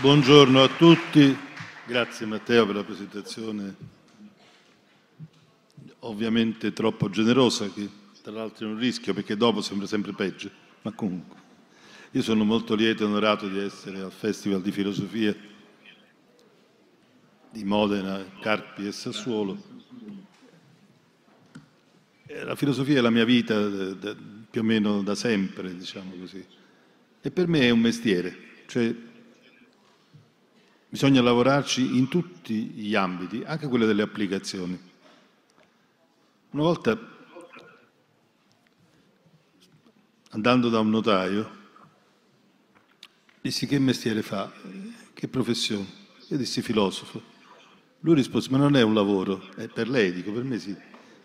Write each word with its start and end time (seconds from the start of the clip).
Buongiorno 0.00 0.62
a 0.62 0.68
tutti, 0.68 1.36
grazie 1.84 2.24
Matteo 2.24 2.64
per 2.66 2.76
la 2.76 2.84
presentazione 2.84 3.74
ovviamente 6.00 6.72
troppo 6.72 7.10
generosa, 7.10 7.68
che 7.68 7.88
tra 8.22 8.30
l'altro 8.30 8.68
è 8.68 8.70
un 8.70 8.78
rischio 8.78 9.12
perché 9.12 9.36
dopo 9.36 9.60
sembra 9.60 9.88
sempre 9.88 10.12
peggio, 10.12 10.50
ma 10.82 10.92
comunque. 10.92 11.36
Io 12.12 12.22
sono 12.22 12.44
molto 12.44 12.76
lieto 12.76 13.02
e 13.02 13.06
onorato 13.06 13.48
di 13.48 13.58
essere 13.58 13.98
al 13.98 14.12
Festival 14.12 14.62
di 14.62 14.70
Filosofia 14.70 15.34
di 17.50 17.64
Modena, 17.64 18.24
Carpi 18.40 18.86
e 18.86 18.92
Sassuolo. 18.92 19.60
La 22.44 22.54
filosofia 22.54 22.98
è 22.98 23.00
la 23.00 23.10
mia 23.10 23.24
vita 23.24 23.68
più 24.48 24.60
o 24.60 24.64
meno 24.64 25.02
da 25.02 25.16
sempre, 25.16 25.76
diciamo 25.76 26.12
così. 26.20 26.46
E 27.20 27.30
per 27.32 27.48
me 27.48 27.62
è 27.62 27.70
un 27.70 27.80
mestiere, 27.80 28.62
cioè 28.66 28.94
bisogna 30.88 31.20
lavorarci 31.20 31.98
in 31.98 32.08
tutti 32.08 32.54
gli 32.54 32.94
ambiti, 32.94 33.42
anche 33.44 33.68
quello 33.68 33.86
delle 33.86 34.02
applicazioni. 34.02 34.78
Una 36.50 36.62
volta, 36.62 36.98
andando 40.30 40.68
da 40.70 40.80
un 40.80 40.88
notaio, 40.88 41.56
dissi 43.40 43.66
che 43.66 43.78
mestiere 43.78 44.22
fa, 44.22 44.50
che 45.12 45.28
professione? 45.28 45.86
Io 46.28 46.36
dissi 46.36 46.62
filosofo. 46.62 47.36
Lui 48.00 48.14
rispose, 48.14 48.48
ma 48.50 48.56
non 48.56 48.76
è 48.76 48.82
un 48.82 48.94
lavoro, 48.94 49.42
è 49.56 49.68
per 49.68 49.88
lei, 49.88 50.12
dico, 50.12 50.32
per 50.32 50.44
me 50.44 50.58
sì. 50.58 50.74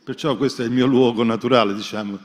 Perciò 0.03 0.35
questo 0.35 0.63
è 0.63 0.65
il 0.65 0.71
mio 0.71 0.85
luogo 0.85 1.23
naturale, 1.23 1.73
diciamo. 1.73 2.19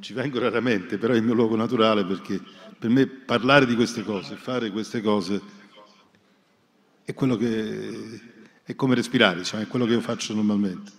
Ci 0.00 0.14
vengo 0.14 0.38
raramente, 0.38 0.96
però 0.96 1.12
è 1.12 1.16
il 1.16 1.22
mio 1.22 1.34
luogo 1.34 1.56
naturale 1.56 2.06
perché 2.06 2.40
per 2.78 2.88
me 2.88 3.06
parlare 3.06 3.66
di 3.66 3.74
queste 3.74 4.02
cose, 4.02 4.36
fare 4.36 4.70
queste 4.70 5.02
cose 5.02 5.58
è 7.04 7.14
quello 7.14 7.36
che 7.36 8.20
è 8.64 8.74
come 8.74 8.94
respirare, 8.94 9.38
diciamo, 9.38 9.62
è 9.62 9.66
quello 9.66 9.84
che 9.86 9.92
io 9.92 10.00
faccio 10.00 10.34
normalmente. 10.34 10.92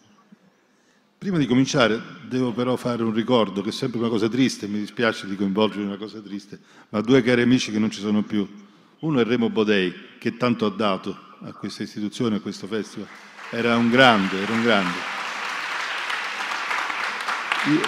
Prima 1.18 1.38
di 1.38 1.46
cominciare 1.46 2.02
devo 2.28 2.52
però 2.52 2.76
fare 2.76 3.04
un 3.04 3.14
ricordo 3.14 3.62
che 3.62 3.70
è 3.70 3.72
sempre 3.72 4.00
una 4.00 4.10
cosa 4.10 4.28
triste, 4.28 4.68
mi 4.68 4.80
dispiace 4.80 5.28
di 5.28 5.36
coinvolgere 5.36 5.82
in 5.82 5.88
una 5.88 5.98
cosa 5.98 6.20
triste, 6.20 6.60
ma 6.90 7.00
due 7.02 7.22
cari 7.22 7.44
amici 7.44 7.72
che 7.72 7.80
non 7.80 7.92
ci 7.92 8.00
sono 8.00 8.24
più. 8.24 8.48
Uno 9.00 9.20
è 9.20 9.24
Remo 9.24 9.50
Bodei, 9.50 9.94
che 10.18 10.36
tanto 10.38 10.66
ha 10.66 10.72
dato 10.72 11.18
a 11.42 11.54
questa 11.54 11.84
istituzione, 11.84 12.38
a 12.38 12.40
questo 12.40 12.68
festival. 12.68 13.08
Era 13.52 13.78
un 13.78 13.90
grande, 13.90 14.42
era 14.42 14.52
un 14.52 14.64
grande. 14.64 14.98
Io, 17.68 17.82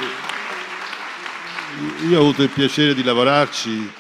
io 2.08 2.18
ho 2.20 2.22
avuto 2.22 2.44
il 2.44 2.50
piacere 2.50 2.94
di 2.94 3.04
lavorarci, 3.04 3.92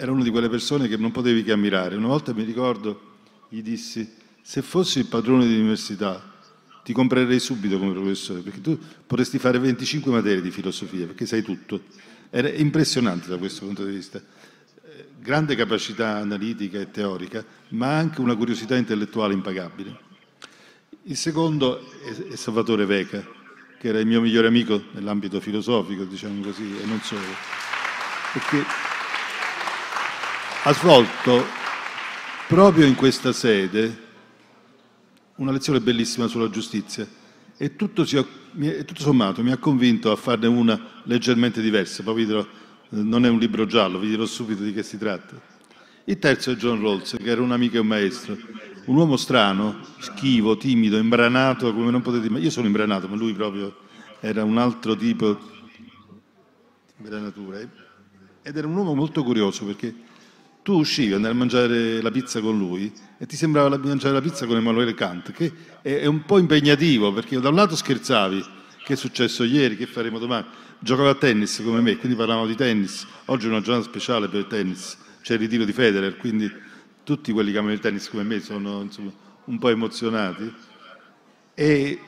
era 0.00 0.12
una 0.12 0.22
di 0.22 0.30
quelle 0.30 0.48
persone 0.48 0.88
che 0.88 0.96
non 0.96 1.10
potevi 1.10 1.42
che 1.42 1.52
ammirare. 1.52 1.94
Una 1.94 2.06
volta 2.06 2.32
mi 2.32 2.42
ricordo, 2.42 3.18
gli 3.50 3.60
dissi, 3.60 4.10
se 4.40 4.62
fossi 4.62 4.98
il 4.98 5.04
padrone 5.04 5.46
di 5.46 5.54
università, 5.54 6.26
ti 6.82 6.94
comprerei 6.94 7.38
subito 7.38 7.78
come 7.78 7.92
professore, 7.92 8.40
perché 8.40 8.62
tu 8.62 8.78
potresti 9.06 9.38
fare 9.38 9.58
25 9.58 10.10
materie 10.10 10.40
di 10.40 10.50
filosofia, 10.50 11.04
perché 11.04 11.26
sai 11.26 11.42
tutto. 11.42 11.82
Era 12.30 12.48
impressionante 12.48 13.28
da 13.28 13.36
questo 13.36 13.66
punto 13.66 13.84
di 13.84 13.92
vista. 13.92 14.18
Eh, 14.18 15.08
grande 15.18 15.54
capacità 15.54 16.16
analitica 16.16 16.80
e 16.80 16.90
teorica, 16.90 17.44
ma 17.68 17.98
anche 17.98 18.22
una 18.22 18.36
curiosità 18.36 18.76
intellettuale 18.76 19.34
impagabile. 19.34 19.98
Il 21.02 21.16
secondo 21.18 21.78
è 22.30 22.36
Salvatore 22.36 22.86
Veca, 22.86 23.22
che 23.78 23.88
era 23.88 23.98
il 23.98 24.06
mio 24.06 24.22
migliore 24.22 24.46
amico 24.46 24.82
nell'ambito 24.92 25.40
filosofico, 25.40 26.04
diciamo 26.04 26.40
così, 26.42 26.80
e 26.80 26.86
non 26.86 27.00
solo. 27.02 27.20
Perché 28.32 28.79
ha 30.62 30.74
svolto 30.74 31.42
proprio 32.46 32.84
in 32.84 32.94
questa 32.94 33.32
sede 33.32 34.08
una 35.36 35.52
lezione 35.52 35.80
bellissima 35.80 36.26
sulla 36.26 36.50
giustizia 36.50 37.08
e 37.56 37.76
tutto, 37.76 38.04
si, 38.04 38.22
tutto, 38.84 39.00
sommato 39.00 39.42
mi 39.42 39.52
ha 39.52 39.56
convinto 39.56 40.12
a 40.12 40.16
farne 40.16 40.48
una 40.48 41.00
leggermente 41.04 41.62
diversa, 41.62 42.02
poi 42.02 42.14
vi 42.14 42.26
dirò, 42.26 42.46
non 42.90 43.24
è 43.24 43.30
un 43.30 43.38
libro 43.38 43.64
giallo, 43.64 43.98
vi 43.98 44.08
dirò 44.08 44.26
subito 44.26 44.62
di 44.62 44.74
che 44.74 44.82
si 44.82 44.98
tratta. 44.98 45.40
Il 46.04 46.18
terzo 46.18 46.50
è 46.50 46.56
John 46.56 46.80
Rawls, 46.80 47.16
che 47.16 47.30
era 47.30 47.40
un 47.40 47.52
amico 47.52 47.76
e 47.76 47.80
un 47.80 47.86
maestro, 47.86 48.36
un 48.84 48.96
uomo 48.96 49.16
strano, 49.16 49.80
schivo, 49.98 50.58
timido, 50.58 50.98
imbranato, 50.98 51.72
come 51.72 51.90
non 51.90 52.02
potete 52.02 52.26
immaginare. 52.26 52.44
Io 52.44 52.50
sono 52.50 52.66
imbranato, 52.66 53.08
ma 53.08 53.16
lui 53.16 53.32
proprio 53.32 53.76
era 54.20 54.44
un 54.44 54.58
altro 54.58 54.96
tipo 54.96 55.38
di 55.76 55.90
imbranatura. 56.98 57.60
Ed 58.42 58.56
era 58.56 58.66
un 58.66 58.74
uomo 58.74 58.94
molto 58.94 59.22
curioso 59.22 59.64
perché 59.66 60.08
tu 60.62 60.78
uscivi, 60.78 61.12
a 61.12 61.32
mangiare 61.32 62.02
la 62.02 62.10
pizza 62.10 62.40
con 62.40 62.58
lui 62.58 62.92
e 63.18 63.26
ti 63.26 63.36
sembrava 63.36 63.76
mangiare 63.78 64.14
la 64.14 64.20
pizza 64.20 64.46
con 64.46 64.56
Emanuele 64.56 64.94
Kant, 64.94 65.32
che 65.32 65.52
è, 65.82 66.06
un 66.06 66.24
po' 66.24 66.38
impegnativo 66.38 67.12
perché 67.12 67.40
da 67.40 67.48
un 67.48 67.54
lato 67.54 67.76
scherzavi, 67.76 68.44
che 68.84 68.92
è 68.92 68.96
successo 68.96 69.44
ieri, 69.44 69.76
che 69.76 69.86
faremo 69.86 70.18
domani, 70.18 70.46
giocava 70.78 71.10
a 71.10 71.14
tennis 71.14 71.62
come 71.64 71.80
me, 71.80 71.96
quindi 71.96 72.16
parlavamo 72.16 72.46
di 72.46 72.54
tennis, 72.54 73.06
oggi 73.26 73.46
è 73.46 73.48
una 73.48 73.60
giornata 73.60 73.88
speciale 73.88 74.28
per 74.28 74.40
il 74.40 74.46
tennis, 74.46 74.96
c'è 75.22 75.34
il 75.34 75.40
ritiro 75.40 75.64
di 75.64 75.72
Federer, 75.72 76.16
quindi 76.16 76.50
tutti 77.04 77.32
quelli 77.32 77.52
che 77.52 77.58
amano 77.58 77.72
il 77.72 77.80
tennis 77.80 78.08
come 78.08 78.22
me 78.22 78.40
sono 78.40 78.82
insomma, 78.82 79.12
un 79.44 79.58
po' 79.58 79.68
emozionati. 79.68 80.54
E 81.54 82.00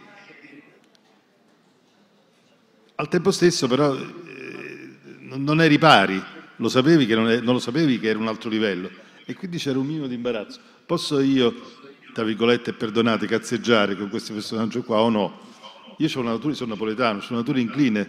al 2.94 3.08
tempo 3.08 3.30
stesso 3.30 3.66
però 3.66 3.94
eh, 3.96 4.96
non 5.18 5.60
eri 5.60 5.78
pari, 5.78 6.22
lo 6.56 6.68
sapevi 6.68 7.06
che 7.06 7.14
non, 7.14 7.28
è, 7.28 7.40
non 7.40 7.54
lo 7.54 7.60
sapevi 7.60 7.98
che 7.98 8.08
era 8.08 8.18
un 8.18 8.28
altro 8.28 8.50
livello 8.50 8.90
e 9.24 9.34
quindi 9.34 9.58
c'era 9.58 9.78
un 9.78 9.86
minimo 9.86 10.06
di 10.06 10.14
imbarazzo. 10.14 10.60
Posso 10.84 11.20
io, 11.20 11.54
tra 12.12 12.24
virgolette, 12.24 12.72
perdonate, 12.72 13.26
cazzeggiare 13.26 13.96
con 13.96 14.08
questo 14.08 14.32
personaggio 14.32 14.82
qua 14.82 15.00
o 15.00 15.08
no? 15.08 15.40
Io 15.98 16.08
una 16.20 16.30
natura, 16.30 16.54
sono 16.54 16.72
napoletano, 16.72 17.20
sono 17.20 17.38
natura 17.38 17.60
incline 17.60 18.08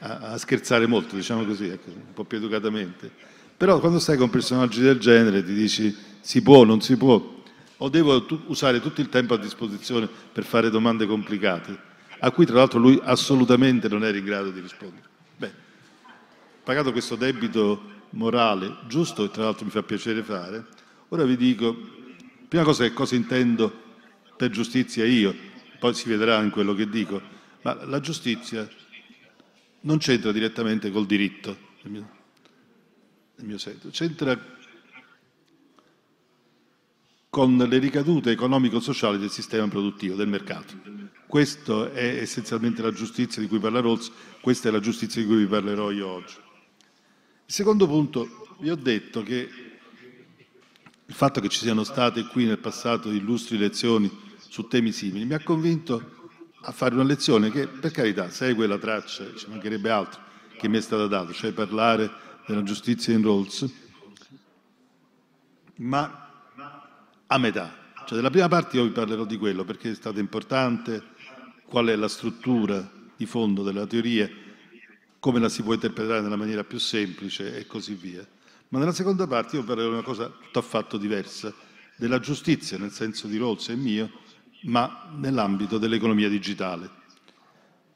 a, 0.00 0.32
a 0.32 0.38
scherzare 0.38 0.86
molto, 0.86 1.14
diciamo 1.14 1.44
così, 1.44 1.68
ecco, 1.68 1.90
un 1.90 2.12
po' 2.12 2.24
più 2.24 2.38
educatamente. 2.38 3.10
Però 3.56 3.78
quando 3.78 3.98
stai 3.98 4.16
con 4.16 4.30
personaggi 4.30 4.80
del 4.80 4.98
genere 4.98 5.44
ti 5.44 5.52
dici 5.52 5.94
si 6.20 6.42
può, 6.42 6.64
non 6.64 6.80
si 6.80 6.96
può, 6.96 7.42
o 7.76 7.88
devo 7.88 8.24
tu, 8.24 8.40
usare 8.46 8.80
tutto 8.80 9.00
il 9.00 9.08
tempo 9.08 9.34
a 9.34 9.38
disposizione 9.38 10.08
per 10.32 10.44
fare 10.44 10.70
domande 10.70 11.06
complicate, 11.06 11.78
a 12.18 12.30
cui 12.30 12.46
tra 12.46 12.56
l'altro 12.56 12.78
lui 12.78 12.98
assolutamente 13.02 13.88
non 13.88 14.04
era 14.04 14.16
in 14.16 14.24
grado 14.24 14.50
di 14.50 14.60
rispondere 14.60 15.08
pagato 16.62 16.92
questo 16.92 17.16
debito 17.16 17.98
morale 18.10 18.76
giusto 18.86 19.24
e 19.24 19.30
tra 19.30 19.44
l'altro 19.44 19.64
mi 19.64 19.70
fa 19.70 19.82
piacere 19.82 20.22
fare, 20.22 20.66
ora 21.08 21.24
vi 21.24 21.36
dico, 21.36 21.76
prima 22.48 22.64
cosa 22.64 22.84
che 22.84 22.92
cosa 22.92 23.14
intendo 23.14 23.72
per 24.36 24.50
giustizia 24.50 25.04
io, 25.04 25.34
poi 25.78 25.94
si 25.94 26.08
vedrà 26.08 26.40
in 26.42 26.50
quello 26.50 26.74
che 26.74 26.88
dico, 26.88 27.20
ma 27.62 27.84
la 27.84 28.00
giustizia 28.00 28.68
non 29.82 29.98
c'entra 29.98 30.32
direttamente 30.32 30.90
col 30.90 31.06
diritto, 31.06 31.56
nel 31.82 31.92
mio, 31.92 32.10
nel 33.36 33.46
mio 33.46 33.58
senso, 33.58 33.88
c'entra 33.90 34.58
con 37.30 37.56
le 37.56 37.78
ricadute 37.78 38.32
economico-sociali 38.32 39.16
del 39.16 39.30
sistema 39.30 39.68
produttivo, 39.68 40.16
del 40.16 40.26
mercato. 40.26 40.74
Questa 41.26 41.92
è 41.92 42.18
essenzialmente 42.20 42.82
la 42.82 42.92
giustizia 42.92 43.40
di 43.40 43.46
cui 43.46 43.60
parla 43.60 43.80
Rawls, 43.80 44.10
questa 44.40 44.68
è 44.68 44.72
la 44.72 44.80
giustizia 44.80 45.22
di 45.22 45.28
cui 45.28 45.36
vi 45.36 45.46
parlerò 45.46 45.92
io 45.92 46.08
oggi. 46.08 46.34
Il 47.50 47.56
secondo 47.56 47.88
punto, 47.88 48.46
vi 48.60 48.70
ho 48.70 48.76
detto 48.76 49.24
che 49.24 49.50
il 51.04 51.14
fatto 51.14 51.40
che 51.40 51.48
ci 51.48 51.58
siano 51.58 51.82
state 51.82 52.24
qui 52.26 52.44
nel 52.44 52.60
passato 52.60 53.10
illustri 53.10 53.58
lezioni 53.58 54.08
su 54.38 54.68
temi 54.68 54.92
simili 54.92 55.24
mi 55.24 55.34
ha 55.34 55.42
convinto 55.42 56.30
a 56.60 56.70
fare 56.70 56.94
una 56.94 57.02
lezione 57.02 57.50
che, 57.50 57.66
per 57.66 57.90
carità, 57.90 58.30
segue 58.30 58.68
la 58.68 58.78
traccia, 58.78 59.34
ci 59.34 59.48
mancherebbe 59.48 59.90
altro, 59.90 60.20
che 60.58 60.68
mi 60.68 60.76
è 60.78 60.80
stata 60.80 61.08
data, 61.08 61.32
cioè 61.32 61.50
parlare 61.50 62.08
della 62.46 62.62
giustizia 62.62 63.14
in 63.14 63.22
Rawls, 63.24 63.68
ma 65.78 66.30
a 67.26 67.38
metà. 67.38 67.90
Cioè, 68.06 68.16
della 68.16 68.30
prima 68.30 68.46
parte 68.46 68.76
io 68.76 68.84
vi 68.84 68.90
parlerò 68.90 69.24
di 69.24 69.36
quello, 69.36 69.64
perché 69.64 69.90
è 69.90 69.94
stata 69.96 70.20
importante, 70.20 71.02
qual 71.64 71.88
è 71.88 71.96
la 71.96 72.06
struttura 72.06 72.88
di 73.16 73.26
fondo 73.26 73.64
della 73.64 73.88
teoria 73.88 74.30
come 75.20 75.38
la 75.38 75.50
si 75.50 75.62
può 75.62 75.74
interpretare 75.74 76.22
nella 76.22 76.36
maniera 76.36 76.64
più 76.64 76.78
semplice 76.78 77.56
e 77.56 77.66
così 77.66 77.94
via. 77.94 78.26
Ma 78.68 78.78
nella 78.78 78.92
seconda 78.92 79.26
parte 79.26 79.56
io 79.56 79.64
parlerò 79.64 79.88
di 79.88 79.94
una 79.94 80.02
cosa 80.02 80.28
tutt'affatto 80.28 80.96
diversa, 80.96 81.54
della 81.96 82.18
giustizia 82.18 82.78
nel 82.78 82.90
senso 82.90 83.26
di 83.26 83.36
Rawls 83.36 83.68
e 83.68 83.76
mio, 83.76 84.10
ma 84.62 85.10
nell'ambito 85.14 85.76
dell'economia 85.76 86.30
digitale. 86.30 86.88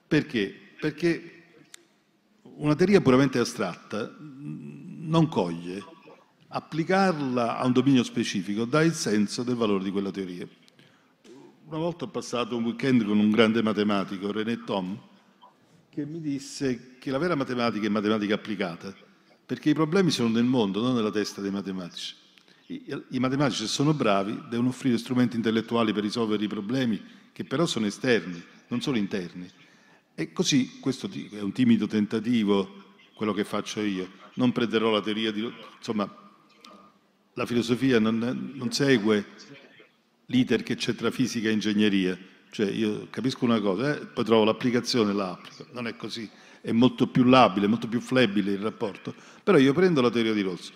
Perché? 0.07 0.55
Perché 0.79 1.45
una 2.43 2.75
teoria 2.75 3.01
puramente 3.01 3.39
astratta 3.39 4.15
non 4.19 5.29
coglie, 5.29 5.83
applicarla 6.49 7.59
a 7.59 7.65
un 7.65 7.73
dominio 7.73 8.03
specifico 8.03 8.65
dà 8.65 8.83
il 8.83 8.93
senso 8.93 9.43
del 9.43 9.57
valore 9.57 9.83
di 9.83 9.91
quella 9.91 10.11
teoria. 10.11 10.47
Una 11.67 11.79
volta 11.79 12.05
ho 12.05 12.09
passato 12.09 12.57
un 12.57 12.65
weekend 12.65 13.05
con 13.05 13.19
un 13.19 13.31
grande 13.31 13.63
matematico, 13.63 14.31
René 14.31 14.63
Tom, 14.65 15.01
che 15.95 16.05
mi 16.05 16.21
disse 16.21 16.97
che 16.99 17.11
la 17.13 17.19
vera 17.19 17.37
matematica 17.37 17.87
è 17.87 17.89
matematica 17.89 18.35
applicata, 18.35 18.93
perché 19.47 19.71
i 19.71 19.75
problemi 19.75 20.11
sono 20.11 20.29
nel 20.29 20.43
mondo, 20.43 20.83
non 20.83 20.93
nella 20.93 21.13
testa 21.13 21.41
dei 21.41 21.53
matematici. 21.53 22.17
I, 22.67 23.03
I 23.11 23.19
matematici, 23.21 23.63
se 23.63 23.69
sono 23.69 23.95
bravi, 23.95 24.43
devono 24.51 24.71
offrire 24.71 24.99
strumenti 24.99 25.37
intellettuali 25.37 25.93
per 25.93 26.03
risolvere 26.03 26.43
i 26.43 26.49
problemi 26.49 27.01
che 27.31 27.45
però 27.45 27.65
sono 27.65 27.87
esterni, 27.87 28.43
non 28.69 28.81
sono 28.81 28.97
interni. 28.97 29.49
E 30.17 30.33
così 30.33 30.81
questo 30.81 31.09
è 31.31 31.41
un 31.41 31.53
timido 31.53 31.87
tentativo, 31.87 32.97
quello 33.15 33.33
che 33.33 33.45
faccio 33.45 33.81
io. 33.81 34.11
Non 34.35 34.51
prenderò 34.51 34.91
la 34.91 35.01
teoria 35.01 35.31
di... 35.31 35.49
insomma, 35.77 36.13
la 37.35 37.47
filosofia 37.47 38.01
non, 38.01 38.53
non 38.55 38.73
segue 38.73 39.27
l'iter 40.27 40.65
che 40.65 40.75
c'è 40.75 40.97
tra 40.97 41.13
fisica 41.13 41.49
e 41.49 41.53
ingegneria. 41.53 42.19
Cioè 42.55 42.71
io 42.71 43.09
capisco 43.11 43.45
una 43.45 43.61
cosa, 43.61 43.97
eh, 43.97 44.07
poi 44.07 44.23
trovo 44.23 44.45
l'applicazione 44.45 45.11
e 45.11 45.15
la 45.15 45.33
applico. 45.33 45.67
Non 45.73 45.89
è 45.89 45.97
così. 45.97 46.31
È 46.61 46.71
molto 46.71 47.09
più 47.09 47.25
labile, 47.25 47.67
molto 47.67 47.89
più 47.89 47.99
flebile 48.01 48.53
il 48.53 48.61
rapporto. 48.61 49.13
Però 49.43 49.59
io 49.59 49.73
prendo 49.73 50.01
la 50.01 50.09
teoria 50.09 50.33
di 50.33 50.43
Rosso, 50.43 50.73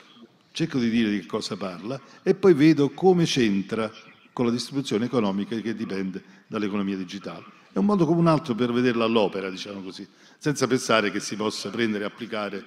cerco 0.51 0.81
di 0.81 0.91
dire 0.91 1.09
di 1.09 1.21
che 1.21 1.27
cosa 1.27 1.57
parla 1.57 2.01
e 2.25 2.35
poi 2.35 2.53
vedo 2.55 2.91
come 2.91 3.27
c'entra 3.27 3.93
con 4.33 4.47
la 4.47 4.51
distribuzione 4.51 5.05
economica 5.05 5.55
che 5.61 5.77
dipende 5.77 6.21
dall'economia 6.49 6.97
digitale. 6.97 7.45
È 7.71 7.79
un 7.79 7.85
modo 7.85 8.07
come 8.07 8.19
un 8.19 8.27
altro 8.27 8.57
per 8.57 8.73
vederla 8.73 9.05
all'opera, 9.05 9.49
diciamo 9.49 9.81
così, 9.81 10.05
senza 10.37 10.67
pensare 10.67 11.13
che 11.13 11.21
si 11.21 11.37
possa 11.37 11.71
prendere 11.71 12.03
e 12.03 12.07
applicare 12.09 12.65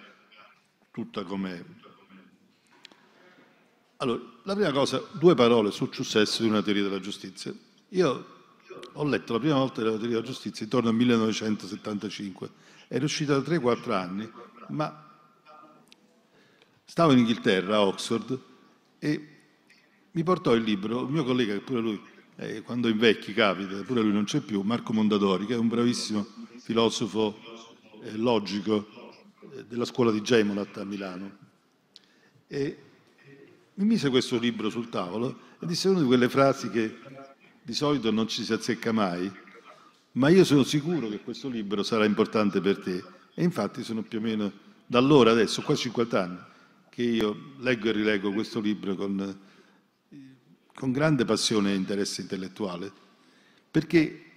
tutta 0.90 1.26
come 1.26 1.66
allora, 3.98 4.22
la 4.44 4.54
prima 4.56 4.72
cosa, 4.72 5.04
due 5.12 5.36
parole 5.36 5.70
sul 5.72 5.90
successo 5.92 6.44
di 6.44 6.48
una 6.48 6.62
teoria 6.62 6.84
della 6.84 7.02
giustizia. 7.02 7.54
Io 7.90 8.31
ho 8.94 9.04
letto 9.06 9.34
la 9.34 9.40
prima 9.40 9.56
volta 9.56 9.82
la 9.82 9.92
teoria 9.92 10.10
della 10.10 10.22
giustizia 10.22 10.64
intorno 10.64 10.90
al 10.90 10.96
1975, 10.96 12.50
era 12.88 13.06
uscita 13.06 13.38
da 13.38 13.50
3-4 13.50 13.92
anni, 13.92 14.32
ma 14.70 15.10
stavo 16.84 17.12
in 17.14 17.20
Inghilterra, 17.20 17.78
a 17.78 17.86
Oxford, 17.86 18.40
e 19.00 19.28
mi 20.12 20.24
portò 20.24 20.54
il 20.54 20.64
libro, 20.64 21.04
il 21.04 21.12
mio 21.12 21.24
collega, 21.24 21.54
che 21.54 21.62
pure 21.62 21.80
lui, 21.80 22.02
eh, 22.36 22.62
quando 22.62 22.90
invecchi 22.90 23.34
capita, 23.34 23.82
pure 23.84 24.02
lui 24.02 24.12
non 24.12 24.26
c'è 24.26 24.42
più, 24.42 24.62
Marco 24.62 24.92
Mondadori, 24.92 25.46
che 25.46 25.54
è 25.54 25.58
un 25.58 25.70
bravissimo 25.70 26.26
filosofo 26.58 27.38
eh, 28.04 28.18
logico 28.18 28.88
eh, 29.54 29.66
della 29.66 29.86
scuola 29.86 30.12
di 30.12 30.22
Gemolat 30.22 30.78
a 30.78 30.84
Milano. 30.84 31.38
E 32.48 32.78
mi 33.76 33.86
mise 33.86 34.10
questo 34.10 34.38
libro 34.38 34.70
sul 34.70 34.90
tavolo 34.90 35.40
e 35.60 35.66
disse 35.66 35.88
una 35.88 36.00
di 36.02 36.06
quelle 36.06 36.28
frasi 36.28 36.70
che 36.70 36.98
di 37.62 37.74
solito 37.74 38.12
non 38.12 38.28
ci 38.28 38.44
si 38.44 38.54
azzecca 38.54 38.92
mai, 38.92 39.32
ma 40.14 40.30
io 40.30 40.44
sono 40.44 40.64
sicuro 40.64 41.08
che 41.08 41.20
questo 41.20 41.48
libro 41.48 41.84
sarà 41.84 42.06
importante 42.06 42.60
per 42.60 42.80
te. 42.80 43.04
E 43.34 43.44
infatti 43.44 43.84
sono 43.84 44.02
più 44.02 44.20
o 44.20 44.22
meno 44.22 44.52
da 44.86 45.00
allora, 45.00 45.32
adesso, 45.32 45.62
quasi 45.62 45.84
50 45.84 46.22
anni, 46.22 46.40
che 46.90 47.04
io 47.04 47.54
leggo 47.60 47.88
e 47.88 47.92
rileggo 47.94 48.34
questo 48.34 48.60
libro 48.60 48.96
con, 48.96 49.40
con 50.74 50.92
grande 50.92 51.24
passione 51.24 51.72
e 51.72 51.76
interesse 51.76 52.22
intellettuale, 52.22 52.92
perché 53.72 54.32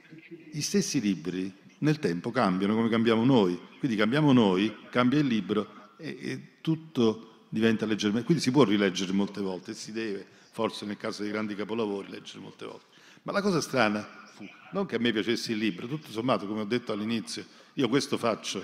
gli 0.53 0.61
stessi 0.61 1.01
libri 1.01 1.53
nel 1.79 1.99
tempo 1.99 2.31
cambiano 2.31 2.77
come 2.77 2.89
cambiamo 2.89 3.25
noi, 3.25 3.59
quindi 3.81 3.97
cambiamo 3.97 4.33
noi, 4.33 4.73
cambia 4.91 5.19
il 5.19 5.27
libro 5.27 5.93
e, 5.97 6.17
e 6.21 6.41
tutto 6.61 7.47
diventa 7.49 7.85
leggermente... 7.85 8.25
Quindi 8.25 8.43
si 8.43 8.53
può 8.53 8.63
rileggere 8.63 9.13
molte 9.13 9.41
volte, 9.41 9.75
si 9.75 9.91
deve, 9.91 10.25
forse 10.53 10.87
nel 10.87 10.97
caso 10.97 11.23
dei 11.23 11.33
grandi 11.33 11.57
capolavori, 11.57 12.11
leggere 12.11 12.39
molte 12.39 12.65
volte. 12.65 12.94
Ma 13.25 13.33
la 13.33 13.41
cosa 13.41 13.63
strana 13.63 14.07
fu, 14.35 14.47
non 14.73 14.85
che 14.85 14.97
a 14.97 14.99
me 14.99 15.11
piacesse 15.11 15.53
il 15.53 15.59
libro, 15.59 15.87
tutto 15.87 16.11
sommato, 16.11 16.47
come 16.47 16.61
ho 16.61 16.67
detto 16.67 16.93
all'inizio, 16.93 17.43
io 17.73 17.89
questo 17.89 18.19
faccio, 18.19 18.63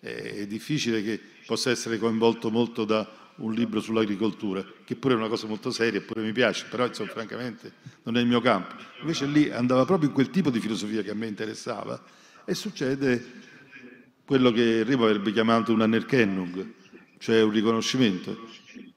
è 0.00 0.46
difficile 0.46 1.02
che 1.02 1.20
possa 1.44 1.70
essere 1.70 1.98
coinvolto 1.98 2.50
molto 2.50 2.86
da 2.86 3.06
un 3.36 3.52
libro 3.52 3.78
sull'agricoltura, 3.82 4.64
che 4.84 4.96
pure 4.96 5.12
è 5.12 5.16
una 5.18 5.28
cosa 5.28 5.46
molto 5.46 5.70
seria, 5.70 5.98
eppure 5.98 6.22
mi 6.22 6.32
piace, 6.32 6.64
però 6.70 6.86
insomma, 6.86 7.10
francamente 7.10 7.74
non 8.04 8.16
è 8.16 8.20
il 8.20 8.26
mio 8.26 8.40
campo. 8.40 8.74
Invece 9.02 9.26
lì 9.26 9.50
andava 9.50 9.84
proprio 9.84 10.08
in 10.08 10.14
quel 10.14 10.30
tipo 10.30 10.48
di 10.48 10.60
filosofia 10.60 11.02
che 11.02 11.10
a 11.10 11.14
me 11.14 11.26
interessava 11.26 12.02
e 12.46 12.54
succede 12.54 13.22
quello 14.24 14.50
che 14.50 14.82
Remo 14.82 15.04
avrebbe 15.04 15.30
chiamato 15.30 15.74
un 15.74 15.82
Anerkennung, 15.82 16.72
cioè 17.18 17.42
un 17.42 17.50
riconoscimento. 17.50 18.48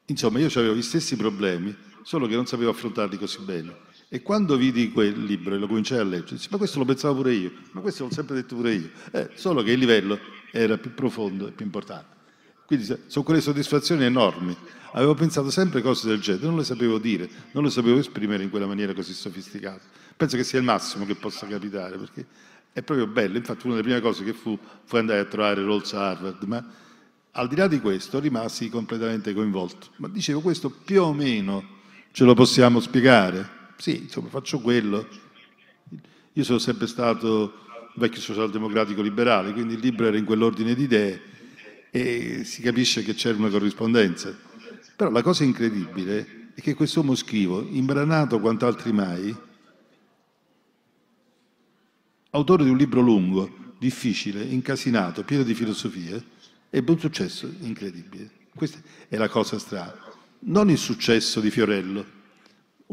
Insomma, 0.06 0.40
io 0.40 0.48
avevo 0.48 0.76
gli 0.76 0.82
stessi 0.82 1.18
problemi, 1.18 1.76
solo 2.04 2.26
che 2.26 2.36
non 2.36 2.46
sapevo 2.46 2.70
affrontarli 2.70 3.18
così 3.18 3.40
bene. 3.40 3.92
E 4.14 4.22
quando 4.22 4.58
vidi 4.58 4.92
quel 4.92 5.24
libro 5.24 5.56
e 5.56 5.58
lo 5.58 5.66
cominciai 5.66 5.98
a 5.98 6.04
leggere, 6.04 6.36
dissi, 6.36 6.48
ma 6.52 6.58
questo 6.58 6.78
lo 6.78 6.86
pensavo 6.86 7.16
pure 7.16 7.34
io, 7.34 7.52
ma 7.72 7.82
questo 7.82 8.04
l'ho 8.04 8.14
sempre 8.14 8.36
detto 8.36 8.56
pure 8.56 8.72
io, 8.72 8.92
eh, 9.12 9.32
solo 9.34 9.64
che 9.64 9.72
il 9.72 9.80
livello 9.80 10.20
era 10.52 10.78
più 10.78 10.94
profondo 10.94 11.48
e 11.48 11.52
più 11.52 11.66
importante. 11.66 12.16
Quindi 12.68 12.86
sono 13.08 13.26
quelle 13.26 13.42
soddisfazioni 13.42 14.04
enormi. 14.04 14.56
Avevo 14.92 15.16
pensato 15.16 15.50
sempre 15.50 15.82
cose 15.82 16.08
del 16.08 16.20
genere, 16.20 16.46
non 16.46 16.58
le 16.58 16.64
sapevo 16.64 17.00
dire, 17.00 17.28
non 17.54 17.64
le 17.64 17.72
sapevo 17.72 17.98
esprimere 17.98 18.44
in 18.44 18.52
quella 18.52 18.68
maniera 18.68 18.94
così 18.94 19.14
sofisticata. 19.14 19.82
Penso 20.16 20.38
che 20.38 20.44
sia 20.44 20.60
il 20.60 20.66
massimo 20.66 21.08
che 21.08 21.16
possa 21.16 21.48
capitare, 21.48 21.98
perché 21.98 22.24
è 22.72 22.84
proprio 22.84 23.08
bello. 23.08 23.38
Infatti 23.38 23.66
una 23.66 23.78
delle 23.78 23.88
prime 23.88 24.00
cose 24.00 24.24
che 24.24 24.34
fu, 24.34 24.56
fu 24.84 24.96
andare 24.96 25.22
a 25.22 25.26
trovare 25.26 25.64
Rawls 25.64 25.92
a 25.94 26.10
Harvard, 26.10 26.44
ma 26.44 26.64
al 27.32 27.48
di 27.48 27.56
là 27.56 27.68
di 27.68 27.80
questo 27.80 28.20
rimasi 28.20 28.70
completamente 28.70 29.34
coinvolto. 29.34 29.88
Ma 29.96 30.08
dicevo, 30.08 30.40
questo 30.40 30.70
più 30.70 31.02
o 31.02 31.14
meno 31.14 31.64
ce 32.12 32.26
lo 32.26 32.36
possiamo 32.36 32.80
spiegare? 32.80 33.62
Sì, 33.78 34.04
insomma, 34.04 34.30
faccio 34.30 34.60
quello. 34.60 35.08
Io 36.34 36.44
sono 36.44 36.60
sempre 36.60 36.88
stato 36.88 37.62
vecchio 37.96 38.22
socialdemocratico 38.22 39.02
liberale, 39.02 39.54
quindi 39.54 39.76
il 39.76 39.80
libro 39.80 40.08
era 40.08 40.18
in 40.18 40.26
quell'ordine 40.26 40.74
di 40.74 40.84
idee 40.84 41.22
e 41.92 42.44
si 42.44 42.62
capisce 42.62 43.04
che 43.04 43.14
c'era 43.14 43.38
una 43.38 43.50
corrispondenza. 43.50 44.36
Però 44.96 45.12
la 45.12 45.22
cosa 45.22 45.44
incredibile 45.44 46.50
è 46.56 46.62
che 46.62 46.74
quest'uomo 46.74 47.14
schivo, 47.16 47.68
imbranato 47.70 48.40
quanto 48.40 48.66
altri 48.66 48.92
mai, 48.92 49.36
autore 52.32 52.64
di 52.64 52.70
un 52.70 52.78
libro 52.78 53.02
lungo, 53.02 53.76
difficile, 53.78 54.44
incasinato, 54.44 55.24
pieno 55.24 55.44
di 55.44 55.54
filosofie, 55.54 56.24
ebbe 56.70 56.92
un 56.92 57.00
successo 57.00 57.52
incredibile. 57.60 58.30
Questa 58.56 58.80
è 59.08 59.18
la 59.18 59.30
cosa 59.30 59.60
strana. 59.60 60.00
Non 60.46 60.70
il 60.70 60.78
successo 60.78 61.40
di 61.40 61.52
Fiorello, 61.52 62.22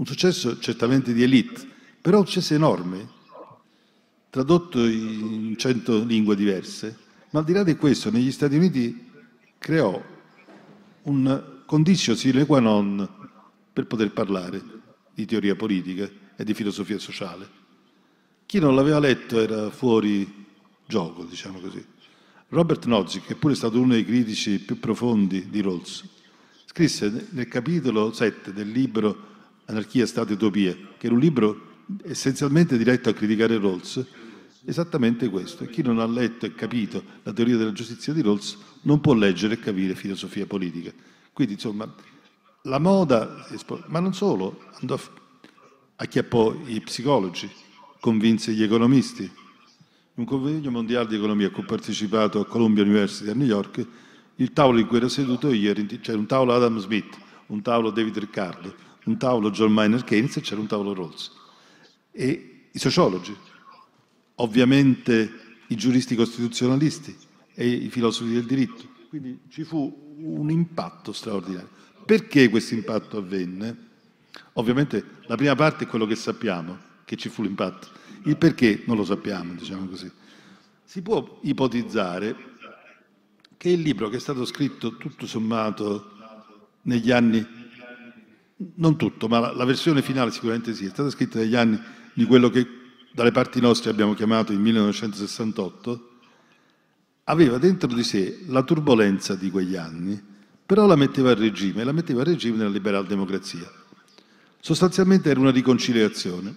un 0.01 0.07
successo 0.07 0.59
certamente 0.59 1.13
di 1.13 1.23
elite, 1.23 1.61
però 2.01 2.21
un 2.21 2.27
successo 2.27 2.55
enorme, 2.55 3.07
tradotto 4.31 4.83
in 4.83 5.55
cento 5.59 6.03
lingue 6.05 6.35
diverse, 6.35 6.97
ma 7.31 7.41
al 7.41 7.45
di 7.45 7.53
là 7.53 7.63
di 7.63 7.77
questo 7.77 8.11
negli 8.11 8.33
Stati 8.33 8.57
Uniti 8.57 9.09
creò 9.59 10.03
un 11.03 11.63
condicio 11.67 12.15
sine 12.15 12.47
qua 12.47 12.61
non 12.61 13.07
per 13.71 13.87
poter 13.87 14.11
parlare 14.13 14.63
di 15.13 15.27
teoria 15.27 15.55
politica 15.55 16.09
e 16.35 16.45
di 16.45 16.55
filosofia 16.55 16.99
sociale. 16.99 17.59
Chi 18.47 18.59
non 18.59 18.75
l'aveva 18.75 19.01
letto 19.01 19.39
era 19.39 19.69
fuori 19.69 20.47
gioco, 20.87 21.25
diciamo 21.25 21.61
così. 21.61 21.85
Robert 22.49 22.87
Nozick, 22.87 23.27
che 23.27 23.35
pure 23.35 23.53
è 23.53 23.57
stato 23.57 23.79
uno 23.79 23.93
dei 23.93 24.07
critici 24.07 24.61
più 24.61 24.81
profondi 24.81 25.51
di 25.51 25.61
Rawls, 25.61 26.09
scrisse 26.65 27.29
nel 27.33 27.49
capitolo 27.49 28.15
7 28.15 28.55
del 28.55 28.71
libro 28.71 29.29
Anarchia, 29.71 30.05
Stato 30.05 30.31
e 30.31 30.35
Utopia, 30.35 30.75
che 30.99 31.07
era 31.07 31.15
un 31.15 31.21
libro 31.21 31.69
essenzialmente 32.03 32.77
diretto 32.77 33.09
a 33.09 33.13
criticare 33.13 33.59
Rawls, 33.59 34.05
esattamente 34.65 35.29
questo. 35.29 35.65
E 35.65 35.71
chi 35.71 35.83
non 35.83 35.99
ha 36.01 36.07
letto 36.07 36.47
e 36.47 36.55
capito 36.55 37.03
la 37.23 37.33
teoria 37.33 37.57
della 37.57 37.73
giustizia 37.73 38.13
di 38.13 38.21
Rawls 38.21 38.59
non 38.83 39.01
può 39.01 39.15
leggere 39.15 39.55
e 39.55 39.59
capire 39.61 39.95
filosofia 39.95 40.45
politica. 40.47 40.93
Quindi, 41.33 41.55
insomma, 41.55 41.93
la 42.63 42.79
moda, 42.79 43.47
ma 43.87 44.01
non 44.01 44.13
solo, 44.13 44.65
andò 44.81 44.99
a 45.97 46.05
chiappò 46.05 46.55
i 46.67 46.81
psicologi, 46.81 47.49
convinse 48.01 48.53
gli 48.53 48.63
economisti, 48.63 49.31
un 50.15 50.25
convegno 50.25 50.71
mondiale 50.71 51.09
di 51.09 51.15
economia 51.15 51.47
a 51.47 51.51
cui 51.51 51.63
ho 51.63 51.67
partecipato 51.67 52.41
a 52.41 52.47
Columbia 52.47 52.83
University 52.83 53.31
a 53.31 53.35
New 53.35 53.47
York, 53.47 53.87
il 54.37 54.53
tavolo 54.53 54.79
in 54.79 54.87
cui 54.87 54.97
ero 54.97 55.09
seduto 55.09 55.53
io, 55.53 55.73
c'era 56.01 56.19
un 56.19 56.27
tavolo 56.27 56.55
Adam 56.55 56.79
Smith, 56.79 57.17
un 57.47 57.63
tavolo 57.63 57.91
David 57.91 58.19
Riccardo, 58.19 58.75
un 59.11 59.19
tavolo 59.19 59.51
John 59.51 59.73
Maynard 59.73 60.05
Keynes 60.05 60.37
e 60.37 60.41
c'era 60.41 60.61
un 60.61 60.67
tavolo 60.67 60.95
Rawls. 60.95 61.33
E 62.13 62.69
i 62.71 62.79
sociologi, 62.79 63.37
ovviamente 64.37 65.59
i 65.67 65.77
giuristi 65.77 66.15
costituzionalisti 66.15 67.17
e 67.55 67.69
i 67.69 67.89
filosofi 67.89 68.33
del 68.33 68.47
diritto. 68.47 68.89
Quindi 69.09 69.41
ci 69.49 69.65
fu 69.65 70.17
un 70.19 70.51
impatto 70.51 71.13
straordinario. 71.13 71.69
Perché 72.07 72.49
questo 72.49 72.75
impatto 72.75 73.19
avvenne? 73.19 73.89
Ovviamente 74.55 75.19
la 75.27 75.37
prima 75.37 75.55
parte 75.55 75.85
è 75.85 75.87
quello 75.89 76.07
che 76.07 76.15
sappiamo, 76.15 76.79
che 77.05 77.17
ci 77.17 77.29
fu 77.29 77.43
l'impatto. 77.43 77.89
Il 78.25 78.37
perché 78.37 78.83
non 78.87 78.97
lo 78.97 79.05
sappiamo, 79.05 79.55
diciamo 79.55 79.87
così. 79.87 80.11
Si 80.85 81.03
può 81.03 81.41
ipotizzare 81.43 82.37
che 83.57 83.71
il 83.71 83.81
libro 83.81 84.09
che 84.09 84.17
è 84.17 84.21
stato 84.21 84.45
scritto 84.45 84.97
tutto 84.97 85.27
sommato 85.27 86.17
negli 86.83 87.11
anni, 87.11 87.47
non 88.77 88.97
tutto, 88.97 89.29
ma 89.29 89.39
la, 89.39 89.53
la 89.53 89.65
versione 89.65 90.03
finale 90.03 90.31
sicuramente 90.31 90.75
sì, 90.75 90.87
è 90.87 90.91
stata 90.91 91.11
scritta 91.11 91.39
negli 91.39 91.57
anni 91.57 91.81
di 92.13 92.25
quello 92.25 92.51
che 92.51 92.67
dalle 93.13 93.33
parti 93.33 93.61
nostre 93.61 93.91
abbiamo 93.91 94.15
chiamato 94.15 94.53
il 94.53 94.59
1968, 94.59 96.09
aveva 97.25 97.59
dentro 97.59 97.89
di 97.93 98.03
sé 98.03 98.41
la 98.47 98.63
turbolenza 98.63 99.35
di 99.35 99.51
quegli 99.51 99.77
anni, 99.77 100.21
però 100.67 100.87
la 100.87 100.97
metteva 100.97 101.31
a 101.31 101.35
regime, 101.35 101.85
la 101.85 101.93
metteva 101.93 102.21
a 102.21 102.25
regime 102.25 102.57
nella 102.57 102.71
liberal 102.71 103.07
democrazia. 103.07 103.69
Sostanzialmente 104.61 105.31
era 105.31 105.41
una 105.41 105.51
riconciliazione. 105.51 106.55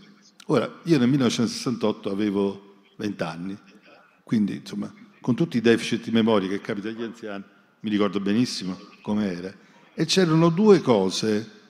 Ora, 0.48 0.80
io 0.84 0.98
nel 0.98 1.08
1968 1.08 2.12
avevo 2.12 2.82
20 2.98 3.24
anni, 3.24 3.58
quindi 4.24 4.58
insomma, 4.58 4.94
con 5.22 5.36
tutti 5.36 5.58
i 5.58 5.62
deficit 5.62 6.04
di 6.04 6.12
memoria 6.12 6.50
che 6.50 6.60
capita 6.60 6.90
agli 6.90 7.02
anziani, 7.02 7.44
mi 7.80 7.90
ricordo 7.90 8.20
benissimo 8.20 8.78
come 9.02 9.32
era, 9.32 9.54
e 9.94 10.06
c'erano 10.06 10.50
due 10.50 10.82
cose 10.82 11.62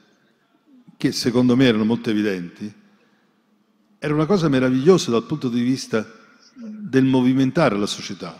che 0.98 1.12
secondo 1.12 1.56
me 1.56 1.66
erano 1.66 1.86
molto 1.86 2.10
evidenti. 2.10 2.72
Era 4.00 4.14
una 4.14 4.26
cosa 4.26 4.50
meravigliosa 4.50 5.12
dal 5.12 5.26
punto 5.26 5.50
di 5.50 5.62
vista 5.62 6.06
del 6.56 7.06
movimentare 7.06 7.78
la 7.78 7.86
società, 7.86 8.38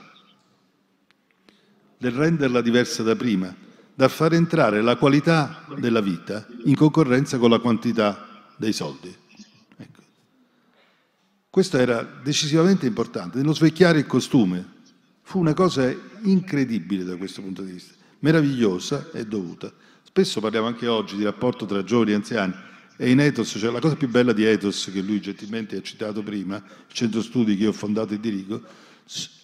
del 1.98 2.12
renderla 2.12 2.62
diversa 2.62 3.04
da 3.04 3.16
prima, 3.16 3.56
da 3.96 4.08
far 4.08 4.34
entrare 4.34 4.82
la 4.82 4.96
qualità 4.98 5.66
della 5.78 6.02
vita 6.02 6.46
in 6.66 6.76
concorrenza 6.76 7.38
con 7.38 7.50
la 7.50 7.60
quantità 7.60 8.52
dei 8.58 8.74
soldi. 8.74 9.16
Ecco. 9.78 10.02
Questo 11.50 11.78
era 11.78 12.02
decisivamente 12.02 12.86
importante, 12.86 13.38
nello 13.38 13.54
svecchiare 13.54 14.00
il 14.00 14.06
costume. 14.06 14.72
Fu 15.22 15.40
una 15.40 15.54
cosa 15.54 15.94
incredibile 16.24 17.04
da 17.04 17.16
questo 17.16 17.42
punto 17.42 17.62
di 17.62 17.72
vista, 17.72 17.94
meravigliosa 18.20 19.10
e 19.14 19.26
dovuta. 19.26 19.72
Spesso 20.16 20.42
parliamo 20.42 20.68
anche 20.68 20.86
oggi 20.86 21.16
di 21.16 21.24
rapporto 21.24 21.66
tra 21.66 21.84
giovani 21.84 22.12
e 22.12 22.14
anziani 22.14 22.54
e 22.98 23.10
in 23.10 23.20
Ethos, 23.20 23.56
cioè 23.58 23.72
la 23.72 23.80
cosa 23.80 23.96
più 23.96 24.08
bella 24.08 24.32
di 24.32 24.44
Ethos, 24.44 24.92
che 24.94 25.02
lui 25.02 25.20
gentilmente 25.20 25.76
ha 25.76 25.82
citato 25.82 26.22
prima, 26.22 26.58
il 26.58 26.94
centro 26.94 27.20
studi 27.24 27.58
che 27.58 27.64
io 27.64 27.70
ho 27.70 27.74
fondato 27.74 28.14
e 28.14 28.20
dirigo, 28.20 28.62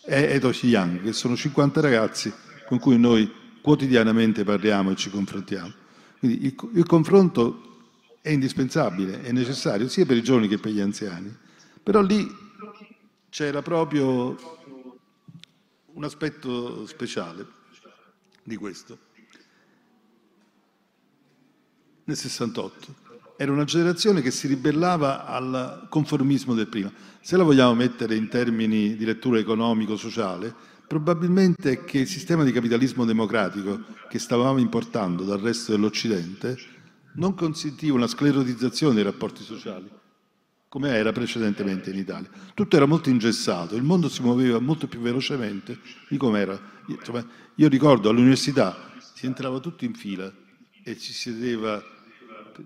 è 0.06 0.36
Ethos 0.36 0.62
Young, 0.62 1.02
che 1.02 1.12
sono 1.12 1.36
50 1.36 1.82
ragazzi 1.82 2.32
con 2.68 2.78
cui 2.78 3.00
noi 3.00 3.28
quotidianamente 3.62 4.44
parliamo 4.44 4.92
e 4.92 4.96
ci 4.96 5.10
confrontiamo. 5.10 5.74
Quindi 6.20 6.46
il, 6.46 6.56
il 6.76 6.86
confronto 6.86 7.88
è 8.22 8.30
indispensabile, 8.30 9.24
è 9.24 9.32
necessario 9.32 9.88
sia 9.88 10.06
per 10.06 10.18
i 10.18 10.22
giovani 10.22 10.48
che 10.48 10.60
per 10.60 10.72
gli 10.72 10.82
anziani, 10.82 11.36
però 11.82 12.04
lì 12.04 12.32
c'era 13.30 13.64
proprio 13.64 14.38
un 15.94 16.04
aspetto 16.04 16.86
speciale 16.86 17.44
di 18.44 18.56
questo. 18.56 19.09
Nel 22.10 22.18
68 22.18 22.96
era 23.38 23.52
una 23.52 23.66
generazione 23.66 24.24
che 24.24 24.32
si 24.32 24.48
ribellava 24.48 25.28
al 25.28 25.86
conformismo 25.90 26.56
del 26.56 26.66
prima. 26.66 26.92
Se 27.22 27.38
la 27.38 27.44
vogliamo 27.44 27.76
mettere 27.76 28.16
in 28.16 28.28
termini 28.30 28.96
di 28.96 29.06
lettura 29.06 29.38
economico-sociale, 29.38 30.78
Probabilmente 30.88 31.72
è 31.72 31.86
che 31.86 32.00
il 32.00 32.08
sistema 32.08 32.44
di 32.44 32.52
capitalismo 32.52 33.06
democratico 33.06 33.84
che 34.10 34.18
stavamo 34.18 34.58
importando 34.58 35.24
dal 35.24 35.38
resto 35.38 35.72
dell'Occidente 35.72 36.58
non 37.18 37.36
consentiva 37.36 37.94
una 37.94 38.08
sclerotizzazione 38.08 38.96
dei 38.96 39.04
rapporti 39.04 39.44
sociali, 39.44 39.88
come 40.68 40.90
era 40.90 41.12
precedentemente 41.12 41.92
in 41.92 42.00
Italia. 42.00 42.28
Tutto 42.56 42.76
era 42.76 42.88
molto 42.88 43.12
ingessato, 43.12 43.76
il 43.76 43.84
mondo 43.84 44.10
si 44.10 44.24
muoveva 44.24 44.58
molto 44.58 44.88
più 44.88 45.00
velocemente 45.00 45.80
di 46.10 46.18
come 46.18 46.40
era. 46.40 46.60
Io 47.54 47.68
ricordo 47.68 48.10
all'università 48.10 48.90
si 49.14 49.28
entrava 49.28 49.60
tutti 49.60 49.86
in 49.86 49.94
fila 49.94 50.34
e 50.84 50.98
ci 50.98 51.14
si 51.14 51.30
sedeva 51.32 51.84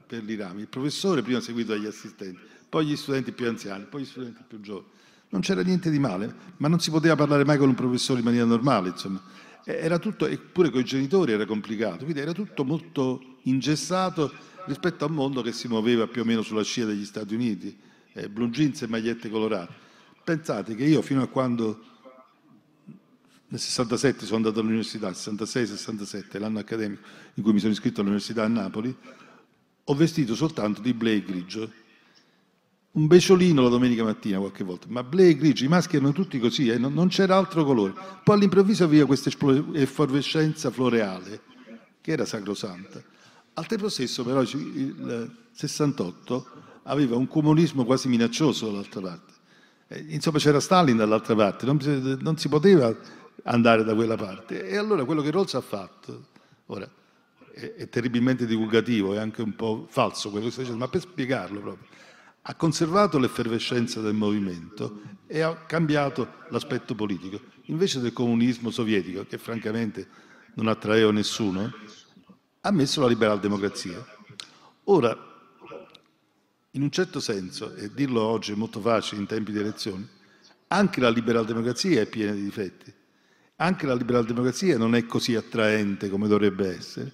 per 0.06 0.28
i 0.30 0.36
rami. 0.36 0.62
Il 0.62 0.68
professore 0.68 1.22
prima 1.22 1.40
seguito 1.40 1.74
dagli 1.74 1.86
assistenti, 1.86 2.40
poi 2.70 2.86
gli 2.86 2.96
studenti 2.96 3.32
più 3.32 3.48
anziani, 3.48 3.86
poi 3.90 4.02
gli 4.02 4.06
studenti 4.06 4.42
più 4.48 4.60
giovani. 4.60 4.88
Non 5.30 5.42
c'era 5.42 5.62
niente 5.62 5.90
di 5.90 6.00
male, 6.00 6.34
ma 6.58 6.68
non 6.68 6.80
si 6.80 6.92
poteva 6.92 7.16
parlare 7.16 7.44
mai 7.44 7.58
con 7.58 7.68
un 7.68 7.76
professore 7.76 8.20
in 8.20 8.26
maniera 8.26 8.46
normale, 8.46 8.90
insomma. 8.90 9.22
Era 9.66 9.98
tutto, 9.98 10.28
eppure 10.28 10.70
con 10.70 10.82
i 10.82 10.84
genitori 10.84 11.32
era 11.32 11.46
complicato, 11.46 12.04
quindi 12.04 12.20
era 12.20 12.34
tutto 12.34 12.64
molto 12.64 13.38
ingessato 13.44 14.32
rispetto 14.66 15.06
a 15.06 15.08
un 15.08 15.16
mondo 15.16 15.42
che 15.42 15.52
si 15.52 15.68
muoveva 15.68 16.08
più 16.08 16.22
o 16.22 16.26
meno 16.26 16.42
sulla 16.42 16.64
scia 16.64 16.86
degli 16.86 17.06
Stati 17.06 17.34
Uniti, 17.34 17.76
eh, 18.14 18.30
blue 18.30 18.50
jeans 18.50 18.82
e 18.84 18.88
magliette 18.88 19.30
colorate. 19.30 19.74
Pensate 20.24 20.76
che 20.76 20.84
io 20.84 21.02
fino 21.02 21.22
a 21.22 21.28
quando 21.28 21.84
nel 23.54 23.60
67 23.60 24.26
sono 24.26 24.38
andato 24.38 24.62
all'università, 24.62 25.10
66-67, 25.12 26.40
l'anno 26.40 26.60
accademico 26.60 27.02
in 27.36 27.44
cui 27.44 27.54
mi 27.54 27.60
sono 27.60 27.72
iscritto 27.72 28.02
all'università 28.02 28.44
a 28.44 28.48
Napoli, 28.48 28.96
ho 29.84 29.94
vestito 29.96 30.36
soltanto 30.36 30.82
di 30.82 30.94
blake 30.94 31.24
grigio 31.24 31.70
un 32.94 33.08
beciolino 33.08 33.62
la 33.64 33.70
domenica 33.70 34.04
mattina 34.04 34.38
qualche 34.38 34.64
volta, 34.64 34.86
ma 34.90 35.04
blu 35.04 35.22
e 35.22 35.36
grigi, 35.36 35.66
i 35.66 35.68
maschi 35.68 35.96
erano 35.96 36.12
tutti 36.12 36.38
così, 36.40 36.70
eh, 36.70 36.78
non, 36.78 36.94
non, 36.94 37.08
c'era 37.08 37.36
altro 37.36 37.64
colore. 37.64 37.94
Poi 38.24 38.36
all'improvviso 38.36 38.88
via 38.88 39.06
questa 39.06 39.32
effervescenza 39.74 40.70
floreale, 40.70 41.42
che 42.02 42.12
era 42.12 42.26
sacrosanta. 42.26 43.02
Al 43.56 43.66
tempo 43.66 43.90
stesso 43.90 44.24
però 44.24 44.42
il 44.42 45.32
68 45.52 46.48
aveva 46.84 47.16
un 47.16 47.28
comunismo 47.28 47.84
quasi 47.84 48.08
minaccioso 48.08 48.68
dall'altra 48.68 49.02
parte. 49.02 49.34
Eh, 49.88 50.06
insomma 50.10 50.38
c'era 50.38 50.60
Stalin 50.60 50.98
dall'altra 50.98 51.36
parte, 51.36 51.66
non, 51.66 51.80
non, 52.22 52.38
si 52.38 52.48
poteva 52.48 52.96
andare 53.44 53.84
da 53.84 53.96
quella 53.96 54.16
parte. 54.16 54.68
E 54.68 54.78
allora 54.78 55.04
quello 55.04 55.24
che 55.24 55.32
Rawls 55.32 55.56
ha 55.56 55.62
fatto, 55.62 56.28
ora 56.68 56.88
è, 57.54 57.74
è 57.76 57.90
terribilmente 57.90 58.46
divulgativo, 58.46 59.14
è 59.14 59.20
anche 59.20 59.42
un 59.42 59.56
po' 59.56 59.86
falso 59.90 60.30
quello 60.30 60.46
che 60.46 60.52
sta 60.52 60.62
dicendo, 60.62 60.84
ma 60.84 60.90
per 60.90 61.02
spiegarlo 61.02 61.60
proprio 61.62 61.88
ha 62.46 62.56
conservato 62.56 63.20
l'effervescenza 63.20 64.02
del 64.02 64.16
movimento 64.16 65.02
e 65.28 65.42
ha 65.42 65.56
cambiato 65.56 66.42
l'aspetto 66.50 66.94
politico. 66.94 67.40
Invece 67.68 68.02
del 68.02 68.12
comunismo 68.12 68.70
sovietico, 68.70 69.26
che 69.26 69.38
francamente 69.38 70.08
non 70.56 70.68
attraeva 70.68 71.12
nessuno, 71.12 71.72
ha 72.62 72.72
messo 72.72 73.00
la 73.00 73.08
liberal 73.08 73.40
democrazia. 73.40 74.06
Ora, 74.86 75.18
in 76.72 76.82
un 76.82 76.90
certo 76.90 77.22
senso, 77.22 77.74
e 77.76 77.94
dirlo 77.94 78.22
oggi 78.22 78.52
è 78.52 78.56
molto 78.56 78.82
facile 78.82 79.22
in 79.22 79.28
tempi 79.28 79.54
di 79.54 79.60
elezioni, 79.60 80.06
anche 80.68 81.00
la 81.00 81.10
liberal 81.10 81.46
democrazia 81.46 82.02
è 82.02 82.08
piena 82.08 82.34
di 82.34 82.44
difetti. 82.44 82.94
Anche 83.58 83.86
la 83.86 83.96
liberal 83.96 84.26
democrazia 84.26 84.78
non 84.78 84.96
è 84.96 85.06
così 85.06 85.36
attraente 85.36 86.10
come 86.10 86.28
dovrebbe 86.28 86.76
essere, 86.76 87.14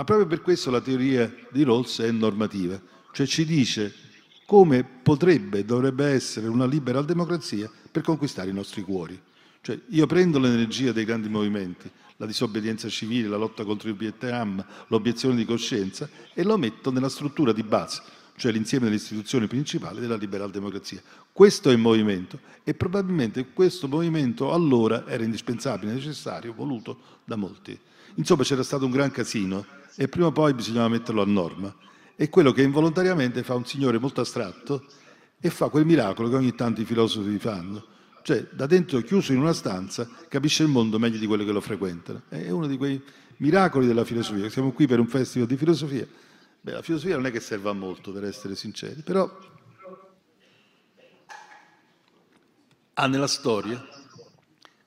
ma 0.00 0.06
proprio 0.06 0.26
per 0.26 0.40
questo 0.40 0.70
la 0.70 0.80
teoria 0.80 1.30
di 1.50 1.62
Rawls 1.62 2.00
è 2.00 2.10
normativa, 2.10 2.80
cioè 3.12 3.26
ci 3.26 3.44
dice 3.44 3.94
come 4.46 4.82
potrebbe 4.82 5.58
e 5.58 5.64
dovrebbe 5.66 6.06
essere 6.06 6.48
una 6.48 6.64
liberal 6.64 7.04
democrazia 7.04 7.70
per 7.90 8.02
conquistare 8.02 8.48
i 8.48 8.54
nostri 8.54 8.80
cuori. 8.80 9.20
Cioè, 9.60 9.78
io 9.90 10.06
prendo 10.06 10.38
l'energia 10.38 10.92
dei 10.92 11.04
grandi 11.04 11.28
movimenti, 11.28 11.90
la 12.16 12.24
disobbedienza 12.24 12.88
civile, 12.88 13.28
la 13.28 13.36
lotta 13.36 13.62
contro 13.62 13.90
il 13.90 13.94
Vietnam, 13.94 14.64
l'obiezione 14.86 15.36
di 15.36 15.44
coscienza, 15.44 16.08
e 16.32 16.44
lo 16.44 16.56
metto 16.56 16.90
nella 16.90 17.10
struttura 17.10 17.52
di 17.52 17.62
base, 17.62 18.00
cioè 18.36 18.52
l'insieme 18.52 18.84
delle 18.84 18.96
istituzioni 18.96 19.48
principali 19.48 20.00
della 20.00 20.16
liberal 20.16 20.50
democrazia. 20.50 21.02
Questo 21.30 21.68
è 21.68 21.74
il 21.74 21.78
movimento 21.78 22.40
e 22.64 22.72
probabilmente 22.72 23.48
questo 23.52 23.86
movimento 23.86 24.50
allora 24.50 25.06
era 25.06 25.24
indispensabile, 25.24 25.92
necessario, 25.92 26.54
voluto 26.54 27.18
da 27.22 27.36
molti. 27.36 27.78
Insomma 28.14 28.44
c'era 28.44 28.62
stato 28.62 28.86
un 28.86 28.90
gran 28.90 29.10
casino 29.10 29.78
e 29.96 30.08
prima 30.08 30.26
o 30.26 30.32
poi 30.32 30.54
bisognava 30.54 30.88
metterlo 30.88 31.22
a 31.22 31.26
norma 31.26 31.74
è 32.20 32.28
quello 32.28 32.52
che 32.52 32.60
involontariamente 32.60 33.42
fa 33.42 33.54
un 33.54 33.64
signore 33.64 33.98
molto 33.98 34.20
astratto 34.20 34.84
e 35.40 35.48
fa 35.48 35.70
quel 35.70 35.86
miracolo 35.86 36.28
che 36.28 36.34
ogni 36.34 36.54
tanto 36.54 36.82
i 36.82 36.84
filosofi 36.84 37.38
fanno. 37.38 37.82
Cioè, 38.22 38.46
da 38.50 38.66
dentro, 38.66 39.00
chiuso 39.00 39.32
in 39.32 39.38
una 39.38 39.54
stanza, 39.54 40.06
capisce 40.28 40.64
il 40.64 40.68
mondo 40.68 40.98
meglio 40.98 41.16
di 41.16 41.24
quello 41.24 41.46
che 41.46 41.52
lo 41.52 41.62
frequentano. 41.62 42.24
È 42.28 42.50
uno 42.50 42.66
di 42.66 42.76
quei 42.76 43.02
miracoli 43.38 43.86
della 43.86 44.04
filosofia. 44.04 44.50
Siamo 44.50 44.72
qui 44.72 44.86
per 44.86 45.00
un 45.00 45.06
festival 45.06 45.48
di 45.48 45.56
filosofia. 45.56 46.06
Beh, 46.60 46.72
la 46.72 46.82
filosofia 46.82 47.16
non 47.16 47.24
è 47.24 47.30
che 47.30 47.40
serva 47.40 47.72
molto, 47.72 48.12
per 48.12 48.24
essere 48.24 48.54
sinceri, 48.54 49.00
però 49.00 49.38
ha 52.92 53.06
nella 53.06 53.26
storia 53.28 53.82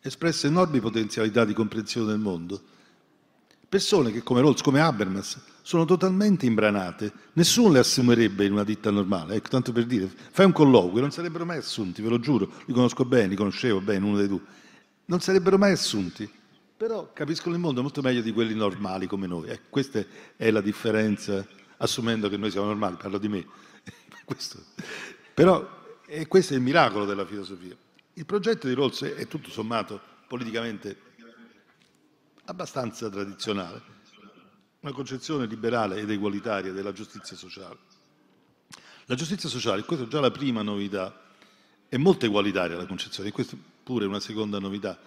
espresso 0.02 0.46
enormi 0.46 0.80
potenzialità 0.80 1.46
di 1.46 1.54
comprensione 1.54 2.12
del 2.12 2.20
mondo. 2.20 2.62
Persone 3.74 4.12
che 4.12 4.22
come 4.22 4.40
Rawls, 4.40 4.62
come 4.62 4.82
Habermas, 4.82 5.42
sono 5.64 5.84
totalmente 5.84 6.46
imbranate. 6.46 7.12
Nessuno 7.34 7.72
le 7.72 7.80
assumerebbe 7.80 8.46
in 8.46 8.52
una 8.52 8.64
ditta 8.64 8.92
normale. 8.92 9.34
Ecco, 9.34 9.48
tanto 9.50 9.72
per 9.72 9.86
dire, 9.86 10.08
fai 10.30 10.46
un 10.46 10.52
colloquio, 10.52 11.02
non 11.02 11.10
sarebbero 11.10 11.44
mai 11.44 11.58
assunti, 11.58 12.04
ve 12.04 12.10
lo 12.10 12.20
giuro, 12.20 12.52
li 12.68 12.74
conosco 12.74 13.04
bene, 13.04 13.30
li 13.30 13.36
conoscevo 13.36 13.82
bene, 13.82 14.06
uno 14.06 14.18
dei 14.18 14.28
due. 14.28 14.42
Non 15.06 15.22
sarebbero 15.22 15.58
mai 15.58 15.72
assunti, 15.72 16.32
però 16.78 17.14
capiscono 17.14 17.56
il 17.56 17.62
mondo 17.62 17.82
molto 17.82 18.04
meglio 18.04 18.22
di 18.22 18.32
quelli 18.32 18.54
normali 18.54 19.08
come 19.08 19.26
noi. 19.26 19.50
Ecco, 19.50 19.70
questa 19.72 20.06
è 20.38 20.52
la 20.52 20.62
differenza, 20.62 21.44
assumendo 21.78 22.30
che 22.30 22.38
noi 22.38 22.52
siamo 22.52 22.68
normali, 22.68 22.98
parlo 22.98 23.18
di 23.18 23.28
me. 23.28 23.44
Però 25.34 25.68
questo 26.28 26.54
è 26.54 26.58
il 26.58 26.62
miracolo 26.62 27.06
della 27.06 27.26
filosofia. 27.26 27.76
Il 28.14 28.26
progetto 28.28 28.68
di 28.68 28.76
Rawls 28.76 29.02
è 29.02 29.26
tutto 29.26 29.50
sommato 29.50 30.00
politicamente 30.28 30.96
abbastanza 32.46 33.10
tradizionale 33.10 33.94
una 34.84 34.92
concezione 34.92 35.46
liberale 35.46 36.00
ed 36.00 36.10
egualitaria 36.10 36.74
della 36.74 36.92
giustizia 36.92 37.38
sociale. 37.38 37.78
La 39.06 39.16
giustizia 39.16 39.48
sociale, 39.48 39.84
questa 39.84 40.06
è 40.06 40.08
già 40.10 40.20
la 40.20 40.32
prima 40.32 40.62
novità, 40.62 41.22
è 41.88 41.96
molto 41.98 42.26
egualitaria 42.26 42.76
la 42.76 42.86
concezione, 42.86 43.30
e 43.30 43.32
questa 43.32 43.56
pure 43.84 44.04
è 44.06 44.08
una 44.08 44.20
seconda 44.20 44.60
novità. 44.60 45.00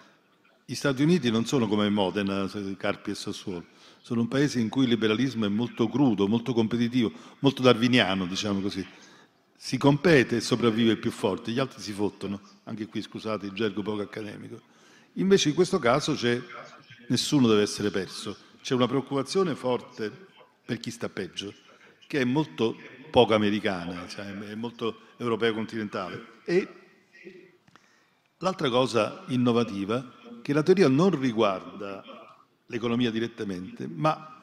Gli 0.65 0.73
Stati 0.73 1.03
Uniti 1.03 1.29
non 1.29 1.45
sono 1.45 1.67
come 1.67 1.89
Modena, 1.89 2.49
Carpi 2.75 3.11
e 3.11 3.15
Sassuolo, 3.15 3.65
sono 4.01 4.21
un 4.21 4.27
paese 4.27 4.59
in 4.59 4.69
cui 4.69 4.83
il 4.83 4.89
liberalismo 4.89 5.45
è 5.45 5.49
molto 5.49 5.87
crudo, 5.87 6.27
molto 6.27 6.53
competitivo, 6.53 7.11
molto 7.39 7.61
darwiniano, 7.61 8.25
diciamo 8.25 8.59
così. 8.61 8.85
Si 9.55 9.77
compete 9.77 10.37
e 10.37 10.41
sopravvive 10.41 10.93
il 10.93 10.97
più 10.97 11.11
forte, 11.11 11.51
gli 11.51 11.59
altri 11.59 11.81
si 11.81 11.91
fottono, 11.91 12.41
anche 12.63 12.87
qui 12.87 13.01
scusate 13.01 13.45
il 13.45 13.53
gergo 13.53 13.83
poco 13.83 14.01
accademico. 14.01 14.59
Invece 15.13 15.49
in 15.49 15.55
questo 15.55 15.77
caso 15.79 16.13
c'è 16.13 16.41
nessuno 17.07 17.47
deve 17.47 17.61
essere 17.61 17.89
perso, 17.91 18.35
c'è 18.61 18.73
una 18.73 18.87
preoccupazione 18.87 19.55
forte 19.55 20.11
per 20.65 20.79
chi 20.79 20.91
sta 20.91 21.09
peggio, 21.09 21.53
che 22.07 22.21
è 22.21 22.23
molto 22.25 22.75
poco 23.09 23.33
americana, 23.33 24.07
cioè 24.07 24.25
è 24.25 24.55
molto 24.55 25.01
europeo 25.17 25.53
continentale. 25.53 26.41
E 26.43 26.67
l'altra 28.37 28.69
cosa 28.69 29.23
innovativa 29.27 29.99
è 29.99 30.41
che 30.41 30.53
la 30.53 30.63
teoria 30.63 30.87
non 30.87 31.19
riguarda 31.19 32.03
l'economia 32.67 33.11
direttamente, 33.11 33.87
ma 33.87 34.33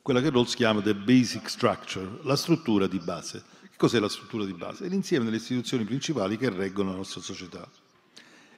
quella 0.00 0.20
che 0.20 0.30
Rawls 0.30 0.54
chiama 0.54 0.80
the 0.80 0.94
basic 0.94 1.48
structure, 1.48 2.18
la 2.22 2.36
struttura 2.36 2.86
di 2.86 2.98
base. 2.98 3.44
Che 3.62 3.76
cos'è 3.76 3.98
la 3.98 4.08
struttura 4.08 4.44
di 4.44 4.52
base? 4.52 4.86
È 4.86 4.88
l'insieme 4.88 5.24
delle 5.24 5.36
istituzioni 5.36 5.84
principali 5.84 6.36
che 6.36 6.50
reggono 6.50 6.90
la 6.90 6.96
nostra 6.96 7.20
società. 7.20 7.68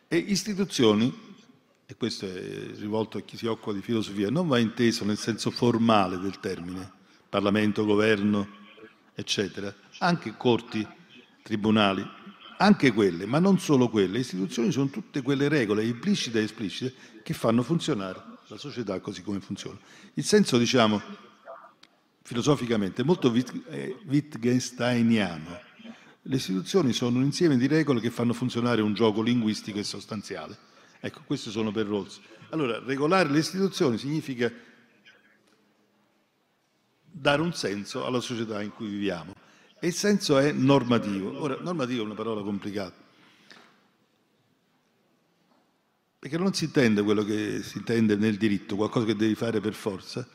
E 0.09 0.16
istituzioni 0.16 1.33
e 1.86 1.96
questo 1.96 2.26
è 2.26 2.70
rivolto 2.76 3.18
a 3.18 3.20
chi 3.20 3.36
si 3.36 3.46
occupa 3.46 3.72
di 3.72 3.82
filosofia, 3.82 4.30
non 4.30 4.48
va 4.48 4.58
inteso 4.58 5.04
nel 5.04 5.18
senso 5.18 5.50
formale 5.50 6.18
del 6.18 6.40
termine, 6.40 6.90
Parlamento, 7.28 7.84
governo, 7.84 8.48
eccetera, 9.14 9.74
anche 9.98 10.34
corti, 10.36 10.86
tribunali, 11.42 12.02
anche 12.58 12.92
quelle, 12.92 13.26
ma 13.26 13.38
non 13.38 13.58
solo 13.58 13.88
quelle. 13.88 14.12
Le 14.12 14.20
istituzioni 14.20 14.72
sono 14.72 14.88
tutte 14.88 15.20
quelle 15.20 15.48
regole 15.48 15.84
implicite 15.84 16.40
e 16.40 16.44
esplicite 16.44 16.94
che 17.22 17.34
fanno 17.34 17.62
funzionare 17.62 18.22
la 18.46 18.56
società 18.56 18.98
così 19.00 19.22
come 19.22 19.40
funziona. 19.40 19.78
Il 20.14 20.24
senso, 20.24 20.56
diciamo, 20.56 21.02
filosoficamente 22.22 23.02
è 23.02 23.04
molto 23.04 23.30
Wittgensteiniano. 24.06 25.60
Le 26.22 26.36
istituzioni 26.36 26.94
sono 26.94 27.18
un 27.18 27.24
insieme 27.24 27.58
di 27.58 27.66
regole 27.66 28.00
che 28.00 28.10
fanno 28.10 28.32
funzionare 28.32 28.80
un 28.80 28.94
gioco 28.94 29.20
linguistico 29.20 29.78
e 29.78 29.84
sostanziale 29.84 30.72
Ecco, 31.04 31.20
queste 31.26 31.50
sono 31.50 31.70
per 31.70 31.87
Rawls. 31.87 32.18
Allora, 32.49 32.78
regolare 32.78 33.28
le 33.28 33.40
istituzioni 33.40 33.99
significa 33.99 34.50
dare 37.02 37.42
un 37.42 37.52
senso 37.52 38.06
alla 38.06 38.20
società 38.20 38.62
in 38.62 38.73
cui 38.73 38.88
viviamo. 38.88 39.34
E 39.78 39.87
il 39.87 39.92
senso 39.92 40.38
è 40.38 40.50
normativo. 40.50 41.38
Ora, 41.42 41.58
normativo 41.61 42.00
è 42.00 42.04
una 42.06 42.14
parola 42.14 42.40
complicata. 42.40 42.94
Perché 46.20 46.38
non 46.38 46.54
si 46.54 46.64
intende 46.64 47.02
quello 47.02 47.23
che 47.23 47.62
si 47.62 47.76
intende 47.76 48.16
nel 48.16 48.38
diritto, 48.38 48.75
qualcosa 48.75 49.04
che 49.04 49.14
devi 49.14 49.34
fare 49.34 49.61
per 49.61 49.75
forza, 49.75 50.26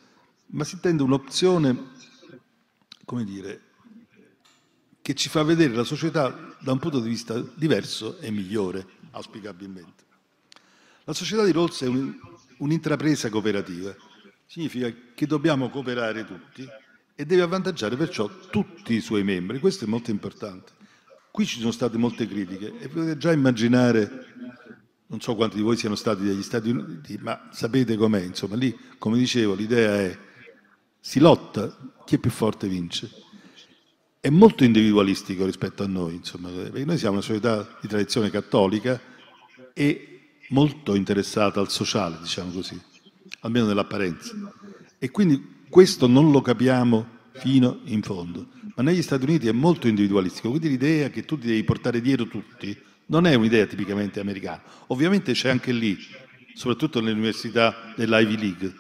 ma 0.52 0.64
si 0.64 0.76
intende 0.76 1.02
un'opzione, 1.02 1.94
come 3.06 3.24
dire, 3.24 3.62
che 5.02 5.16
ci 5.16 5.30
fa 5.30 5.42
vedere 5.42 5.74
la 5.74 5.84
società 5.84 6.56
da 6.60 6.72
un 6.72 6.78
punto 6.78 7.00
di 7.00 7.10
vista 7.10 7.40
diverso 7.56 8.20
e 8.20 8.30
migliore, 8.30 8.86
auspicabilmente. 9.10 10.06
La 11.10 11.16
società 11.16 11.44
di 11.44 11.52
Rawls 11.52 11.82
è 11.82 11.88
un, 11.88 12.14
un'intrapresa 12.58 13.32
cooperativa, 13.32 13.96
significa 14.46 14.94
che 15.16 15.26
dobbiamo 15.26 15.72
cooperare 15.72 16.24
tutti 16.24 16.64
e 17.16 17.26
deve 17.26 17.42
avvantaggiare 17.42 17.96
perciò 17.96 18.30
tutti 18.52 18.94
i 18.94 19.02
suoi 19.02 19.24
membri, 19.24 19.58
questo 19.60 19.86
è 19.86 19.88
molto 19.88 20.12
importante. 20.12 20.72
Qui 21.32 21.48
ci 21.48 21.58
sono 21.58 21.72
state 21.72 21.98
molte 21.98 22.28
critiche 22.28 22.78
e 22.78 22.90
potete 22.90 23.18
già 23.18 23.32
immaginare, 23.32 24.26
non 25.08 25.20
so 25.20 25.34
quanti 25.34 25.56
di 25.56 25.64
voi 25.64 25.78
siano 25.78 25.96
stati 25.96 26.24
dagli 26.24 26.44
Stati 26.44 26.70
Uniti, 26.70 27.18
ma 27.20 27.50
sapete 27.52 27.96
com'è, 27.98 28.22
insomma 28.22 28.56
lì, 28.56 28.78
come 29.00 29.18
dicevo, 29.18 29.56
l'idea 29.56 29.96
è 29.96 30.16
si 31.00 31.20
lotta, 31.20 31.76
chi 32.06 32.18
è 32.18 32.20
più 32.20 32.30
forte 32.30 32.68
vince. 32.68 33.10
È 34.20 34.30
molto 34.30 34.64
individualistico 34.64 35.46
rispetto 35.46 35.82
a 35.82 35.88
noi, 35.88 36.14
insomma, 36.14 36.50
perché 36.50 36.86
noi 36.86 37.00
siamo 37.00 37.16
una 37.16 37.24
società 37.24 37.80
di 37.82 37.88
tradizione 37.88 38.30
cattolica 38.30 39.02
e 39.74 40.09
molto 40.50 40.96
interessata 40.96 41.60
al 41.60 41.70
sociale, 41.70 42.18
diciamo 42.22 42.52
così, 42.52 42.80
almeno 43.42 43.66
nell'apparenza. 43.66 44.34
E 44.98 45.12
quindi 45.12 45.64
questo 45.70 46.08
non 46.08 46.32
lo 46.32 46.42
capiamo 46.42 47.18
fino 47.34 47.80
in 47.86 48.02
fondo. 48.02 48.48
Ma 48.76 48.84
negli 48.84 49.02
Stati 49.02 49.26
Uniti 49.26 49.48
è 49.48 49.52
molto 49.52 49.88
individualistico, 49.88 50.50
quindi 50.50 50.70
l'idea 50.70 51.10
che 51.10 51.26
tu 51.26 51.38
ti 51.38 51.48
devi 51.48 51.64
portare 51.64 52.02
dietro 52.02 52.28
tutti 52.28 52.78
non 53.08 53.26
è 53.26 53.34
un'idea 53.34 53.66
tipicamente 53.66 54.20
americana. 54.20 54.62
Ovviamente 54.88 55.34
c'è 55.34 55.50
anche 55.50 55.72
lì, 55.72 55.98
soprattutto 56.54 57.00
nelle 57.00 57.14
università 57.14 57.94
dell'Ivy 57.96 58.38
League, 58.38 58.74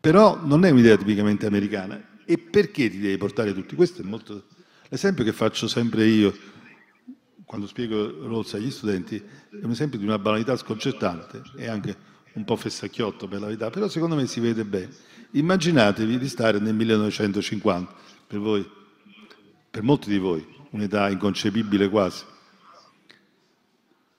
però 0.00 0.40
non 0.42 0.64
è 0.64 0.70
un'idea 0.70 0.96
tipicamente 0.96 1.46
americana. 1.46 2.10
E 2.24 2.38
perché 2.38 2.88
ti 2.90 2.98
devi 2.98 3.16
portare 3.16 3.52
tutti? 3.52 3.74
Questo 3.74 4.02
è 4.02 4.04
molto... 4.04 4.44
L'esempio 4.88 5.24
che 5.24 5.32
faccio 5.32 5.68
sempre 5.68 6.06
io 6.06 6.34
quando 7.52 7.68
spiego 7.68 8.26
Rawls 8.26 8.54
agli 8.54 8.70
studenti, 8.70 9.16
è 9.16 9.62
un 9.62 9.72
esempio 9.72 9.98
di 9.98 10.06
una 10.06 10.18
banalità 10.18 10.56
sconcertante 10.56 11.42
e 11.54 11.68
anche 11.68 11.94
un 12.32 12.44
po' 12.44 12.56
fessacchiotto 12.56 13.28
per 13.28 13.40
la 13.40 13.44
verità, 13.44 13.68
però 13.68 13.88
secondo 13.88 14.14
me 14.14 14.26
si 14.26 14.40
vede 14.40 14.64
bene. 14.64 14.88
Immaginatevi 15.32 16.16
di 16.18 16.28
stare 16.30 16.60
nel 16.60 16.72
1950, 16.72 17.94
per 18.26 18.38
voi, 18.38 18.66
per 19.70 19.82
molti 19.82 20.08
di 20.08 20.16
voi, 20.16 20.42
un'età 20.70 21.10
inconcepibile 21.10 21.90
quasi. 21.90 22.24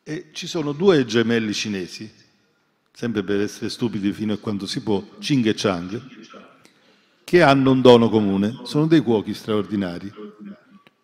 E 0.04 0.30
ci 0.32 0.46
sono 0.46 0.72
due 0.72 1.04
gemelli 1.04 1.56
cinesi, 1.56 2.08
sempre 2.92 3.24
per 3.24 3.42
essere 3.42 3.70
stupidi 3.70 4.12
fino 4.12 4.34
a 4.34 4.38
quando 4.38 4.68
si 4.68 4.84
può, 4.84 5.04
Ching 5.18 5.48
e 5.48 5.56
Chang, 5.56 6.02
che 7.24 7.42
hanno 7.42 7.72
un 7.72 7.82
dono 7.82 8.10
comune, 8.10 8.60
sono 8.62 8.86
dei 8.86 9.00
cuochi 9.00 9.34
straordinari 9.34 10.14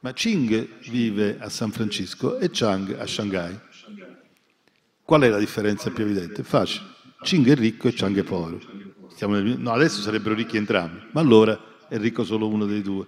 ma 0.02 0.14
Ching 0.14 0.80
vive 0.90 1.38
a 1.40 1.50
San 1.50 1.72
Francisco 1.72 2.38
e 2.38 2.50
Chang 2.52 2.98
a 3.00 3.06
Shanghai. 3.06 3.60
Qual 5.04 5.22
è 5.22 5.30
la 5.30 5.40
differenza 5.40 5.90
più 5.90 6.04
evidente? 6.04 6.44
Facile. 6.44 6.86
Ching 7.22 7.48
è 7.50 7.56
ricco 7.56 7.88
e 7.88 7.94
Chang 7.94 8.18
è 8.18 8.24
povero. 8.24 8.60
Nel... 9.28 9.60
No, 9.60 9.72
adesso 9.72 10.02
sarebbero 10.02 10.36
ricchi 10.36 10.56
entrambi, 10.56 11.00
ma 11.12 11.20
allora 11.20 11.88
è 11.90 11.98
ricco 11.98 12.24
solo 12.24 12.48
uno 12.48 12.66
dei 12.66 12.82
due. 12.82 13.06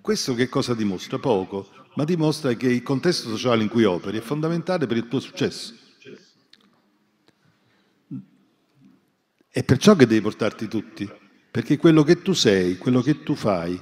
Questo 0.00 0.34
che 0.34 0.48
cosa 0.48 0.74
dimostra? 0.74 1.18
Poco, 1.18 1.68
ma 1.94 2.04
dimostra 2.04 2.54
che 2.54 2.68
il 2.68 2.82
contesto 2.82 3.28
sociale 3.28 3.62
in 3.62 3.68
cui 3.68 3.84
operi 3.84 4.18
è 4.18 4.22
fondamentale 4.22 4.86
per 4.86 4.96
il 4.96 5.08
tuo 5.08 5.20
successo. 5.20 5.74
È 9.48 9.62
perciò 9.64 9.94
che 9.94 10.06
devi 10.06 10.22
portarti 10.22 10.66
tutti, 10.66 11.10
perché 11.50 11.76
quello 11.76 12.02
che 12.02 12.22
tu 12.22 12.32
sei, 12.32 12.78
quello 12.78 13.02
che 13.02 13.22
tu 13.22 13.34
fai, 13.34 13.78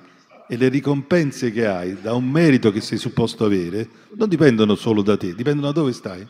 e 0.53 0.57
le 0.57 0.69
ricompense 0.69 1.53
che 1.53 1.65
hai 1.69 2.01
da 2.01 2.13
un 2.15 2.29
merito 2.29 2.73
che 2.73 2.81
sei 2.81 2.99
supposto 2.99 3.45
avere 3.45 3.89
non 4.17 4.29
dipendono 4.29 4.75
solo 4.75 5.01
da 5.01 5.17
te, 5.17 5.33
dipendono 5.33 5.69
da 5.69 5.73
dove 5.73 5.93
stai. 5.93 6.27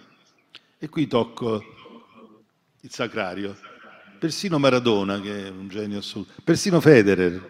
E 0.79 0.89
qui 0.91 1.07
tocco 1.07 1.65
il 2.83 2.91
sacrario. 2.91 3.57
Persino 4.19 4.59
Maradona, 4.59 5.19
che 5.23 5.47
è 5.47 5.49
un 5.49 5.69
genio 5.69 6.01
assoluto, 6.01 6.33
persino 6.45 6.83
Federer. 6.83 7.49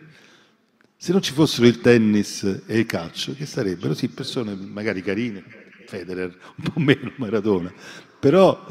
Se 0.97 1.11
non 1.11 1.21
ci 1.21 1.33
fossero 1.33 1.67
il 1.67 1.81
tennis 1.81 2.45
e 2.65 2.79
il 2.79 2.87
calcio, 2.87 3.35
che 3.35 3.47
sarebbero? 3.47 3.93
Sì, 3.93 4.07
persone 4.07 4.55
magari 4.55 5.03
carine, 5.03 5.43
Federer, 5.87 6.39
un 6.55 6.73
po' 6.73 6.79
meno 6.79 7.11
Maradona, 7.17 7.75
però 8.21 8.65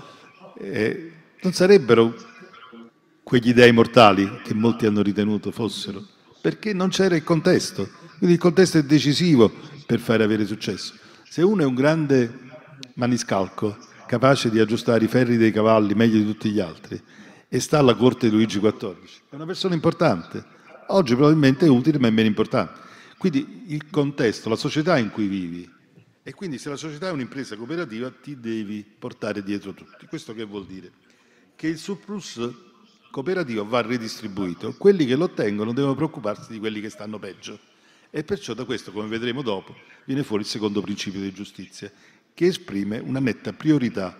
eh, 0.57 1.11
non 1.41 1.51
sarebbero 1.51 2.15
quegli 3.23 3.53
dei 3.53 3.73
mortali 3.73 4.39
che 4.41 4.53
molti 4.53 4.85
hanno 4.85 5.01
ritenuto 5.01 5.51
fossero 5.51 6.17
perché 6.41 6.73
non 6.73 6.89
c'era 6.89 7.15
il 7.15 7.23
contesto. 7.23 7.89
Quindi 8.17 8.35
il 8.35 8.41
contesto 8.41 8.77
è 8.77 8.83
decisivo 8.83 9.51
per 9.85 9.99
fare 9.99 10.23
avere 10.23 10.45
successo. 10.45 10.93
Se 11.27 11.41
uno 11.41 11.61
è 11.61 11.65
un 11.65 11.75
grande 11.75 12.47
maniscalco, 12.95 13.77
capace 14.07 14.49
di 14.49 14.59
aggiustare 14.59 15.05
i 15.05 15.07
ferri 15.07 15.37
dei 15.37 15.51
cavalli 15.51 15.93
meglio 15.93 16.17
di 16.17 16.25
tutti 16.25 16.49
gli 16.49 16.59
altri, 16.59 17.01
e 17.47 17.59
sta 17.59 17.79
alla 17.79 17.95
corte 17.95 18.29
di 18.29 18.35
Luigi 18.35 18.59
XIV, 18.59 18.95
è 19.29 19.35
una 19.35 19.45
persona 19.45 19.73
importante. 19.73 20.43
Oggi 20.87 21.15
probabilmente 21.15 21.65
è 21.65 21.69
utile, 21.69 21.99
ma 21.99 22.07
è 22.07 22.11
meno 22.11 22.27
importante. 22.27 22.79
Quindi 23.17 23.63
il 23.67 23.89
contesto, 23.89 24.49
la 24.49 24.55
società 24.55 24.97
in 24.97 25.11
cui 25.11 25.27
vivi, 25.27 25.69
e 26.23 26.33
quindi 26.33 26.57
se 26.57 26.69
la 26.69 26.75
società 26.75 27.07
è 27.07 27.11
un'impresa 27.11 27.55
cooperativa 27.55 28.11
ti 28.11 28.39
devi 28.39 28.85
portare 28.97 29.43
dietro 29.43 29.73
tutti. 29.73 30.05
Questo 30.05 30.33
che 30.33 30.43
vuol 30.43 30.65
dire? 30.65 30.91
Che 31.55 31.67
il 31.67 31.77
surplus 31.77 32.39
cooperativo 33.11 33.65
va 33.65 33.81
ridistribuito, 33.81 34.75
quelli 34.77 35.05
che 35.05 35.15
lo 35.15 35.25
ottengono 35.25 35.73
devono 35.73 35.95
preoccuparsi 35.95 36.51
di 36.51 36.59
quelli 36.59 36.81
che 36.81 36.89
stanno 36.89 37.19
peggio. 37.19 37.59
E 38.09 38.23
perciò 38.23 38.53
da 38.53 38.65
questo, 38.65 38.91
come 38.91 39.07
vedremo 39.07 39.41
dopo, 39.41 39.75
viene 40.05 40.23
fuori 40.23 40.43
il 40.43 40.49
secondo 40.49 40.81
principio 40.81 41.19
di 41.19 41.31
giustizia, 41.31 41.91
che 42.33 42.45
esprime 42.45 42.99
una 42.99 43.19
netta 43.19 43.53
priorità 43.53 44.17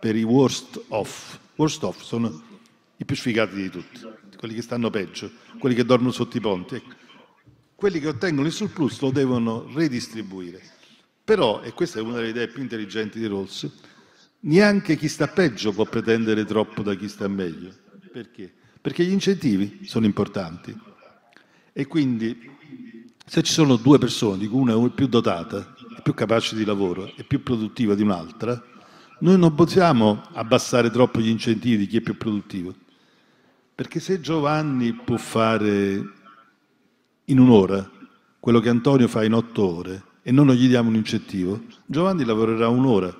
per 0.00 0.16
i 0.16 0.22
worst 0.22 0.82
off. 0.88 1.38
Worst 1.56 1.82
off 1.84 2.02
sono 2.02 2.42
i 2.96 3.04
più 3.04 3.14
sfigati 3.14 3.54
di 3.54 3.70
tutti, 3.70 4.00
quelli 4.36 4.54
che 4.54 4.62
stanno 4.62 4.90
peggio, 4.90 5.30
quelli 5.58 5.74
che 5.74 5.84
dormono 5.84 6.12
sotto 6.12 6.36
i 6.36 6.40
ponti. 6.40 6.74
Ecco. 6.76 6.94
Quelli 7.74 8.00
che 8.00 8.08
ottengono 8.08 8.46
il 8.46 8.52
surplus 8.52 9.00
lo 9.00 9.10
devono 9.10 9.70
redistribuire. 9.72 10.60
Però, 11.22 11.62
e 11.62 11.72
questa 11.72 12.00
è 12.00 12.02
una 12.02 12.14
delle 12.14 12.30
idee 12.30 12.48
più 12.48 12.62
intelligenti 12.62 13.20
di 13.20 13.26
Rawls, 13.26 13.70
Neanche 14.40 14.96
chi 14.96 15.08
sta 15.08 15.26
peggio 15.26 15.72
può 15.72 15.84
pretendere 15.84 16.44
troppo 16.44 16.82
da 16.82 16.94
chi 16.94 17.08
sta 17.08 17.26
meglio. 17.26 17.74
Perché? 18.08 18.52
Perché 18.80 19.04
gli 19.04 19.12
incentivi 19.12 19.80
sono 19.84 20.06
importanti. 20.06 20.76
E 21.72 21.86
quindi 21.86 22.56
se 23.24 23.42
ci 23.42 23.52
sono 23.52 23.76
due 23.76 23.98
persone, 23.98 24.38
di 24.38 24.48
cui 24.48 24.60
una 24.60 24.74
è 24.74 24.90
più 24.90 25.06
dotata, 25.06 25.74
è 25.96 26.02
più 26.02 26.14
capace 26.14 26.56
di 26.56 26.64
lavoro, 26.64 27.12
è 27.14 27.22
più 27.24 27.42
produttiva 27.42 27.94
di 27.94 28.02
un'altra, 28.02 28.60
noi 29.20 29.36
non 29.36 29.54
possiamo 29.54 30.22
abbassare 30.32 30.90
troppo 30.90 31.20
gli 31.20 31.28
incentivi 31.28 31.76
di 31.76 31.86
chi 31.86 31.98
è 31.98 32.00
più 32.00 32.16
produttivo. 32.16 32.74
Perché 33.74 34.00
se 34.00 34.20
Giovanni 34.20 34.92
può 34.92 35.16
fare 35.16 36.12
in 37.24 37.38
un'ora 37.38 37.88
quello 38.40 38.60
che 38.60 38.68
Antonio 38.68 39.08
fa 39.08 39.24
in 39.24 39.34
otto 39.34 39.76
ore 39.76 40.02
e 40.22 40.32
noi 40.32 40.46
non 40.46 40.54
gli 40.54 40.66
diamo 40.66 40.88
un 40.88 40.94
incentivo, 40.94 41.62
Giovanni 41.84 42.24
lavorerà 42.24 42.68
un'ora, 42.68 43.14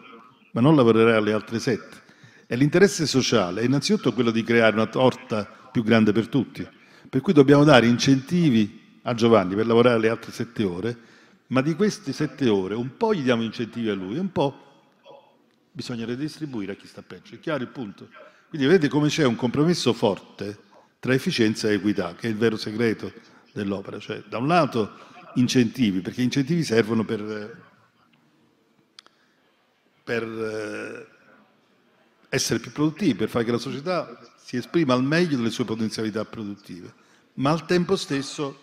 ma 0.52 0.60
non 0.60 0.74
lavorerà 0.74 1.20
le 1.20 1.32
altre 1.32 1.58
sette. 1.58 2.02
E 2.50 2.56
l'interesse 2.56 3.06
sociale 3.06 3.60
è 3.60 3.64
innanzitutto 3.64 4.14
quello 4.14 4.30
di 4.30 4.42
creare 4.42 4.74
una 4.74 4.86
torta 4.86 5.44
più 5.44 5.82
grande 5.82 6.12
per 6.12 6.28
tutti. 6.28 6.66
Per 7.06 7.20
cui 7.20 7.34
dobbiamo 7.34 7.62
dare 7.62 7.86
incentivi 7.86 9.00
a 9.02 9.12
Giovanni 9.12 9.54
per 9.54 9.66
lavorare 9.66 9.98
le 9.98 10.08
altre 10.08 10.32
sette 10.32 10.64
ore, 10.64 10.96
ma 11.48 11.60
di 11.60 11.74
queste 11.74 12.14
sette 12.14 12.48
ore 12.48 12.74
un 12.74 12.96
po' 12.96 13.12
gli 13.12 13.20
diamo 13.20 13.42
incentivi 13.42 13.90
a 13.90 13.94
lui, 13.94 14.16
un 14.16 14.32
po' 14.32 14.64
bisogna 15.72 16.06
redistribuire 16.06 16.72
a 16.72 16.74
chi 16.74 16.86
sta 16.86 17.02
peggio. 17.02 17.34
È 17.34 17.38
chiaro 17.38 17.62
il 17.62 17.68
punto? 17.68 18.08
Quindi 18.48 18.66
vedete 18.66 18.88
come 18.88 19.08
c'è 19.08 19.26
un 19.26 19.36
compromesso 19.36 19.92
forte 19.92 20.58
tra 21.00 21.12
efficienza 21.12 21.68
e 21.68 21.74
equità, 21.74 22.14
che 22.14 22.28
è 22.28 22.30
il 22.30 22.36
vero 22.36 22.56
segreto 22.56 23.12
dell'opera. 23.52 23.98
Cioè, 23.98 24.22
da 24.26 24.38
un 24.38 24.46
lato 24.46 24.90
incentivi, 25.34 26.00
perché 26.00 26.22
incentivi 26.22 26.64
servono 26.64 27.04
per, 27.04 27.62
per 30.02 30.22
eh, 30.22 30.87
essere 32.38 32.60
più 32.60 32.72
produttivi, 32.72 33.14
per 33.14 33.28
fare 33.28 33.44
che 33.44 33.50
la 33.50 33.58
società 33.58 34.18
si 34.42 34.56
esprima 34.56 34.94
al 34.94 35.04
meglio 35.04 35.36
delle 35.36 35.50
sue 35.50 35.64
potenzialità 35.64 36.24
produttive, 36.24 36.94
ma 37.34 37.50
al 37.50 37.66
tempo 37.66 37.96
stesso 37.96 38.58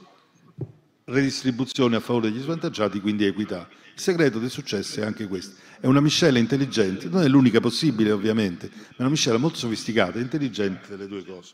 redistribuzione 1.05 1.95
a 1.95 1.99
favore 1.99 2.31
degli 2.31 2.41
svantaggiati, 2.41 2.99
quindi 2.99 3.25
equità. 3.25 3.67
Il 3.93 4.01
segreto 4.01 4.39
del 4.39 4.49
successo 4.49 5.01
è 5.01 5.05
anche 5.05 5.27
questo. 5.27 5.61
È 5.79 5.85
una 5.85 6.01
miscela 6.01 6.39
intelligente, 6.39 7.07
non 7.07 7.21
è 7.21 7.27
l'unica 7.27 7.59
possibile 7.59 8.11
ovviamente, 8.11 8.69
ma 8.73 8.95
è 8.97 9.01
una 9.01 9.09
miscela 9.09 9.37
molto 9.37 9.57
sofisticata 9.57 10.17
e 10.17 10.21
intelligente 10.21 10.89
delle 10.89 11.07
due 11.07 11.23
cose. 11.23 11.53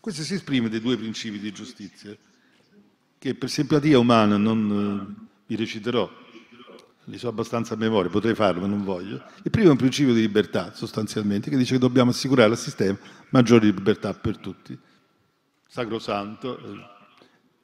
Questo 0.00 0.22
si 0.22 0.34
esprime 0.34 0.68
dai 0.68 0.80
due 0.80 0.96
principi 0.96 1.38
di 1.38 1.52
giustizia, 1.52 2.16
che 3.18 3.34
per 3.34 3.50
simpatia 3.50 3.98
umana 3.98 4.36
non 4.36 5.16
eh, 5.20 5.26
vi 5.46 5.56
reciterò, 5.56 6.10
li 7.08 7.18
so 7.18 7.28
abbastanza 7.28 7.74
a 7.74 7.76
memoria, 7.76 8.10
potrei 8.10 8.34
farlo 8.34 8.60
ma 8.60 8.66
non 8.66 8.84
voglio. 8.84 9.22
Il 9.42 9.50
primo 9.50 9.68
è 9.68 9.70
un 9.70 9.76
principio 9.76 10.12
di 10.12 10.20
libertà 10.20 10.72
sostanzialmente, 10.74 11.48
che 11.48 11.56
dice 11.56 11.74
che 11.74 11.78
dobbiamo 11.78 12.10
assicurare 12.10 12.50
al 12.50 12.58
sistema 12.58 12.98
maggiori 13.30 13.72
libertà 13.72 14.12
per 14.12 14.36
tutti. 14.36 14.78
Sacrosanto, 15.66 16.58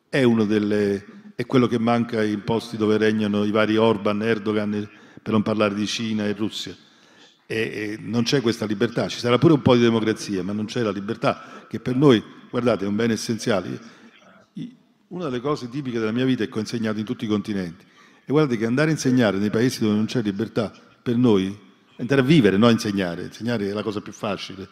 eh, 0.08 0.20
è, 0.20 0.26
delle, 0.46 1.04
è 1.34 1.44
quello 1.46 1.66
che 1.66 1.78
manca 1.78 2.22
in 2.22 2.42
posti 2.42 2.76
dove 2.76 2.96
regnano 2.96 3.44
i 3.44 3.50
vari 3.50 3.76
Orban, 3.76 4.22
Erdogan, 4.22 4.88
per 5.22 5.32
non 5.32 5.42
parlare 5.42 5.74
di 5.74 5.86
Cina 5.86 6.26
e 6.26 6.32
Russia. 6.32 6.74
E, 7.46 7.56
e 7.56 7.98
non 8.00 8.22
c'è 8.22 8.40
questa 8.40 8.64
libertà, 8.64 9.08
ci 9.08 9.18
sarà 9.18 9.36
pure 9.36 9.52
un 9.52 9.62
po' 9.62 9.74
di 9.74 9.82
democrazia, 9.82 10.42
ma 10.42 10.52
non 10.52 10.64
c'è 10.64 10.80
la 10.80 10.90
libertà 10.90 11.66
che 11.68 11.80
per 11.80 11.96
noi, 11.96 12.22
guardate, 12.48 12.86
è 12.86 12.88
un 12.88 12.96
bene 12.96 13.12
essenziale. 13.12 14.02
Una 15.08 15.24
delle 15.24 15.40
cose 15.40 15.68
tipiche 15.68 15.98
della 15.98 16.12
mia 16.12 16.24
vita 16.24 16.42
è 16.42 16.48
che 16.48 16.56
ho 16.56 16.60
insegnato 16.60 16.98
in 16.98 17.04
tutti 17.04 17.26
i 17.26 17.28
continenti. 17.28 17.84
E 18.26 18.32
guardate 18.32 18.56
che 18.56 18.64
andare 18.64 18.88
a 18.88 18.92
insegnare 18.92 19.36
nei 19.36 19.50
paesi 19.50 19.80
dove 19.80 19.94
non 19.94 20.06
c'è 20.06 20.22
libertà, 20.22 20.72
per 21.02 21.16
noi, 21.16 21.54
andare 21.98 22.22
a 22.22 22.24
vivere, 22.24 22.56
non 22.56 22.70
a 22.70 22.72
insegnare. 22.72 23.24
Insegnare 23.24 23.68
è 23.68 23.72
la 23.72 23.82
cosa 23.82 24.00
più 24.00 24.12
facile, 24.12 24.66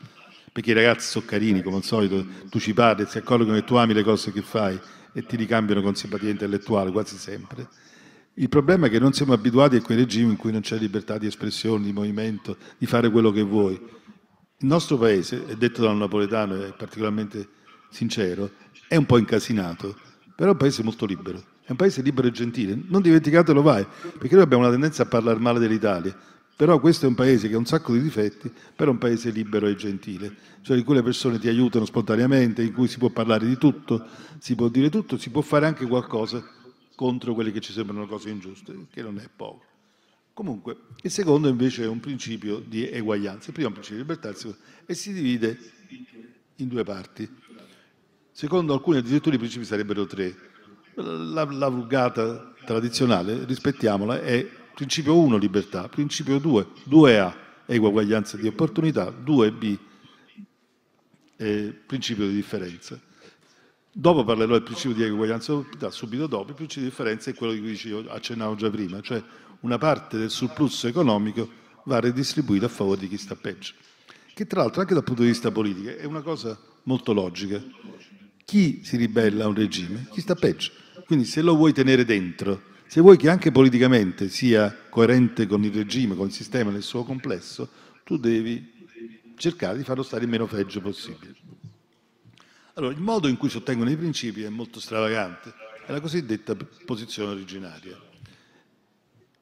perché 0.51 0.71
i 0.71 0.75
ragazzi 0.75 1.09
sono 1.09 1.27
carini, 1.27 1.63
come 1.63 1.77
al 1.77 1.83
solito, 1.83 2.25
tu 2.49 2.59
ci 2.59 2.73
parli, 2.73 3.05
si 3.07 3.19
accorgono 3.19 3.55
che 3.55 3.65
tu 3.65 3.75
ami 3.75 3.93
le 3.93 4.03
cose 4.03 4.33
che 4.33 4.41
fai 4.41 4.79
e 5.13 5.27
ti 5.27 5.37
ricambiano 5.37 5.83
con 5.83 5.95
simpatia 5.95 6.31
intellettuale, 6.31 6.91
quasi 6.91 7.19
sempre. 7.19 7.69
Il 8.35 8.49
problema 8.49 8.87
è 8.87 8.91
che 8.91 8.99
non 8.99 9.13
siamo 9.13 9.35
abituati 9.35 9.77
a 9.77 9.83
quei 9.83 9.99
regimi 9.99 10.31
in 10.31 10.37
cui 10.37 10.51
non 10.51 10.63
c'è 10.63 10.79
libertà 10.79 11.19
di 11.19 11.27
espressione, 11.27 11.85
di 11.85 11.93
movimento, 11.93 12.57
di 12.79 12.87
fare 12.87 13.11
quello 13.11 13.31
che 13.31 13.43
vuoi. 13.43 13.75
Il 13.75 14.67
nostro 14.67 14.97
paese, 14.97 15.45
è 15.45 15.57
detto 15.57 15.83
da 15.83 15.91
un 15.91 15.99
napoletano, 15.99 16.63
è 16.65 16.73
particolarmente 16.73 17.49
sincero, 17.91 18.51
è 18.89 18.97
un 18.97 19.05
po' 19.05 19.19
incasinato 19.19 20.11
però 20.35 20.51
è 20.51 20.53
un 20.53 20.59
paese 20.59 20.83
molto 20.83 21.07
libero, 21.07 21.41
è 21.65 21.71
un 21.71 21.77
paese 21.77 22.03
libero 22.03 22.29
e 22.29 22.31
gentile. 22.33 22.79
Non 22.87 23.03
dimenticatelo 23.03 23.63
mai, 23.63 23.87
perché 24.19 24.35
noi 24.35 24.45
abbiamo 24.45 24.63
una 24.63 24.73
tendenza 24.73 25.05
a 25.05 25.07
parlare 25.07 25.39
male 25.39 25.59
dell'Italia. 25.59 26.17
Però 26.55 26.79
questo 26.81 27.07
è 27.07 27.09
un 27.09 27.15
paese 27.15 27.49
che 27.49 27.55
ha 27.55 27.59
un 27.59 27.67
sacco 27.67 27.93
di 27.93 28.03
difetti, 28.03 28.53
però 28.77 28.91
è 28.91 28.93
un 28.93 28.99
paese 28.99 29.31
libero 29.31 29.67
e 29.67 29.75
gentile, 29.75 30.37
cioè 30.61 30.77
in 30.77 30.85
cui 30.85 30.95
le 30.95 31.03
persone 31.03 31.39
ti 31.39 31.49
aiutano 31.49 31.85
spontaneamente, 31.85 32.63
in 32.63 32.73
cui 32.73 32.89
si 32.89 32.99
può 32.99 33.09
parlare 33.09 33.47
di 33.47 33.57
tutto, 33.57 34.07
si 34.39 34.55
può 34.55 34.69
dire 34.69 34.91
tutto, 34.91 35.17
si 35.17 35.31
può 35.31 35.41
fare 35.41 35.67
anche 35.67 35.87
qualcosa 35.87 36.45
contro 36.95 37.35
quelle 37.35 37.51
che 37.53 37.61
ci 37.61 37.73
sembrano 37.73 38.07
cose 38.07 38.29
ingiuste, 38.29 38.87
che 38.93 39.03
non 39.03 39.19
è 39.19 39.29
poco. 39.35 39.65
Comunque, 40.35 40.77
il 41.03 41.11
secondo 41.11 41.49
invece 41.49 41.85
è 41.85 41.89
un 41.89 42.01
principio 42.01 42.59
di 42.59 42.89
eguaglianza, 42.89 43.49
il 43.49 43.55
primo 43.55 43.69
è 43.69 43.71
un 43.71 43.75
principio 43.75 44.05
di 44.05 44.09
libertà 44.09 44.35
e 44.87 44.95
si 44.95 45.13
divide 45.13 45.59
in 46.57 46.69
due 46.69 46.85
parti. 46.85 47.29
Secondo 48.31 48.73
alcuni 48.73 48.99
addirittura 48.99 49.35
i 49.35 49.39
principi 49.39 49.65
sarebbero 49.65 50.07
tre. 50.07 50.35
La, 50.95 51.45
la 51.45 51.69
vulgata 51.69 52.53
tradizionale, 52.65 53.45
rispettiamola, 53.45 54.21
è 54.21 54.47
principio 54.75 55.19
1 55.19 55.37
libertà, 55.37 55.89
principio 55.89 56.39
2, 56.39 56.67
2A 56.89 57.35
eguaglianza 57.67 58.37
di 58.37 58.47
opportunità, 58.47 59.11
2B 59.11 59.79
eh, 61.37 61.81
principio 61.87 62.27
di 62.27 62.35
differenza. 62.35 63.01
Dopo 63.95 64.25
parlerò 64.25 64.53
del 64.53 64.63
principio 64.63 64.97
di 64.97 65.03
eguaglianza 65.03 65.53
di 65.53 65.59
opportunità, 65.59 65.91
subito 65.91 66.27
dopo, 66.27 66.51
il 66.51 66.55
principio 66.55 66.83
di 66.83 66.89
differenza 66.89 67.31
è 67.31 67.35
quello 67.35 67.53
di 67.53 67.61
cui 67.61 67.71
dicevo, 67.71 68.11
accennavo 68.11 68.55
già 68.55 68.71
prima, 68.71 69.01
cioè 69.01 69.23
una 69.61 69.79
parte 69.79 70.19
del 70.19 70.31
surplus 70.31 70.85
economico 70.85 71.49
va 71.85 72.01
redistribuita 72.01 72.67
a 72.67 72.71
favore 72.71 73.01
di 73.01 73.09
chi 73.09 73.17
sta 73.17 73.35
peggio. 73.35 73.73
Che 74.35 74.47
tra 74.47 74.61
l'altro 74.61 74.81
anche 74.81 74.95
dal 74.95 75.05
punto 75.05 75.23
di 75.23 75.29
vista 75.29 75.51
politico 75.51 75.89
è 75.89 76.05
una 76.05 76.23
cosa 76.23 76.59
molto 76.85 77.13
logica 77.13 77.63
chi 78.45 78.81
si 78.85 78.97
ribella 78.97 79.45
a 79.45 79.49
un 79.49 79.55
regime? 79.55 80.09
Chi 80.11 80.21
sta 80.21 80.35
peggio. 80.35 80.73
Quindi 81.07 81.25
se 81.25 81.43
lo 81.43 81.57
vuoi 81.57 81.73
tenere 81.73 82.05
dentro, 82.05 82.63
se 82.87 83.01
vuoi 83.01 83.17
che 83.17 83.29
anche 83.29 83.51
politicamente 83.51 84.29
sia 84.29 84.75
coerente 84.89 85.47
con 85.47 85.65
il 85.65 85.73
regime, 85.73 86.15
con 86.15 86.27
il 86.27 86.33
sistema 86.33 86.71
nel 86.71 86.83
suo 86.83 87.05
complesso, 87.05 87.69
tu 88.05 88.17
devi 88.17 88.87
cercare 89.37 89.79
di 89.79 89.85
farlo 89.85 90.03
stare 90.03 90.25
il 90.25 90.31
meno 90.31 90.47
peggio 90.47 90.81
possibile. 90.81 91.35
Allora, 92.75 92.95
il 92.95 93.01
modo 93.01 93.29
in 93.29 93.37
cui 93.37 93.49
si 93.49 93.57
ottengono 93.57 93.91
i 93.91 93.97
principi 93.97 94.43
è 94.43 94.49
molto 94.49 94.81
stravagante, 94.81 95.53
è 95.87 95.93
la 95.93 96.01
cosiddetta 96.01 96.57
posizione 96.87 97.33
originaria, 97.33 97.99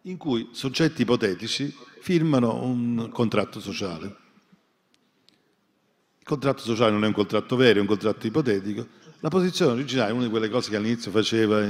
in 0.03 0.17
cui 0.17 0.49
soggetti 0.53 1.03
ipotetici 1.03 1.75
firmano 2.01 2.65
un 2.65 3.11
contratto 3.13 3.61
sociale 3.61 4.21
contratto 6.31 6.63
sociale 6.63 6.93
non 6.93 7.03
è 7.03 7.09
un 7.09 7.13
contratto 7.13 7.57
vero, 7.57 7.79
è 7.79 7.81
un 7.81 7.89
contratto 7.89 8.27
ipotetico. 8.27 8.87
La 9.21 9.29
posizione 9.29 9.73
originale 9.73 10.11
è 10.11 10.13
una 10.13 10.25
di 10.25 10.31
quelle 10.31 10.49
cose 10.49 10.71
che 10.71 10.77
all'inizio 10.77 11.11
faceva 11.11 11.63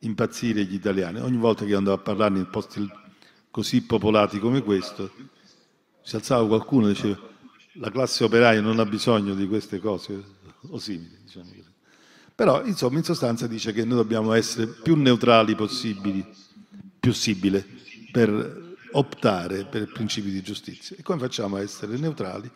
impazzire 0.00 0.64
gli 0.64 0.74
italiani. 0.74 1.20
Ogni 1.20 1.36
volta 1.36 1.64
che 1.64 1.74
andavo 1.74 1.96
a 1.96 2.00
parlarne 2.00 2.38
in 2.38 2.48
posti 2.48 2.88
così 3.50 3.82
popolati 3.82 4.38
come 4.38 4.62
questo, 4.62 5.10
si 6.02 6.16
alzava 6.16 6.46
qualcuno 6.46 6.88
e 6.88 6.92
diceva 6.92 7.18
la 7.74 7.90
classe 7.90 8.24
operaia 8.24 8.60
non 8.60 8.78
ha 8.78 8.86
bisogno 8.86 9.34
di 9.34 9.46
queste 9.46 9.80
cose 9.80 10.22
o 10.68 10.78
simili. 10.78 11.18
Diciamo. 11.22 11.50
Però, 12.34 12.64
insomma, 12.64 12.98
in 12.98 13.04
sostanza 13.04 13.46
dice 13.46 13.72
che 13.72 13.84
noi 13.84 13.98
dobbiamo 13.98 14.32
essere 14.32 14.66
più 14.66 14.96
neutrali 14.96 15.54
possibili, 15.54 16.24
possibile, 16.98 17.66
per 18.10 18.76
optare 18.92 19.66
per 19.66 19.92
principi 19.92 20.30
di 20.30 20.42
giustizia. 20.42 20.96
E 20.98 21.02
come 21.02 21.18
facciamo 21.18 21.56
a 21.56 21.60
essere 21.60 21.98
neutrali? 21.98 22.50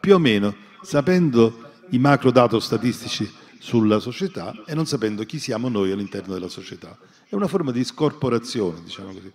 più 0.00 0.14
o 0.14 0.18
meno 0.18 0.56
sapendo 0.82 1.69
i 1.90 1.98
macro 1.98 2.30
dati 2.30 2.60
statistici 2.60 3.30
sulla 3.58 3.98
società 3.98 4.54
e 4.66 4.74
non 4.74 4.86
sapendo 4.86 5.24
chi 5.24 5.38
siamo 5.38 5.68
noi 5.68 5.92
all'interno 5.92 6.32
della 6.32 6.48
società. 6.48 6.96
È 7.28 7.34
una 7.34 7.46
forma 7.46 7.72
di 7.72 7.84
scorporazione, 7.84 8.82
diciamo 8.82 9.12
così. 9.12 9.32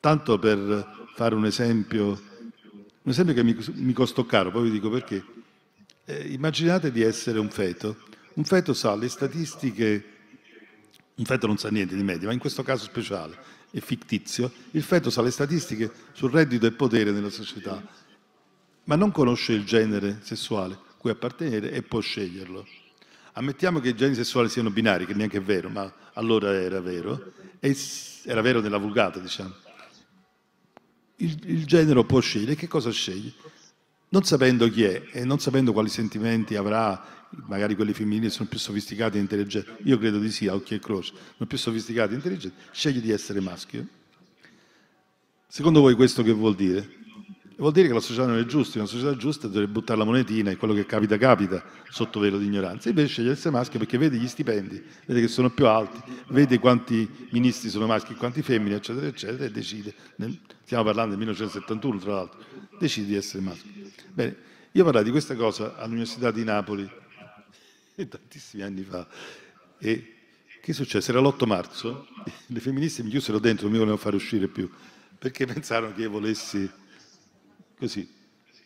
Tanto 0.00 0.38
per 0.38 1.08
fare 1.14 1.34
un 1.34 1.44
esempio, 1.44 2.06
un 2.06 3.10
esempio 3.10 3.34
che 3.34 3.42
mi, 3.42 3.56
mi 3.74 3.92
costò 3.92 4.24
caro, 4.24 4.50
poi 4.50 4.64
vi 4.64 4.70
dico 4.70 4.90
perché. 4.90 5.24
Eh, 6.04 6.32
immaginate 6.32 6.90
di 6.90 7.02
essere 7.02 7.38
un 7.38 7.50
feto. 7.50 7.96
Un 8.34 8.44
feto 8.44 8.72
sa 8.72 8.94
le 8.94 9.08
statistiche, 9.08 10.04
un 11.16 11.24
feto 11.24 11.46
non 11.46 11.58
sa 11.58 11.68
niente 11.70 11.96
di 11.96 12.02
media, 12.02 12.28
ma 12.28 12.32
in 12.32 12.38
questo 12.38 12.62
caso 12.62 12.84
speciale, 12.84 13.36
è 13.70 13.80
fittizio, 13.80 14.50
il 14.70 14.82
feto 14.82 15.10
sa 15.10 15.22
le 15.22 15.30
statistiche 15.30 15.90
sul 16.12 16.30
reddito 16.30 16.66
e 16.66 16.72
potere 16.72 17.10
nella 17.10 17.30
società 17.30 18.06
ma 18.88 18.96
non 18.96 19.12
conosce 19.12 19.52
il 19.52 19.64
genere 19.64 20.18
sessuale 20.22 20.86
cui 20.98 21.10
appartenere 21.10 21.70
e 21.70 21.82
può 21.82 22.00
sceglierlo. 22.00 22.66
Ammettiamo 23.34 23.80
che 23.80 23.90
i 23.90 23.94
generi 23.94 24.16
sessuali 24.16 24.48
siano 24.48 24.70
binari, 24.70 25.06
che 25.06 25.14
neanche 25.14 25.38
è 25.38 25.42
vero, 25.42 25.68
ma 25.68 25.90
allora 26.14 26.52
era 26.52 26.80
vero, 26.80 27.32
e 27.60 27.76
era 28.24 28.40
vero 28.40 28.60
nella 28.60 28.78
vulgata, 28.78 29.18
diciamo. 29.20 29.54
il, 31.18 31.38
il 31.44 31.66
genero 31.66 32.04
può 32.04 32.20
scegliere. 32.20 32.56
Che 32.56 32.68
cosa 32.68 32.90
sceglie? 32.90 33.32
Non 34.10 34.24
sapendo 34.24 34.68
chi 34.68 34.84
è 34.84 35.02
e 35.12 35.24
non 35.24 35.38
sapendo 35.38 35.72
quali 35.72 35.88
sentimenti 35.88 36.56
avrà, 36.56 37.26
magari 37.46 37.74
quelli 37.74 37.92
femminili 37.92 38.30
sono 38.30 38.48
più 38.48 38.58
sofisticati 38.58 39.18
e 39.18 39.20
intelligenti, 39.20 39.70
io 39.84 39.98
credo 39.98 40.18
di 40.18 40.30
sì, 40.30 40.48
a 40.48 40.54
occhi 40.54 40.74
e 40.74 40.78
croce, 40.78 41.12
sono 41.36 41.46
più 41.46 41.58
sofisticati 41.58 42.12
e 42.12 42.16
intelligenti, 42.16 42.56
sceglie 42.72 43.00
di 43.00 43.10
essere 43.10 43.40
maschio. 43.40 43.86
Secondo 45.46 45.80
voi 45.80 45.94
questo 45.94 46.22
che 46.22 46.32
vuol 46.32 46.54
dire? 46.54 46.96
Vuol 47.58 47.72
dire 47.72 47.88
che 47.88 47.92
la 47.92 47.98
società 47.98 48.24
non 48.24 48.38
è 48.38 48.44
giusta, 48.44 48.78
una 48.78 48.86
società 48.86 49.16
giusta 49.16 49.48
deve 49.48 49.66
buttare 49.66 49.98
la 49.98 50.04
monetina 50.04 50.52
e 50.52 50.56
quello 50.56 50.74
che 50.74 50.86
capita 50.86 51.18
capita 51.18 51.60
sotto 51.90 52.20
velo 52.20 52.38
di 52.38 52.46
ignoranza. 52.46 52.88
Invece 52.88 53.08
sceglie 53.08 53.28
di 53.30 53.34
essere 53.34 53.50
maschio 53.50 53.80
perché 53.80 53.98
vede 53.98 54.16
gli 54.16 54.28
stipendi, 54.28 54.80
vede 55.06 55.20
che 55.20 55.26
sono 55.26 55.50
più 55.50 55.66
alti, 55.66 56.00
vede 56.28 56.60
quanti 56.60 57.26
ministri 57.30 57.68
sono 57.68 57.86
maschi 57.86 58.12
e 58.12 58.14
quanti 58.14 58.42
femmine, 58.42 58.76
eccetera, 58.76 59.08
eccetera, 59.08 59.44
e 59.44 59.50
decide. 59.50 59.92
Stiamo 60.62 60.84
parlando 60.84 61.16
del 61.16 61.18
1971, 61.18 61.98
tra 61.98 62.12
l'altro, 62.12 62.38
decide 62.78 63.06
di 63.08 63.16
essere 63.16 63.42
maschio. 63.42 63.72
Bene, 64.12 64.36
io 64.70 64.84
parlai 64.84 65.02
di 65.02 65.10
questa 65.10 65.34
cosa 65.34 65.74
all'Università 65.78 66.30
di 66.30 66.44
Napoli 66.44 66.88
tantissimi 68.08 68.62
anni 68.62 68.84
fa. 68.84 69.04
E 69.78 70.14
che 70.60 70.72
successe? 70.72 71.10
Era 71.10 71.20
l'8 71.20 71.44
marzo, 71.44 72.06
le 72.46 72.60
femministe 72.60 73.02
mi 73.02 73.10
chiusero 73.10 73.40
dentro, 73.40 73.64
non 73.64 73.72
mi 73.72 73.78
volevano 73.78 74.00
fare 74.00 74.14
uscire 74.14 74.46
più, 74.46 74.70
perché 75.18 75.44
pensarono 75.52 75.92
che 75.92 76.02
io 76.02 76.10
volessi 76.10 76.86
così, 77.78 78.08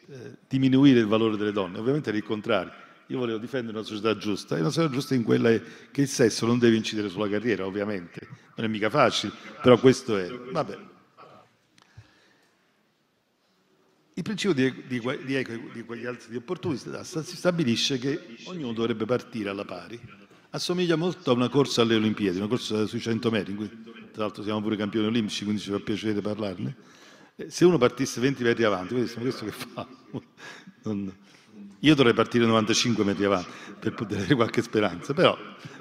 eh, 0.09 0.37
diminuire 0.49 1.01
il 1.01 1.07
valore 1.07 1.37
delle 1.37 1.53
donne. 1.53 1.79
Ovviamente 1.79 2.09
era 2.09 2.19
il 2.19 2.25
contrario. 2.25 2.73
Io 3.07 3.19
volevo 3.19 3.39
difendere 3.39 3.77
una 3.77 3.87
società 3.87 4.17
giusta, 4.17 4.57
e 4.57 4.61
una 4.61 4.71
società 4.71 4.93
giusta 4.93 5.15
in 5.15 5.23
quella 5.23 5.51
che 5.91 6.01
il 6.01 6.09
sesso 6.09 6.47
non 6.47 6.59
deve 6.59 6.77
incidere 6.77 7.09
sulla 7.09 7.29
carriera, 7.29 7.67
ovviamente. 7.67 8.27
Non 8.57 8.67
è 8.67 8.69
mica 8.69 8.91
facile, 8.91 9.33
però 9.61 9.79
questo 9.79 10.17
è. 10.17 10.31
Vabbè. 10.31 10.91
Il 14.15 14.23
principio 14.23 14.55
di, 14.55 14.85
di, 14.87 15.01
di, 15.01 15.45
di 15.73 15.79
eguaglianza 15.79 16.29
di 16.29 16.37
opportunità 16.37 17.03
si 17.03 17.37
stabilisce 17.37 17.99
che 17.99 18.37
ognuno 18.45 18.73
dovrebbe 18.73 19.05
partire 19.05 19.49
alla 19.49 19.65
pari. 19.65 20.01
Assomiglia 20.51 20.97
molto 20.97 21.31
a 21.31 21.35
una 21.35 21.49
corsa 21.49 21.81
alle 21.81 21.95
Olimpiadi, 21.95 22.37
una 22.37 22.47
corsa 22.47 22.87
sui 22.87 23.01
100 23.01 23.31
metri, 23.31 23.53
in 23.53 23.57
cui 23.57 23.69
tra 24.13 24.25
l'altro 24.25 24.43
siamo 24.43 24.61
pure 24.61 24.77
campioni 24.77 25.07
olimpici, 25.07 25.45
quindi 25.45 25.63
ci 25.63 25.71
fa 25.71 25.81
piacere 25.81 26.21
parlarne 26.21 26.77
se 27.49 27.65
uno 27.65 27.79
partisse 27.79 28.21
20 28.21 28.43
metri 28.43 28.65
avanti, 28.65 28.95
questo, 28.95 29.45
che 29.45 29.53
fa? 29.53 29.87
Non... 30.85 31.13
Io 31.81 31.95
dovrei 31.95 32.15
partire 32.15 32.45
95 32.45 33.05
metri 33.05 33.25
avanti 33.25 33.51
per 33.79 33.95
poter 33.95 34.19
avere 34.19 34.35
qualche 34.35 34.63
speranza, 34.63 35.15
però 35.15 35.37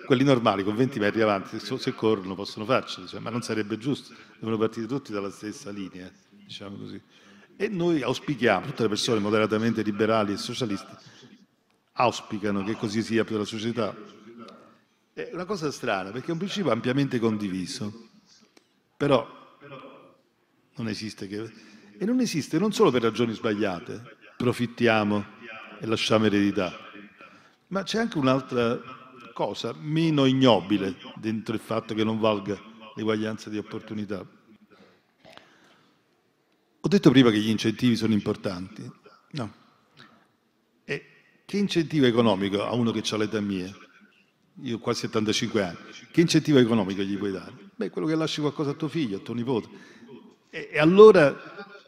quelli 0.05 0.23
normali 0.23 0.63
con 0.63 0.75
20 0.75 0.99
metri 0.99 1.21
avanti, 1.21 1.59
se 1.59 1.95
corrono, 1.95 2.35
possono 2.35 2.65
farcela, 2.65 3.07
cioè, 3.07 3.19
ma 3.19 3.29
non 3.29 3.41
sarebbe 3.41 3.77
giusto, 3.77 4.13
devono 4.39 4.57
partire 4.57 4.87
tutti 4.87 5.11
dalla 5.11 5.29
stessa 5.29 5.69
linea, 5.69 6.11
diciamo 6.29 6.77
così. 6.77 7.01
E 7.55 7.67
noi 7.67 8.01
auspichiamo, 8.01 8.65
tutte 8.65 8.83
le 8.83 8.89
persone 8.89 9.19
moderatamente 9.19 9.83
liberali 9.83 10.33
e 10.33 10.37
socialisti 10.37 10.95
auspicano 11.93 12.63
che 12.63 12.75
così 12.75 13.03
sia 13.03 13.23
per 13.23 13.37
la 13.37 13.45
società. 13.45 13.95
È 15.13 15.29
una 15.33 15.45
cosa 15.45 15.71
strana, 15.71 16.09
perché 16.11 16.29
è 16.29 16.31
un 16.31 16.37
principio 16.39 16.71
ampiamente 16.71 17.19
condiviso, 17.19 18.09
però 18.97 19.40
non 20.75 20.87
esiste 20.87 21.27
che... 21.27 21.69
E 21.97 22.05
non 22.05 22.19
esiste 22.19 22.57
non 22.57 22.71
solo 22.73 22.89
per 22.89 23.03
ragioni 23.03 23.33
sbagliate, 23.33 24.17
profittiamo 24.35 25.23
e 25.79 25.85
lasciamo 25.85 26.25
eredità, 26.25 26.75
ma 27.67 27.83
c'è 27.83 27.99
anche 27.99 28.17
un'altra 28.17 28.79
cosa 29.33 29.73
meno 29.79 30.25
ignobile 30.25 30.95
dentro 31.15 31.53
il 31.53 31.59
fatto 31.59 31.93
che 31.93 32.03
non 32.03 32.19
valga 32.19 32.59
l'eguaglianza 32.95 33.49
di 33.49 33.57
opportunità. 33.57 34.25
Ho 36.83 36.87
detto 36.87 37.11
prima 37.11 37.29
che 37.29 37.37
gli 37.37 37.49
incentivi 37.49 37.95
sono 37.95 38.13
importanti. 38.13 38.89
No. 39.31 39.53
E 40.83 41.05
che 41.45 41.57
incentivo 41.57 42.07
economico 42.07 42.63
a 42.63 42.73
uno 42.73 42.91
che 42.91 43.03
ha 43.13 43.17
l'età 43.17 43.39
mia? 43.39 43.71
Io 44.63 44.75
ho 44.75 44.79
quasi 44.79 45.01
75 45.01 45.63
anni. 45.63 45.77
Che 46.11 46.21
incentivo 46.21 46.57
economico 46.57 47.03
gli 47.03 47.17
puoi 47.17 47.31
dare? 47.31 47.53
Beh, 47.75 47.89
quello 47.89 48.07
che 48.07 48.15
lasci 48.15 48.41
qualcosa 48.41 48.71
a 48.71 48.73
tuo 48.73 48.87
figlio, 48.87 49.17
a 49.17 49.19
tuo 49.19 49.33
nipote. 49.33 49.69
E, 50.53 50.77
allora 50.77 51.33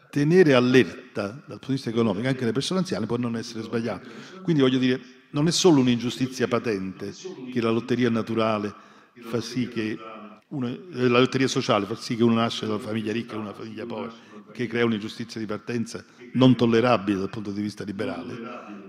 tenere 0.08 0.54
allerta 0.54 1.28
dal 1.28 1.58
punto 1.58 1.66
di 1.66 1.72
vista 1.74 1.90
economico 1.90 2.28
anche 2.28 2.44
le 2.46 2.52
persone 2.52 2.80
anziane 2.80 3.04
può 3.06 3.16
non 3.18 3.36
essere 3.36 3.62
sbagliato. 3.62 4.08
Quindi 4.40 4.62
voglio 4.62 4.78
dire, 4.78 5.00
non 5.30 5.46
è 5.48 5.50
solo 5.50 5.80
un'ingiustizia 5.80 6.48
patente 6.48 7.18
che 7.48 7.60
la 7.60 7.70
lotteria 7.70 8.08
naturale 8.08 8.74
fa 9.18 9.40
sì 9.42 9.68
che 9.68 10.08
uno, 10.48 10.68
eh, 10.68 10.78
la 11.08 11.18
lotteria 11.18 11.48
sociale 11.48 11.84
fa 11.84 11.94
sì 11.96 12.16
che 12.16 12.22
uno 12.22 12.34
nasce 12.34 12.64
da 12.66 12.72
una 12.72 12.80
famiglia 12.82 13.12
ricca 13.12 13.34
e 13.36 13.38
una 13.38 13.52
famiglia 13.52 13.84
povera, 13.84 14.14
che 14.50 14.66
crea 14.66 14.84
un'ingiustizia 14.86 15.40
di 15.40 15.46
partenza 15.46 16.02
non 16.32 16.56
tollerabile 16.56 17.18
dal 17.18 17.28
punto 17.30 17.50
di 17.52 17.60
vista 17.60 17.84
liberale, 17.84 18.40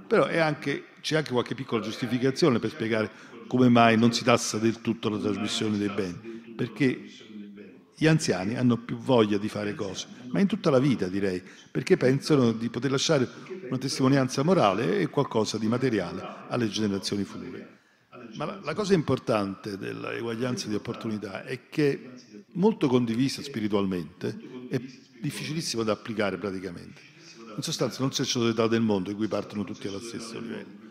però 0.08 0.26
anche, 0.28 0.94
c'è 1.02 1.18
anche 1.18 1.32
qualche 1.32 1.56
piccola 1.56 1.82
giustificazione 1.82 2.60
per 2.60 2.70
spiegare 2.70 3.12
come 3.48 3.68
mai 3.70 3.98
non 3.98 4.12
si 4.14 4.24
tassa 4.24 4.58
del 4.58 4.80
tutto 4.82 5.10
la 5.10 5.18
trasmissione 5.20 5.78
dei 5.78 5.90
beni, 5.90 6.22
perché 6.54 7.10
gli 7.98 8.08
anziani 8.08 8.58
hanno 8.58 8.78
più 8.78 8.98
voglia 8.98 9.38
di 9.38 9.48
fare 9.48 9.74
cose, 9.74 10.08
ma 10.28 10.42
in 10.42 10.48
tutta 10.48 10.70
la 10.70 10.80
vita 10.80 11.08
direi, 11.08 11.42
perché 11.72 11.96
pensano 11.96 12.52
di 12.52 12.70
poter 12.70 12.92
lasciare 12.92 13.28
una 13.70 13.78
testimonianza 13.78 14.44
morale 14.44 15.00
e 15.00 15.08
qualcosa 15.08 15.58
di 15.58 15.68
materiale 15.68 16.22
alle 16.50 16.68
generazioni 16.68 17.24
future. 17.24 17.74
Ma 18.36 18.46
la, 18.46 18.60
la 18.62 18.74
cosa 18.74 18.94
importante 18.94 19.78
dell'eguaglianza 19.78 20.68
di 20.68 20.76
opportunità 20.76 21.46
è 21.46 21.70
che 21.70 22.12
molto 22.54 22.88
condivisa 22.88 23.42
spiritualmente 23.42 24.38
è 24.70 24.82
difficilissima 25.22 25.84
da 25.84 25.94
applicare 25.94 26.38
praticamente. 26.38 27.02
In 27.56 27.64
sostanza 27.64 28.02
non 28.02 28.10
c'è 28.10 28.26
società 28.26 28.68
del 28.68 28.82
mondo 28.82 29.10
in 29.10 29.16
cui 29.16 29.30
partono 29.30 29.64
tutti 29.64 29.88
allo 29.88 30.02
stesso 30.02 30.38
livello. 30.38 30.84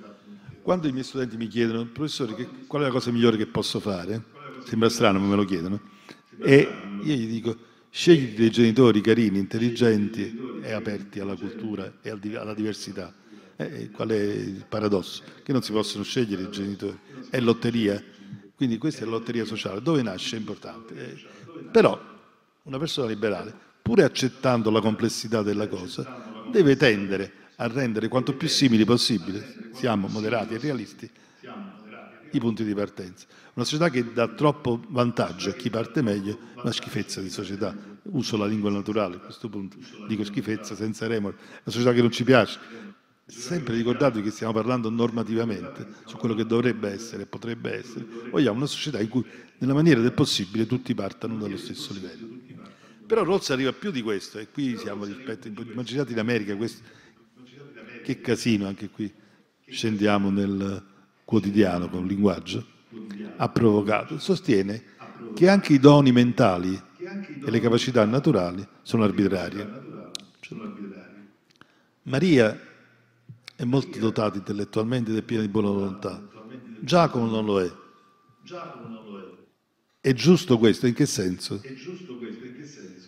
Quando 0.63 0.89
i 0.89 0.93
miei 0.93 1.05
studenti 1.05 1.37
mi 1.37 1.49
chiedono, 1.49 1.85
professore, 1.85 2.35
che, 2.35 2.49
qual 2.67 2.81
è 2.81 2.87
la 2.87 2.91
cosa 2.91 3.11
migliore 3.11 3.37
che 3.37 3.47
posso 3.47 3.79
fare? 3.81 4.25
Sembra 4.65 4.89
strano, 4.89 5.19
ma 5.19 5.27
me 5.27 5.37
lo 5.37 5.45
chiedono 5.45 5.93
e 6.39 6.69
io 7.05 7.15
gli 7.15 7.27
dico, 7.27 7.57
scegli 7.91 8.35
dei 8.35 8.51
genitori 8.51 9.01
carini, 9.01 9.39
intelligenti 9.39 10.59
e 10.63 10.73
aperti 10.73 11.21
alla 11.21 11.37
cultura 11.37 11.93
e 12.03 12.11
alla 12.11 12.55
diversità. 12.55 13.13
Eh, 13.57 13.91
qual 13.91 14.09
è 14.09 14.21
il 14.21 14.65
paradosso? 14.69 15.23
Che 15.43 15.53
non 15.53 15.63
si 15.63 15.71
possono 15.73 16.03
scegliere 16.03 16.43
i 16.43 16.51
genitori. 16.51 16.99
È 17.31 17.39
lotteria. 17.39 18.03
Quindi 18.57 18.79
questa 18.79 19.03
è 19.03 19.05
la 19.05 19.13
lotteria 19.13 19.45
sociale. 19.45 19.81
Dove 19.81 20.03
nasce 20.03 20.37
è 20.37 20.39
importante. 20.39 20.95
Eh, 20.95 21.63
però 21.71 22.01
una 22.63 22.79
persona 22.79 23.07
liberale, 23.07 23.55
pur 23.81 24.01
accettando 24.03 24.71
la 24.71 24.81
complessità 24.81 25.43
della 25.43 25.69
cosa, 25.69 26.45
deve 26.51 26.77
tendere 26.77 27.33
a 27.57 27.69
rendere 27.69 28.09
quanto 28.09 28.35
più 28.35 28.49
simili 28.49 28.85
possibile, 28.85 29.71
siamo 29.75 30.09
moderati 30.09 30.55
e 30.55 30.59
realisti, 30.59 31.09
i 32.37 32.41
punti 32.41 32.65
di 32.65 32.75
partenza. 32.75 33.27
Una 33.55 33.65
società 33.65 33.91
che 33.91 34.13
dà 34.13 34.29
troppo 34.29 34.83
vantaggio 34.89 35.51
a 35.51 35.53
chi 35.53 35.71
parte 35.71 36.03
meglio, 36.03 36.39
una 36.57 36.73
schifezza 36.73 37.21
di 37.21 37.31
società. 37.31 37.77
Uso 38.05 38.37
la 38.37 38.47
lingua 38.47 38.71
naturale 38.71 39.17
a 39.17 39.19
questo 39.19 39.49
punto, 39.49 39.77
dico 40.09 40.25
schifezza 40.25 40.75
senza 40.75 41.07
remore, 41.07 41.37
una 41.37 41.61
società 41.65 41.93
che 41.93 42.01
non 42.01 42.11
ci 42.11 42.25
piace. 42.25 42.59
Sempre 43.27 43.75
ricordatevi 43.77 44.23
che 44.23 44.31
stiamo 44.31 44.53
parlando 44.53 44.91
normativamente 44.91 45.87
su 46.05 46.19
quello 46.19 46.35
che 46.35 46.45
dovrebbe 46.45 46.91
essere 46.91 47.23
e 47.23 47.27
potrebbe 47.27 47.73
essere. 47.73 48.05
Vogliamo 48.31 48.59
una 48.59 48.67
società 48.67 49.01
in 49.01 49.09
cui, 49.09 49.25
nella 49.59 49.73
maniera 49.73 50.01
del 50.01 50.13
possibile, 50.13 50.67
tutti 50.67 50.95
partano 50.95 51.37
dallo 51.37 51.57
stesso 51.57 51.95
livello. 51.95 52.29
Però 53.07 53.25
Rawls 53.25 53.51
arriva 53.51 53.73
più 53.73 53.91
di 53.91 54.03
questo, 54.03 54.39
e 54.39 54.51
qui 54.51 54.77
siamo 54.77 55.05
rispetto, 55.05 55.49
immaginate 55.49 56.13
in 56.13 56.19
America 56.19 56.55
questo, 56.57 56.83
che 58.03 58.21
casino 58.21 58.67
anche 58.67 58.91
qui, 58.91 59.11
scendiamo 59.67 60.31
nel 60.31 60.85
quotidiano 61.25 61.89
con 61.89 62.07
linguaggio, 62.07 62.65
ha 63.37 63.49
provocato. 63.49 64.19
Sostiene 64.19 64.83
che 65.35 65.49
anche 65.49 65.73
i 65.73 65.79
doni 65.79 66.13
mentali 66.13 66.81
e 67.45 67.51
le 67.51 67.61
capacità 67.61 68.05
naturali 68.05 68.67
sono 68.83 69.05
arbitrarie. 69.05 69.83
Maria 72.03 72.61
è 73.57 73.65
molto 73.65 73.99
dotata 73.99 74.37
intellettualmente 74.37 75.11
ed 75.11 75.17
è 75.17 75.23
piena 75.23 75.43
di 75.43 75.49
buona 75.49 75.69
volontà. 75.69 76.23
Giacomo 76.81 77.27
non 77.27 77.45
lo 77.45 77.61
è. 77.61 77.73
È 80.01 80.13
giusto 80.13 80.59
questo? 80.59 80.87
In 80.87 80.93
che 80.93 81.07
senso? 81.07 81.63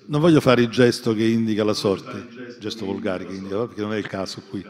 Non 0.07 0.21
voglio 0.21 0.41
fare 0.41 0.63
il 0.63 0.69
gesto 0.69 1.15
che 1.15 1.25
indica 1.25 1.63
la 1.63 1.75
sorte, 1.75 2.17
il 2.17 2.57
gesto 2.59 2.87
volgare 2.87 3.27
che 3.27 3.35
indica, 3.35 3.67
perché 3.67 3.83
non 3.83 3.93
è 3.93 3.99
il 3.99 4.07
caso 4.07 4.41
qui. 4.49 4.65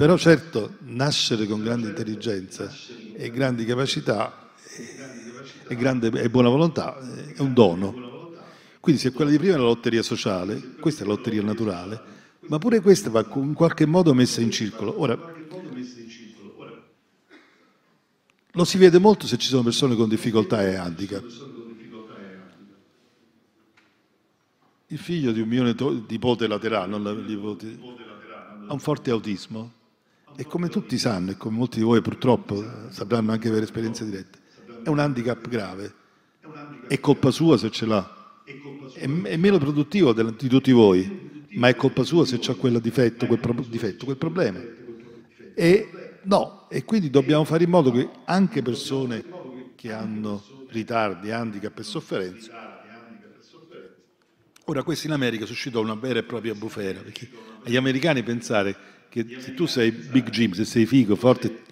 Però 0.00 0.16
certo, 0.16 0.76
nascere 0.84 1.44
con 1.44 1.62
grande 1.62 1.88
intelligenza 1.88 2.72
e 3.12 3.30
grandi 3.30 3.66
capacità 3.66 4.50
e, 5.68 5.76
grande, 5.76 6.10
e 6.22 6.30
buona 6.30 6.48
volontà 6.48 6.96
è 7.34 7.40
un 7.40 7.52
dono. 7.52 8.32
Quindi 8.80 8.98
se 8.98 9.12
quella 9.12 9.30
di 9.30 9.36
prima 9.36 9.56
è 9.56 9.58
la 9.58 9.64
lotteria 9.64 10.02
sociale, 10.02 10.76
questa 10.80 11.04
è 11.04 11.06
la 11.06 11.12
lotteria 11.12 11.42
naturale, 11.42 12.00
ma 12.46 12.56
pure 12.56 12.80
questa 12.80 13.10
va 13.10 13.26
in 13.34 13.52
qualche 13.52 13.84
modo 13.84 14.14
messa 14.14 14.40
in 14.40 14.50
circolo. 14.50 14.98
Ora, 14.98 15.18
lo 18.52 18.64
si 18.64 18.78
vede 18.78 18.98
molto 18.98 19.26
se 19.26 19.36
ci 19.36 19.48
sono 19.48 19.62
persone 19.62 19.96
con 19.96 20.08
difficoltà 20.08 20.66
e 20.66 20.76
handicap. 20.76 21.24
il 24.86 24.98
figlio 24.98 25.30
di 25.32 25.42
un 25.42 25.48
mio 25.48 25.62
nipote 26.08 26.46
laterale, 26.46 26.90
non 26.90 27.02
la 27.02 27.12
nipote, 27.12 27.78
ha 28.66 28.72
un 28.72 28.80
forte 28.80 29.10
autismo 29.10 29.78
e 30.36 30.44
come 30.44 30.68
tutti 30.68 30.98
sanno 30.98 31.32
e 31.32 31.36
come 31.36 31.56
molti 31.56 31.78
di 31.78 31.84
voi 31.84 32.00
purtroppo 32.00 32.64
sapranno 32.90 33.32
anche 33.32 33.50
per 33.50 33.62
esperienza 33.62 34.04
diretta, 34.04 34.38
è 34.82 34.88
un 34.88 34.98
handicap 34.98 35.48
grave. 35.48 35.94
È 36.88 36.98
colpa 36.98 37.30
sua 37.30 37.56
se 37.56 37.70
ce 37.70 37.86
l'ha. 37.86 38.42
È, 38.94 39.08
è 39.08 39.36
meno 39.36 39.58
produttivo 39.58 40.12
di 40.12 40.48
tutti 40.48 40.72
voi, 40.72 41.46
ma 41.50 41.68
è 41.68 41.76
colpa 41.76 42.02
sua 42.02 42.24
se 42.24 42.38
c'ha 42.40 42.54
quel 42.54 42.80
difetto, 42.80 43.26
quel, 43.26 43.38
pro, 43.38 43.54
difetto, 43.68 44.04
quel 44.04 44.16
problema. 44.16 44.60
E, 45.54 46.18
no, 46.22 46.66
e 46.68 46.84
quindi 46.84 47.10
dobbiamo 47.10 47.44
fare 47.44 47.64
in 47.64 47.70
modo 47.70 47.90
che 47.90 48.08
anche 48.24 48.62
persone 48.62 49.24
che 49.76 49.92
hanno 49.92 50.42
ritardi, 50.68 51.30
handicap 51.30 51.78
e 51.78 51.82
sofferenze 51.82 52.50
Ora, 54.70 54.84
questo 54.84 55.08
in 55.08 55.12
America 55.12 55.46
suscitò 55.46 55.80
una 55.80 55.96
vera 55.96 56.20
e 56.20 56.22
propria 56.22 56.54
bufera, 56.54 57.00
perché 57.00 57.28
agli 57.64 57.74
americani 57.74 58.22
pensare 58.22 58.76
che 59.10 59.26
se 59.40 59.54
tu 59.54 59.66
sei 59.66 59.90
Big 59.90 60.30
Jim, 60.30 60.52
se 60.52 60.64
sei 60.64 60.86
figo, 60.86 61.16
forte, 61.16 61.62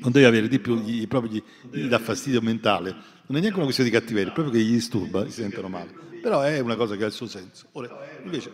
non 0.00 0.10
devi 0.10 0.24
avere 0.24 0.48
di 0.48 0.58
più, 0.58 0.80
gli, 0.80 1.06
proprio 1.06 1.32
gli, 1.32 1.42
gli 1.70 1.86
dà 1.86 1.98
fastidio 1.98 2.40
mentale. 2.40 2.90
Non 3.26 3.38
è 3.38 3.40
neanche 3.40 3.56
una 3.56 3.64
questione 3.64 3.90
di 3.90 3.96
cattiveria, 3.96 4.30
è 4.30 4.34
proprio 4.34 4.54
che 4.54 4.64
gli 4.64 4.72
disturba, 4.72 5.24
si 5.26 5.42
sentono 5.42 5.68
male. 5.68 5.92
Però 6.22 6.40
è 6.40 6.58
una 6.58 6.74
cosa 6.74 6.96
che 6.96 7.04
ha 7.04 7.06
il 7.06 7.12
suo 7.12 7.26
senso. 7.26 7.66
Ora, 7.72 7.88
invece, 8.24 8.50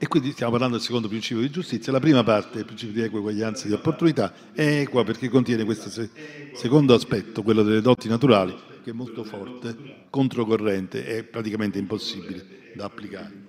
e 0.00 0.06
quindi 0.06 0.30
stiamo 0.30 0.52
parlando 0.52 0.76
del 0.76 0.84
secondo 0.84 1.08
principio 1.08 1.42
di 1.42 1.50
giustizia. 1.50 1.90
La 1.90 1.98
prima 1.98 2.22
parte, 2.22 2.60
il 2.60 2.64
principio 2.64 2.94
di 2.94 3.02
eguaglianza 3.02 3.64
e 3.64 3.68
di 3.68 3.74
opportunità, 3.74 4.32
è 4.52 4.80
equa 4.82 5.02
perché 5.02 5.28
contiene 5.28 5.64
questo 5.64 5.90
secondo 6.54 6.94
aspetto, 6.94 7.42
quello 7.42 7.64
delle 7.64 7.80
doti 7.80 8.08
naturali, 8.08 8.54
che 8.84 8.90
è 8.90 8.92
molto 8.92 9.24
forte, 9.24 10.06
controcorrente, 10.08 11.04
è 11.04 11.24
praticamente 11.24 11.78
impossibile 11.78 12.70
da 12.74 12.84
applicare. 12.84 13.44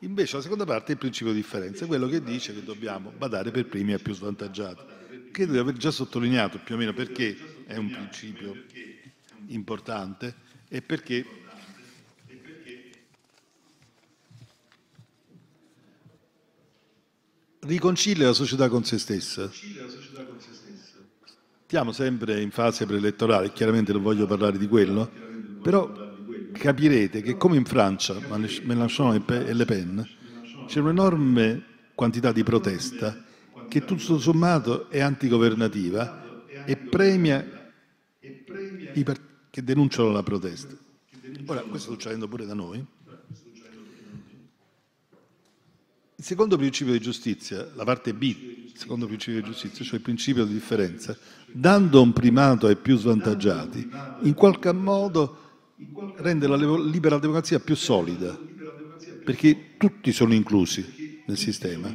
Invece 0.00 0.36
la 0.36 0.42
seconda 0.42 0.64
parte 0.64 0.88
è 0.88 0.92
il 0.92 0.98
principio 0.98 1.32
di 1.32 1.40
differenza, 1.40 1.86
quello 1.86 2.08
che 2.08 2.22
dice 2.22 2.54
che 2.54 2.64
dobbiamo 2.64 3.10
badare 3.10 3.50
per 3.50 3.66
primi 3.66 3.92
ai 3.92 4.00
più 4.00 4.14
svantaggiati. 4.14 4.82
Credo 5.30 5.52
di 5.52 5.58
aver 5.58 5.74
già 5.74 5.90
sottolineato 5.90 6.58
più 6.58 6.74
o 6.74 6.78
meno 6.78 6.94
perché 6.94 7.36
è 7.66 7.76
un 7.76 7.90
principio 7.90 8.64
importante 9.48 10.34
e 10.68 10.80
perché 10.80 11.26
riconcilia 17.60 18.26
la 18.26 18.32
società 18.32 18.68
con 18.70 18.84
se 18.84 18.98
stessa. 18.98 19.50
Stiamo 21.66 21.92
sempre 21.92 22.40
in 22.40 22.50
fase 22.50 22.86
preelettorale, 22.86 23.52
chiaramente 23.52 23.92
non 23.92 24.02
voglio 24.02 24.26
parlare 24.26 24.56
di 24.56 24.66
quello, 24.66 25.10
però 25.62 26.09
capirete 26.60 27.22
che 27.22 27.38
come 27.38 27.56
in 27.56 27.64
Francia, 27.64 28.14
Mélenchon 28.28 29.24
e 29.26 29.54
Le 29.54 29.64
Pen, 29.64 30.06
c'è 30.66 30.80
un'enorme 30.80 31.64
quantità 31.94 32.32
di 32.32 32.42
protesta 32.42 33.24
che 33.66 33.84
tutto 33.86 34.18
sommato 34.18 34.90
è 34.90 35.00
antigovernativa 35.00 36.44
e 36.66 36.76
premia 36.76 37.72
i 38.92 39.06
che 39.48 39.64
denunciano 39.64 40.10
la 40.10 40.22
protesta. 40.22 40.76
Ora, 41.46 41.62
questo 41.62 41.78
sta 41.78 41.92
succedendo 41.92 42.28
pure 42.28 42.44
da 42.44 42.54
noi. 42.54 42.84
Il 46.16 46.24
secondo 46.24 46.58
principio 46.58 46.92
di 46.92 47.00
giustizia, 47.00 47.66
la 47.74 47.84
parte 47.84 48.12
B, 48.12 48.74
secondo 48.74 49.06
principio 49.06 49.40
di 49.40 49.46
giustizia, 49.46 49.82
cioè 49.82 49.96
il 49.96 50.02
principio 50.02 50.44
di 50.44 50.52
differenza, 50.52 51.16
dando 51.46 52.02
un 52.02 52.12
primato 52.12 52.66
ai 52.66 52.76
più 52.76 52.98
svantaggiati, 52.98 53.88
in 54.22 54.34
qualche 54.34 54.72
modo 54.72 55.48
rende 56.16 56.46
la 56.46 56.56
libera 56.56 57.18
democrazia 57.18 57.60
più 57.60 57.74
solida, 57.74 58.38
perché 59.24 59.76
tutti 59.76 60.12
sono 60.12 60.34
inclusi 60.34 61.22
nel 61.26 61.36
sistema. 61.36 61.94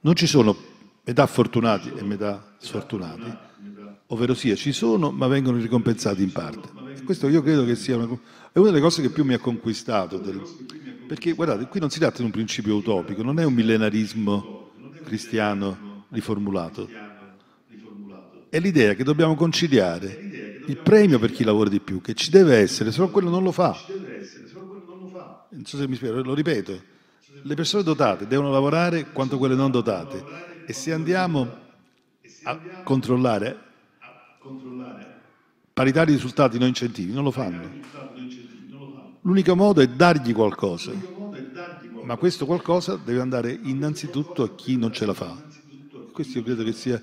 Non 0.00 0.14
ci 0.14 0.26
sono 0.26 0.56
metà 1.04 1.26
fortunati 1.26 1.92
e 1.96 2.02
metà 2.02 2.54
sfortunati, 2.58 3.36
ovvero 4.06 4.34
sia 4.34 4.54
ci 4.54 4.72
sono 4.72 5.10
ma 5.10 5.26
vengono 5.26 5.58
ricompensati 5.58 6.22
in 6.22 6.32
parte. 6.32 6.78
Questo 7.04 7.28
io 7.28 7.42
credo 7.42 7.64
che 7.64 7.74
sia 7.74 7.96
una, 7.96 8.06
è 8.52 8.58
una 8.58 8.70
delle 8.70 8.80
cose 8.80 9.02
che 9.02 9.10
più 9.10 9.24
mi 9.24 9.34
ha 9.34 9.38
conquistato, 9.38 10.18
del, 10.18 10.40
perché 11.08 11.32
guardate, 11.32 11.66
qui 11.66 11.80
non 11.80 11.90
si 11.90 11.98
tratta 11.98 12.18
di 12.18 12.24
un 12.24 12.30
principio 12.30 12.76
utopico, 12.76 13.22
non 13.22 13.40
è 13.40 13.44
un 13.44 13.52
millenarismo 13.52 14.70
cristiano 15.04 16.04
riformulato, 16.10 16.88
è 18.48 18.60
l'idea 18.60 18.94
che 18.94 19.04
dobbiamo 19.04 19.34
conciliare 19.34 20.29
il 20.66 20.76
premio 20.78 21.18
per 21.18 21.32
chi 21.32 21.44
lavora 21.44 21.68
di 21.68 21.80
più, 21.80 22.00
che 22.00 22.14
ci 22.14 22.30
deve 22.30 22.56
essere, 22.56 22.92
se 22.92 23.00
no 23.00 23.08
quello 23.10 23.30
non 23.30 23.42
lo 23.42 23.52
fa. 23.52 23.76
Non 25.52 25.64
so 25.64 25.76
se 25.76 25.88
mi 25.88 25.96
spiego, 25.96 26.22
lo 26.22 26.34
ripeto. 26.34 26.80
Le 27.42 27.54
persone 27.54 27.82
dotate 27.82 28.26
devono 28.26 28.50
lavorare 28.50 29.10
quanto 29.12 29.38
quelle 29.38 29.54
non 29.54 29.70
dotate 29.70 30.22
e 30.66 30.72
se 30.72 30.92
andiamo 30.92 31.48
a 32.44 32.58
controllare 32.84 33.58
paritari 35.72 36.12
risultati, 36.12 36.58
non 36.58 36.68
incentivi, 36.68 37.12
non 37.12 37.24
lo 37.24 37.30
fanno. 37.30 37.68
L'unico 39.22 39.56
modo 39.56 39.80
è 39.80 39.86
dargli 39.86 40.32
qualcosa, 40.32 40.92
ma 42.04 42.16
questo 42.16 42.46
qualcosa 42.46 42.96
deve 42.96 43.20
andare 43.20 43.58
innanzitutto 43.62 44.42
a 44.42 44.54
chi 44.54 44.76
non 44.76 44.92
ce 44.92 45.06
la 45.06 45.14
fa. 45.14 45.34
Questo 46.12 46.38
io 46.38 46.44
credo 46.44 46.64
che 46.64 46.72
sia, 46.72 47.02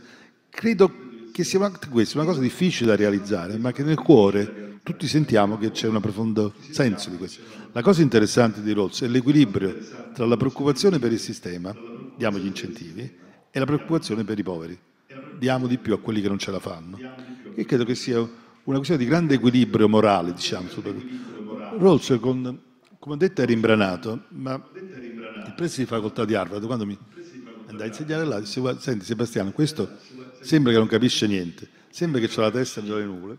credo 0.50 1.07
che 1.38 1.44
sia 1.44 1.60
una, 1.60 1.72
questa, 1.92 2.18
una 2.18 2.26
cosa 2.26 2.42
difficile 2.42 2.90
da 2.90 2.96
realizzare, 2.96 3.60
ma 3.60 3.72
che 3.72 3.84
nel 3.84 4.00
cuore 4.00 4.80
tutti 4.82 5.08
sentiamo 5.08 5.60
che 5.60 5.70
c'è 5.70 5.88
un 5.88 6.02
profondo 6.02 6.52
senso 6.72 7.12
di 7.12 7.18
questo. 7.18 7.44
La 7.74 7.84
cosa 7.84 8.02
interessante 8.02 8.64
di 8.64 8.74
Rawls 8.74 9.04
è 9.04 9.08
l'equilibrio 9.08 9.78
tra 10.16 10.26
la 10.26 10.36
preoccupazione 10.36 10.98
per 10.98 11.12
il 11.12 11.20
sistema, 11.20 11.76
diamo 12.16 12.40
gli 12.40 12.48
incentivi, 12.48 13.02
e 13.52 13.60
la 13.60 13.66
preoccupazione 13.66 14.24
per 14.24 14.40
i 14.40 14.42
poveri, 14.42 14.80
diamo 15.38 15.68
di 15.68 15.78
più 15.78 15.94
a 15.94 16.00
quelli 16.00 16.22
che 16.22 16.28
non 16.28 16.40
ce 16.40 16.50
la 16.50 16.60
fanno. 16.60 16.98
E 17.54 17.66
credo 17.66 17.86
che 17.86 17.94
sia 17.94 18.18
una 18.18 18.78
questione 18.78 19.04
di 19.04 19.08
grande 19.08 19.36
equilibrio 19.36 19.88
morale, 19.88 20.34
diciamo. 20.34 20.68
Rawls, 21.78 22.18
con, 22.20 22.60
come 22.98 23.14
ho 23.14 23.18
detto, 23.18 23.44
era 23.44 23.52
imbranato, 23.52 24.24
ma 24.30 24.60
il 24.74 25.54
preside 25.56 25.84
di 25.84 25.88
facoltà 25.88 26.26
di 26.26 26.34
Harvard, 26.34 26.66
quando 26.66 26.88
mi 26.88 26.98
andai 27.68 27.86
a 27.86 27.90
insegnare 27.90 28.26
là, 28.26 28.40
disse, 28.40 28.60
senti 28.80 29.06
Sebastiano, 29.06 29.52
questo 29.52 29.98
sembra 30.42 30.72
che 30.72 30.78
non 30.78 30.88
capisce 30.88 31.28
niente, 31.28 31.68
sembra 31.90 32.20
che 32.20 32.30
ha 32.36 32.42
la 32.42 32.52
testa 32.52 32.84
già 32.84 32.96
le 32.96 33.06
nuvole, 33.06 33.38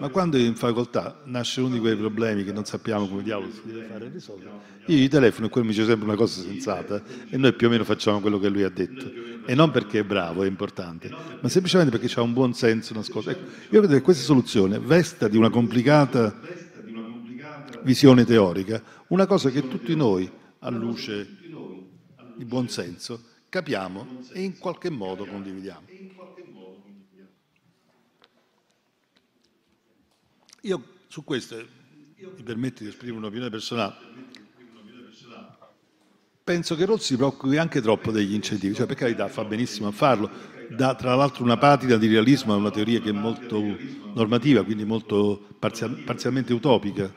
ma 0.00 0.08
quando 0.08 0.36
in 0.36 0.54
facoltà 0.54 1.20
nasce 1.24 1.60
uno 1.60 1.74
di 1.74 1.78
quei 1.78 1.96
problemi 1.96 2.44
che 2.44 2.52
non 2.52 2.64
sappiamo 2.64 3.06
come 3.06 3.22
diavolo 3.22 3.50
si 3.52 3.60
deve 3.64 3.84
fare 3.84 4.06
e 4.06 4.08
risolvere, 4.08 4.50
io 4.86 4.96
gli 4.96 5.08
telefono 5.08 5.46
e 5.46 5.50
quello 5.50 5.66
mi 5.66 5.72
dice 5.72 5.86
sempre 5.86 6.06
una 6.06 6.16
cosa 6.16 6.40
sensata 6.40 7.02
e 7.28 7.36
noi 7.36 7.52
più 7.52 7.68
o 7.68 7.70
meno 7.70 7.84
facciamo 7.84 8.20
quello 8.20 8.38
che 8.38 8.48
lui 8.48 8.62
ha 8.62 8.70
detto. 8.70 9.30
E 9.44 9.54
non 9.54 9.70
perché 9.70 10.00
è 10.00 10.04
bravo, 10.04 10.42
è 10.44 10.46
importante, 10.46 11.10
ma 11.40 11.48
semplicemente 11.48 11.96
perché 11.96 12.18
ha 12.18 12.22
un 12.22 12.32
buon 12.32 12.54
senso 12.54 12.94
nascosto. 12.94 13.30
Ecco, 13.30 13.44
io 13.70 13.78
credo 13.80 13.94
che 13.94 14.00
questa 14.00 14.22
soluzione 14.22 14.78
vesta 14.78 15.28
di 15.28 15.36
una 15.36 15.50
complicata 15.50 16.38
visione 17.82 18.24
teorica 18.24 18.82
una 19.08 19.26
cosa 19.26 19.50
che 19.50 19.68
tutti 19.68 19.94
noi, 19.94 20.30
a 20.60 20.70
luce 20.70 21.28
di 22.36 22.44
buon 22.44 22.68
senso, 22.68 23.22
capiamo 23.48 24.22
e 24.32 24.42
in 24.42 24.58
qualche 24.58 24.88
modo 24.88 25.26
condividiamo. 25.26 25.82
Io 30.62 30.80
su 31.08 31.24
questo, 31.24 31.56
mi 31.56 32.42
permette 32.44 32.84
di 32.84 32.90
esprimere 32.90 33.18
un'opinione 33.18 33.50
personale, 33.50 33.94
penso 36.44 36.76
che 36.76 36.84
Rossi 36.84 37.06
si 37.06 37.16
preoccupi 37.16 37.56
anche 37.56 37.80
troppo 37.80 38.12
degli 38.12 38.32
incentivi, 38.32 38.72
cioè 38.72 38.86
per 38.86 38.94
carità 38.94 39.26
fa 39.26 39.44
benissimo 39.44 39.88
a 39.88 39.90
farlo, 39.90 40.30
dà 40.70 40.94
tra 40.94 41.16
l'altro 41.16 41.42
una 41.42 41.56
patina 41.56 41.96
di 41.96 42.06
realismo 42.06 42.52
a 42.52 42.56
una 42.56 42.70
teoria 42.70 43.00
che 43.00 43.08
è 43.08 43.12
molto 43.12 43.60
normativa, 44.14 44.62
quindi 44.62 44.84
molto 44.84 45.48
parzial, 45.58 45.96
parzialmente 46.04 46.52
utopica, 46.52 47.12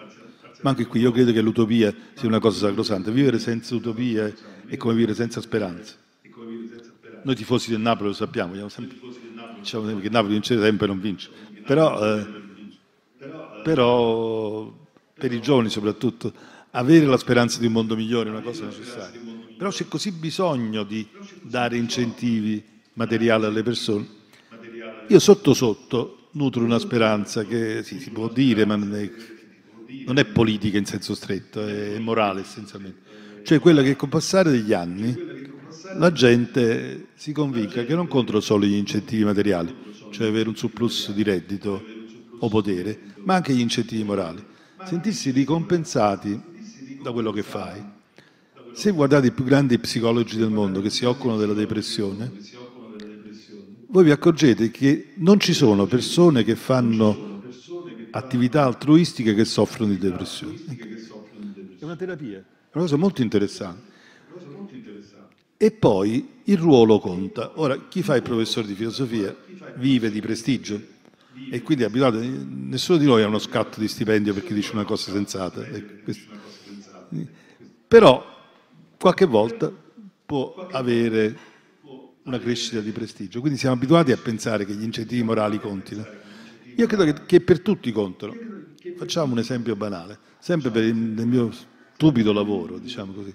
ma 0.62 0.72
anche 0.72 0.88
qui 0.88 1.02
io 1.02 1.12
credo 1.12 1.32
che 1.32 1.42
l'utopia 1.42 1.94
sia 2.16 2.28
una 2.28 2.40
cosa 2.40 2.68
sacrosanta, 2.68 3.12
vivere 3.12 3.38
senza 3.38 3.76
utopia 3.76 4.34
è 4.66 4.76
come 4.76 4.96
vivere 4.96 5.14
senza 5.14 5.40
speranza. 5.40 5.94
Noi 7.22 7.36
tifosi 7.36 7.70
del 7.70 7.80
Napoli 7.80 8.10
lo 8.10 8.16
sappiamo, 8.16 8.70
sempre, 8.70 8.98
diciamo 9.60 10.00
che 10.00 10.10
Napoli 10.10 10.34
vince 10.34 10.60
sempre 10.60 10.86
e 10.86 10.90
non 10.90 11.00
vince, 11.00 11.30
però... 11.64 12.04
Eh, 12.04 12.44
però 13.66 14.72
per 15.16 15.34
i 15.34 15.42
giovani 15.42 15.70
soprattutto 15.70 16.32
avere 16.70 17.08
la 17.08 17.18
speranza 17.18 17.58
di 17.58 17.66
un 17.66 17.72
mondo 17.72 17.96
migliore 17.96 18.30
è 18.30 18.32
una 18.32 18.44
cosa 18.44 18.66
necessaria. 18.66 19.20
Però 19.58 19.72
c'è 19.72 19.88
così 19.88 20.12
bisogno 20.12 20.84
di 20.84 21.08
dare 21.42 21.76
incentivi 21.76 22.64
materiali 22.94 23.46
alle 23.46 23.64
persone. 23.64 24.06
Io 25.08 25.18
sotto 25.18 25.56
sotto 25.56 26.28
nutro 26.34 26.64
una 26.64 26.78
speranza 26.78 27.44
che 27.44 27.82
sì, 27.82 28.00
si 28.00 28.12
può 28.12 28.30
dire, 28.30 28.66
ma 28.66 28.76
non 28.76 28.94
è, 30.14 30.26
politica 30.26 30.78
in 30.78 30.86
senso 30.86 31.16
stretto, 31.16 31.66
è 31.66 31.98
morale 31.98 32.42
essenzialmente. 32.42 33.42
Cioè 33.42 33.60
quella 33.60 33.82
che 33.82 33.96
col 33.96 34.10
passare 34.10 34.52
degli 34.52 34.74
anni 34.74 35.18
la 35.96 36.12
gente 36.12 37.08
si 37.16 37.32
convinca 37.32 37.84
che 37.84 37.96
non 37.96 38.08
contro 38.08 38.40
solo 38.42 38.66
gli 38.66 38.76
incentivi 38.76 39.24
materiali, 39.24 39.74
cioè 40.12 40.28
avere 40.28 40.50
un 40.50 40.56
surplus 40.56 41.12
di 41.14 41.24
reddito 41.24 41.95
o 42.46 42.50
potere, 42.50 43.00
ma 43.24 43.36
anche 43.36 43.54
gli 43.54 43.60
incentivi 43.60 44.04
morali. 44.04 44.44
Sentirsi 44.84 45.32
ricompensati 45.32 46.40
da 47.02 47.12
quello 47.12 47.32
che 47.32 47.44
fai. 47.44 47.84
Se 48.74 48.92
guardate 48.92 49.28
i 49.28 49.32
più 49.32 49.44
grandi 49.44 49.78
psicologi 49.80 50.38
del 50.38 50.50
mondo 50.50 50.82
che 50.82 50.90
si 50.90 51.06
occupano 51.06 51.38
della 51.38 51.54
depressione, 51.54 52.32
voi 53.88 54.04
vi 54.04 54.12
accorgete 54.12 54.72
che 54.72 55.14
non 55.16 55.40
ci 55.40 55.54
sono 55.54 55.86
persone 55.86 56.44
che 56.44 56.56
fanno 56.56 57.42
attività 58.12 58.64
altruistiche 58.64 59.34
che 59.34 59.46
soffrono 59.46 59.92
di 59.92 59.98
depressione. 59.98 60.56
È 61.80 61.84
una 61.84 61.96
terapia, 61.96 62.40
è 62.40 62.44
una 62.74 62.84
cosa 62.84 62.98
molto 62.98 63.22
interessante. 63.22 63.94
E 65.58 65.72
poi 65.72 66.30
il 66.44 66.58
ruolo 66.58 67.00
conta. 67.00 67.54
Ora, 67.56 67.88
chi 67.88 68.04
fa 68.04 68.16
il 68.16 68.22
professore 68.22 68.68
di 68.68 68.74
filosofia 68.74 69.36
vive 69.78 70.12
di 70.12 70.20
prestigio 70.20 70.94
e 71.50 71.62
quindi 71.62 71.84
abituato, 71.84 72.20
nessuno 72.20 72.98
di 72.98 73.06
noi 73.06 73.24
ha 73.24 73.28
uno 73.28 73.40
scatto 73.40 73.80
di 73.80 73.88
stipendio 73.88 74.34
perché 74.34 74.54
dice 74.54 74.72
una 74.74 74.86
cosa 74.86 75.12
sensata. 75.12 75.66
Però 77.88 78.26
qualche 78.98 79.26
volta 79.26 79.72
può 80.26 80.68
avere 80.72 81.38
una 82.24 82.40
crescita 82.40 82.80
di 82.80 82.92
prestigio. 82.92 83.40
Quindi 83.40 83.60
siamo 83.60 83.76
abituati 83.76 84.12
a 84.12 84.18
pensare 84.18 84.66
che 84.66 84.74
gli 84.74 84.84
incentivi 84.84 85.22
morali 85.24 85.60
contino. 85.60 86.06
Io 86.76 86.88
credo 86.88 87.04
che, 87.06 87.26
che 87.26 87.42
per 87.42 87.62
tutti 87.62 87.92
contano. 87.92 88.36
Facciamo 88.98 89.34
un 89.34 89.40
esempio 89.40 89.76
banale, 89.76 90.18
sempre 90.40 90.70
per 90.70 90.84
il, 90.84 90.96
il 90.96 91.28
mio 91.28 91.52
stupido 91.96 92.34
lavoro, 92.34 92.78
diciamo 92.78 93.14
così. 93.14 93.34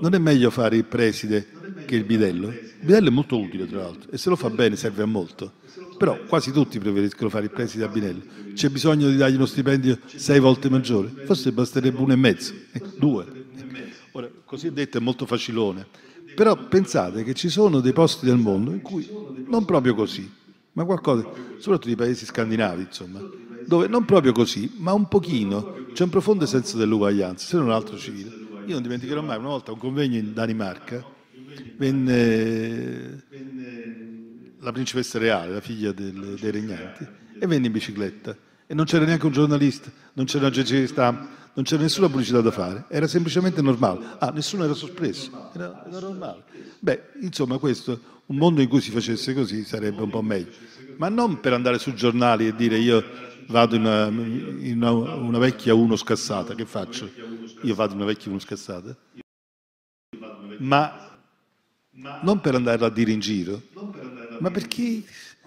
Non 0.00 0.14
è 0.14 0.18
meglio 0.18 0.50
fare 0.50 0.76
il 0.76 0.84
preside 0.84 1.46
che 1.86 1.96
il 1.96 2.04
bidello? 2.04 2.48
Il 2.48 2.72
bidello 2.80 3.08
è 3.08 3.12
molto 3.12 3.38
utile, 3.38 3.66
tra 3.66 3.78
l'altro, 3.78 4.10
e 4.10 4.18
se 4.18 4.28
lo 4.28 4.36
fa 4.36 4.50
bene 4.50 4.76
serve 4.76 5.02
a 5.02 5.06
molto. 5.06 5.54
Però 6.02 6.18
quasi 6.26 6.50
tutti 6.50 6.80
preferiscono 6.80 7.30
fare 7.30 7.44
il 7.44 7.52
preside 7.52 7.84
a 7.84 7.86
Binello. 7.86 8.22
C'è 8.54 8.68
bisogno 8.70 9.08
di 9.08 9.14
dargli 9.14 9.36
uno 9.36 9.46
stipendio 9.46 10.00
sei 10.06 10.40
volte 10.40 10.68
maggiore? 10.68 11.08
Forse 11.26 11.52
basterebbe 11.52 12.00
uno 12.00 12.12
e 12.12 12.16
mezzo, 12.16 12.52
eh, 12.72 12.82
due. 12.96 13.24
Ora, 14.10 14.28
così 14.44 14.72
detto 14.72 14.98
è 14.98 15.00
molto 15.00 15.26
facilone. 15.26 15.86
Però 16.34 16.56
pensate 16.66 17.22
che 17.22 17.34
ci 17.34 17.48
sono 17.48 17.78
dei 17.78 17.92
posti 17.92 18.26
del 18.26 18.36
mondo 18.36 18.72
in 18.72 18.80
cui 18.80 19.08
non 19.46 19.64
proprio 19.64 19.94
così, 19.94 20.28
ma 20.72 20.84
qualcosa, 20.84 21.22
soprattutto 21.58 21.90
i 21.90 21.94
paesi 21.94 22.24
scandinavi, 22.24 22.82
insomma, 22.82 23.20
dove 23.64 23.86
non 23.86 24.04
proprio 24.04 24.32
così, 24.32 24.72
ma 24.78 24.92
un 24.92 25.06
pochino, 25.06 25.86
c'è 25.92 26.02
un 26.02 26.10
profondo 26.10 26.46
senso 26.46 26.78
dell'uguaglianza, 26.78 27.46
se 27.46 27.56
non 27.56 27.70
altro 27.70 27.96
civile. 27.96 28.28
Io 28.66 28.72
non 28.72 28.82
dimenticherò 28.82 29.22
mai, 29.22 29.38
una 29.38 29.50
volta 29.50 29.70
a 29.70 29.74
un 29.74 29.78
convegno 29.78 30.18
in 30.18 30.32
Danimarca, 30.34 31.04
venne 31.76 33.22
la 34.62 34.72
principessa 34.72 35.18
reale, 35.18 35.52
la 35.52 35.60
figlia 35.60 35.92
del, 35.92 36.36
dei 36.40 36.50
regnanti, 36.50 37.06
e 37.38 37.46
venne 37.46 37.66
in 37.66 37.72
bicicletta. 37.72 38.36
E 38.66 38.74
non 38.74 38.84
c'era 38.84 39.04
neanche 39.04 39.26
un 39.26 39.32
giornalista, 39.32 39.90
non 40.14 40.24
c'era 40.24 40.46
un'agenzia 40.46 40.78
di 40.78 40.86
stampa, 40.86 41.28
non 41.54 41.64
c'era 41.64 41.82
nessuna 41.82 42.08
pubblicità 42.08 42.40
da 42.40 42.50
fare, 42.50 42.84
era 42.88 43.06
semplicemente 43.06 43.60
normale. 43.60 44.06
Ah, 44.18 44.30
nessuno 44.30 44.64
era 44.64 44.72
sospreso, 44.72 45.50
era, 45.52 45.84
era 45.86 45.98
normale. 45.98 46.44
Beh, 46.78 47.10
insomma, 47.20 47.58
questo, 47.58 48.00
un 48.26 48.36
mondo 48.36 48.60
in 48.60 48.68
cui 48.68 48.80
si 48.80 48.90
facesse 48.90 49.34
così 49.34 49.64
sarebbe 49.64 50.02
un 50.02 50.10
po' 50.10 50.22
meglio. 50.22 50.52
Ma 50.96 51.08
non 51.08 51.40
per 51.40 51.52
andare 51.52 51.78
sui 51.78 51.94
giornali 51.94 52.46
e 52.46 52.54
dire 52.54 52.78
io 52.78 53.04
vado 53.48 53.74
in 53.74 53.84
una, 53.84 54.06
in 54.06 54.74
una, 54.76 54.90
una 54.92 55.38
vecchia 55.38 55.74
uno 55.74 55.96
scassata, 55.96 56.54
che 56.54 56.64
faccio? 56.64 57.10
Io 57.62 57.74
vado 57.74 57.92
in 57.92 57.98
una 57.98 58.06
vecchia 58.06 58.30
uno 58.30 58.40
scassata? 58.40 58.96
Ma 60.58 61.10
non 62.22 62.40
per 62.40 62.54
andarla 62.54 62.86
a 62.86 62.90
dire 62.90 63.10
in 63.10 63.20
giro, 63.20 63.60
ma 64.42 64.50
perché 64.50 65.04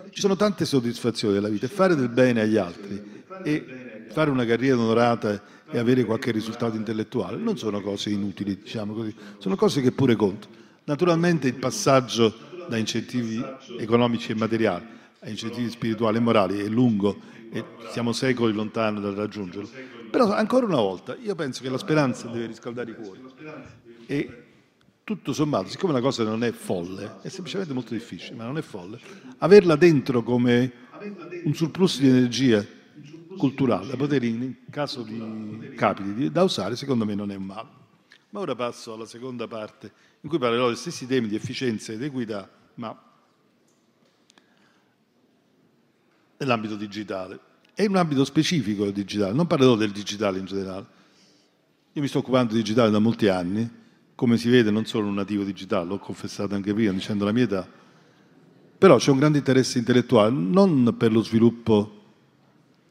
ci 0.10 0.22
sono 0.22 0.38
tante 0.38 0.64
soddisfazioni 0.64 1.34
della 1.34 1.50
vita 1.50 1.68
fare 1.68 1.96
del 1.96 2.08
bene 2.08 2.42
agli 2.42 2.56
altri 2.56 3.24
e 3.44 4.08
fare 4.10 4.30
una 4.30 4.46
carriera 4.46 4.78
onorata 4.78 5.44
e 5.70 5.78
avere 5.78 6.06
qualche 6.06 6.32
risultato 6.32 6.78
intellettuale 6.78 7.36
non 7.38 7.58
sono 7.58 7.82
cose 7.82 8.10
inutili, 8.10 8.58
diciamo 8.58 8.94
così, 8.94 9.14
sono 9.38 9.58
cose 9.58 9.82
che 9.82 9.92
pure 9.92 10.16
contano. 10.16 10.54
Naturalmente 10.86 11.48
il 11.48 11.56
passaggio 11.56 12.34
da 12.70 12.78
incentivi 12.78 13.44
economici 13.78 14.32
e 14.32 14.36
materiali 14.36 14.86
a 15.20 15.30
incentivi 15.30 15.70
spirituali 15.70 16.18
e 16.18 16.22
morali 16.22 16.60
è 16.60 16.68
lungo 16.68 17.18
e 17.52 17.66
siamo 17.92 18.14
secoli 18.14 18.54
lontani 18.54 19.02
dal 19.02 19.14
raggiungerlo. 19.14 19.70
Però 20.10 20.32
ancora 20.32 20.66
una 20.66 20.80
volta 20.80 21.18
io 21.22 21.36
penso 21.36 21.62
che 21.62 21.70
la 21.70 21.78
speranza 21.78 22.28
deve 22.28 22.46
riscaldare 22.46 22.92
i 22.92 22.96
cuori 22.96 23.20
e 24.06 24.45
tutto 25.06 25.34
sommato, 25.34 25.70
siccome 25.70 25.94
la 25.94 26.02
cosa 26.02 26.24
non 26.24 26.44
è 26.44 26.52
folle, 26.52 27.18
è 27.22 27.30
semplicemente 27.30 27.74
molto 27.74 27.94
difficile, 27.94 28.36
ma 28.36 28.44
non 28.44 28.58
è 28.58 28.64
folle, 28.64 29.00
averla 29.38 29.76
dentro 29.76 30.24
come 30.24 30.72
un 31.44 31.54
surplus 31.54 32.00
di 32.00 32.08
energia 32.08 32.66
culturale 33.38 33.90
da 33.90 33.98
poter 33.98 34.24
in 34.24 34.56
caso 34.72 35.04
di 35.04 35.74
capiti 35.76 36.32
da 36.32 36.42
usare, 36.42 36.76
secondo 36.76 37.06
me 37.06 37.14
non 37.14 37.30
è 37.30 37.36
un 37.36 37.44
male. 37.44 37.70
Ma 38.32 38.40
ora 38.40 38.56
passo 38.56 38.94
alla 38.94 39.06
seconda 39.06 39.48
parte 39.48 39.92
in 40.22 40.28
cui 40.28 40.40
parlerò 40.40 40.68
dei 40.68 40.76
stessi 40.76 41.06
temi 41.06 41.28
di 41.28 41.36
efficienza 41.36 41.92
ed 41.92 42.02
equità, 42.02 42.50
ma 42.76 43.00
nell'ambito 46.38 46.76
digitale. 46.76 47.40
È 47.76 47.86
un 47.86 47.96
ambito 47.96 48.26
specifico 48.26 48.86
del 48.86 48.94
digitale, 48.94 49.34
non 49.34 49.46
parlerò 49.46 49.76
del 49.76 49.92
digitale 49.92 50.40
in 50.40 50.46
generale. 50.46 50.86
Io 51.94 52.02
mi 52.02 52.08
sto 52.08 52.18
occupando 52.18 52.54
di 52.54 52.60
digitale 52.60 52.90
da 52.90 53.00
molti 53.00 53.28
anni, 53.28 53.84
come 54.16 54.38
si 54.38 54.50
vede 54.50 54.72
non 54.72 54.86
sono 54.86 55.08
un 55.08 55.14
nativo 55.14 55.44
digitale, 55.44 55.88
l'ho 55.88 56.00
confessato 56.00 56.56
anche 56.56 56.74
prima 56.74 56.94
dicendo 56.94 57.26
la 57.26 57.34
mia 57.34 57.44
età, 57.44 57.68
però 58.78 58.98
c'è 58.98 59.12
un 59.12 59.18
grande 59.18 59.40
interesse 59.40 59.78
intellettuale, 59.78 60.32
non 60.32 60.96
per 60.98 61.12
lo 61.12 61.22
sviluppo 61.22 62.04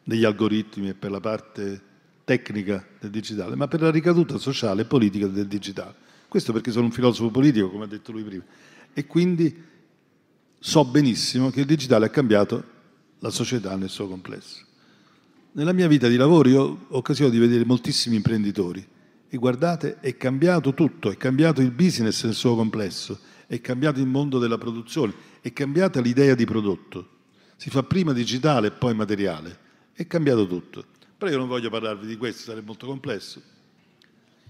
degli 0.05 0.25
algoritmi 0.25 0.91
e 0.91 0.95
per 0.95 1.11
la 1.11 1.21
parte 1.21 1.81
tecnica 2.25 2.87
del 3.01 3.11
digitale, 3.11 3.57
ma 3.57 3.69
per 3.69 3.81
la 3.81 3.91
ricaduta 3.91 4.39
sociale 4.39 4.83
e 4.83 4.85
politica 4.85 5.27
del 5.27 5.47
digitale. 5.47 5.95
Questo 6.29 6.53
perché 6.53 6.71
sono 6.71 6.87
un 6.87 6.93
filosofo 6.93 7.31
politico, 7.31 7.71
come 7.71 7.85
ha 7.85 7.89
detto 7.89 8.13
lui 8.13 8.23
prima, 8.23 8.45
e 8.93 9.07
quindi 9.07 9.63
so 10.59 10.85
benissimo 10.85 11.51
che 11.51 11.61
il 11.61 11.67
digitale 11.67 12.07
ha 12.07 12.11
cambiato 12.11 12.73
la 13.21 13.31
società 13.31 13.77
nel 13.77 13.89
suo 13.89 14.09
complesso. 14.09 14.65
Nella 15.53 15.73
mia 15.73 15.87
vita 15.87 16.09
di 16.09 16.17
lavoro 16.17 16.49
io 16.49 16.63
ho 16.63 16.87
occasione 16.89 17.31
di 17.31 17.39
vedere 17.39 17.65
moltissimi 17.65 18.17
imprenditori 18.17 18.87
e 19.35 19.37
guardate, 19.37 19.99
è 19.99 20.17
cambiato 20.17 20.75
tutto, 20.75 21.11
è 21.11 21.17
cambiato 21.17 21.61
il 21.61 21.73
business 21.73 22.23
nel 22.23 22.35
suo 22.35 22.55
complesso, 22.55 23.19
è 23.49 23.61
cambiato 23.61 23.99
il 23.99 24.07
mondo 24.07 24.39
della 24.39 24.59
produzione, 24.59 25.13
è 25.41 25.53
cambiata 25.53 26.01
l'idea 26.01 26.37
di 26.37 26.45
prodotto. 26.45 27.09
Si 27.57 27.69
fa 27.69 27.83
prima 27.83 28.13
digitale 28.13 28.69
e 28.69 28.71
poi 28.71 28.95
materiale. 28.95 29.59
È 29.93 30.07
cambiato 30.07 30.47
tutto. 30.47 30.85
Però 31.19 31.29
io 31.29 31.39
non 31.39 31.49
voglio 31.49 31.69
parlarvi 31.69 32.07
di 32.07 32.17
questo, 32.17 32.45
sarebbe 32.45 32.67
molto 32.67 32.87
complesso. 32.87 33.43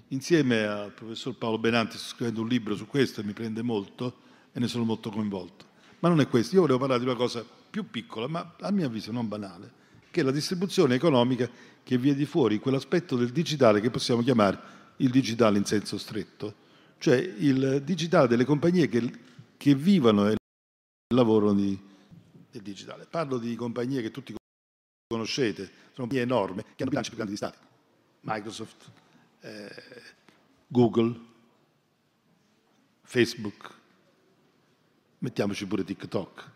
Insieme 0.09 0.67
al 0.67 0.93
professor 0.93 1.35
Paolo 1.35 1.59
Benanti 1.59 1.97
sto 1.97 2.09
scrivendo 2.09 2.43
un 2.43 2.49
libro 2.49 2.77
su 2.77 2.87
questo 2.87 3.23
e 3.23 3.25
mi 3.25 3.33
prende 3.33 3.63
molto 3.63 4.19
e 4.53 4.61
ne 4.61 4.69
sono 4.69 4.85
molto 4.85 5.09
coinvolto. 5.09 5.65
Ma 6.01 6.11
non 6.11 6.21
è 6.21 6.29
questo, 6.29 6.57
io 6.57 6.61
volevo 6.61 6.79
parlare 6.79 7.01
di 7.01 7.07
una 7.07 7.17
cosa 7.17 7.43
più 7.71 7.89
piccola, 7.89 8.29
ma 8.29 8.55
a 8.61 8.71
mio 8.71 8.85
avviso 8.85 9.13
non 9.13 9.29
banale, 9.29 9.73
che 10.15 10.21
è 10.21 10.23
la 10.23 10.31
distribuzione 10.31 10.95
economica 10.95 11.51
che 11.83 11.99
viene 11.99 12.25
fuori, 12.25 12.61
quell'aspetto 12.61 13.17
del 13.17 13.31
digitale 13.31 13.81
che 13.81 13.91
possiamo 13.91 14.23
chiamare 14.23 14.57
il 14.99 15.11
digitale 15.11 15.59
in 15.59 15.65
senso 15.65 15.99
stretto, 15.99 16.55
cioè 16.99 17.17
il 17.17 17.83
digitale 17.83 18.29
delle 18.29 18.45
compagnie 18.45 18.87
che, 18.87 19.11
che 19.57 19.75
vivono 19.75 20.29
e 20.29 20.37
lavorano 21.13 21.55
di, 21.55 21.77
del 22.49 22.63
digitale. 22.63 23.09
Parlo 23.11 23.39
di 23.39 23.57
compagnie 23.57 24.03
che 24.03 24.13
tutti 24.13 24.33
conoscete, 25.09 25.65
sono 25.65 26.07
compagnie 26.07 26.23
enormi 26.23 26.63
che 26.63 26.83
hanno 26.83 26.91
bilanci 26.91 27.09
più 27.09 27.19
grandi 27.19 27.33
di 27.33 27.37
Stati, 27.37 27.59
Microsoft, 28.21 28.91
eh, 29.41 29.83
Google, 30.69 31.21
Facebook, 33.03 33.75
mettiamoci 35.19 35.67
pure 35.67 35.83
TikTok. 35.83 36.51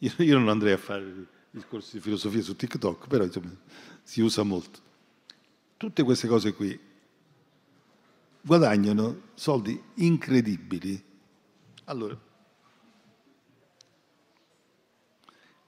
Io, 0.00 0.12
io 0.18 0.38
non 0.38 0.50
andrei 0.50 0.74
a 0.74 0.76
fare 0.76 1.32
discorsi 1.54 1.96
di 1.96 2.02
filosofia 2.02 2.42
su 2.42 2.56
TikTok, 2.56 3.06
però 3.06 3.22
insomma, 3.22 3.54
si 4.02 4.20
usa 4.20 4.42
molto. 4.42 4.80
Tutte 5.76 6.02
queste 6.02 6.26
cose 6.26 6.52
qui 6.52 6.78
guadagnano 8.40 9.20
soldi 9.34 9.80
incredibili. 9.94 11.02
Allora, 11.84 12.18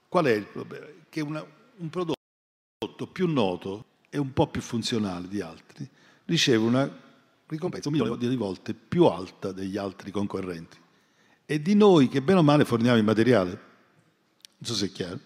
qual 0.09 0.25
è 0.25 0.31
il 0.31 0.45
problema? 0.45 0.87
Che 1.07 1.21
una, 1.21 1.45
un 1.77 1.89
prodotto 1.89 3.07
più 3.09 3.27
noto 3.27 3.85
e 4.09 4.17
un 4.17 4.33
po' 4.33 4.47
più 4.47 4.61
funzionale 4.61 5.29
di 5.29 5.39
altri 5.39 5.89
riceve 6.25 6.65
una 6.65 7.05
ricompensa 7.45 7.87
un 7.87 7.95
milione 7.95 8.17
di 8.17 8.35
volte 8.35 8.73
più 8.73 9.05
alta 9.05 9.53
degli 9.53 9.77
altri 9.77 10.11
concorrenti. 10.11 10.77
E 11.45 11.61
di 11.61 11.75
noi 11.75 12.09
che 12.09 12.21
bene 12.21 12.39
o 12.39 12.43
male 12.43 12.65
forniamo 12.65 12.97
il 12.97 13.05
materiale, 13.05 13.49
non 13.51 14.63
so 14.63 14.73
se 14.73 14.87
è 14.87 14.91
chiaro, 14.91 15.19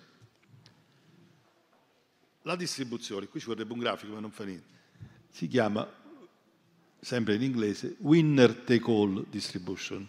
la 2.43 2.55
distribuzione, 2.55 3.27
qui 3.27 3.39
ci 3.39 3.47
vorrebbe 3.47 3.73
un 3.73 3.79
grafico 3.79 4.13
ma 4.13 4.19
non 4.19 4.31
fa 4.31 4.43
niente, 4.43 4.79
si 5.29 5.47
chiama 5.47 5.87
sempre 6.99 7.35
in 7.35 7.43
inglese, 7.43 7.95
winner 7.99 8.53
take 8.53 8.89
all 8.91 9.25
distribution. 9.29 10.07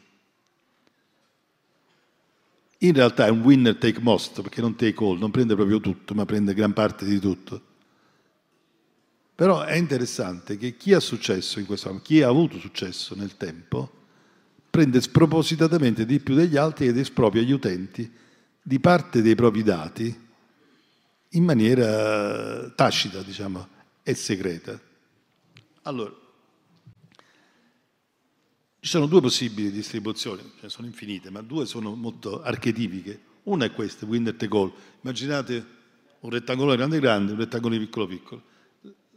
In 2.79 2.93
realtà 2.95 3.27
è 3.27 3.31
un 3.31 3.41
winner 3.41 3.77
take 3.77 4.01
most, 4.01 4.43
perché 4.43 4.61
non 4.61 4.75
take 4.75 5.03
all, 5.05 5.17
non 5.19 5.31
prende 5.31 5.55
proprio 5.55 5.81
tutto, 5.81 6.15
ma 6.15 6.25
prende 6.25 6.53
gran 6.53 6.73
parte 6.73 7.05
di 7.05 7.21
tutto. 7.21 7.71
Però 9.35 9.63
è 9.63 9.77
interessante 9.77 10.57
che 10.57 10.77
chi 10.77 10.93
ha 10.93 11.01
successo 11.01 11.61
in 11.61 11.67
questo 11.67 12.01
chi 12.03 12.23
ha 12.23 12.29
avuto 12.29 12.59
successo 12.59 13.15
nel 13.15 13.37
tempo, 13.37 14.01
prende 14.69 15.01
spropositatamente 15.01 16.05
di 16.05 16.19
più 16.19 16.35
degli 16.35 16.57
altri 16.57 16.89
ed 16.89 16.99
espropria 16.99 17.43
gli 17.43 17.53
utenti 17.53 18.11
di 18.61 18.81
parte 18.81 19.23
dei 19.23 19.35
propri 19.35 19.63
dati 19.63 20.31
in 21.33 21.45
maniera 21.45 22.69
tacita, 22.71 23.23
diciamo, 23.23 23.69
e 24.03 24.15
segreta. 24.15 24.79
Allora, 25.83 26.13
ci 28.81 28.89
sono 28.89 29.07
due 29.07 29.21
possibili 29.21 29.71
distribuzioni, 29.71 30.43
ce 30.43 30.63
ne 30.63 30.69
sono 30.69 30.87
infinite, 30.87 31.31
ma 31.31 31.41
due 31.41 31.67
sono 31.67 31.95
molto 31.95 32.43
archetipiche. 32.43 33.31
Una 33.45 33.65
è 33.65 33.73
questa, 33.73 34.07
winner 34.07 34.35
take 34.35 34.57
all. 34.57 34.73
Immaginate 35.03 35.67
un 36.21 36.31
rettangolo 36.31 36.75
grande 36.75 36.99
grande, 37.01 37.33
un 37.33 37.39
rettangolo 37.39 37.79
piccolo 37.79 38.07
piccolo. 38.07 38.43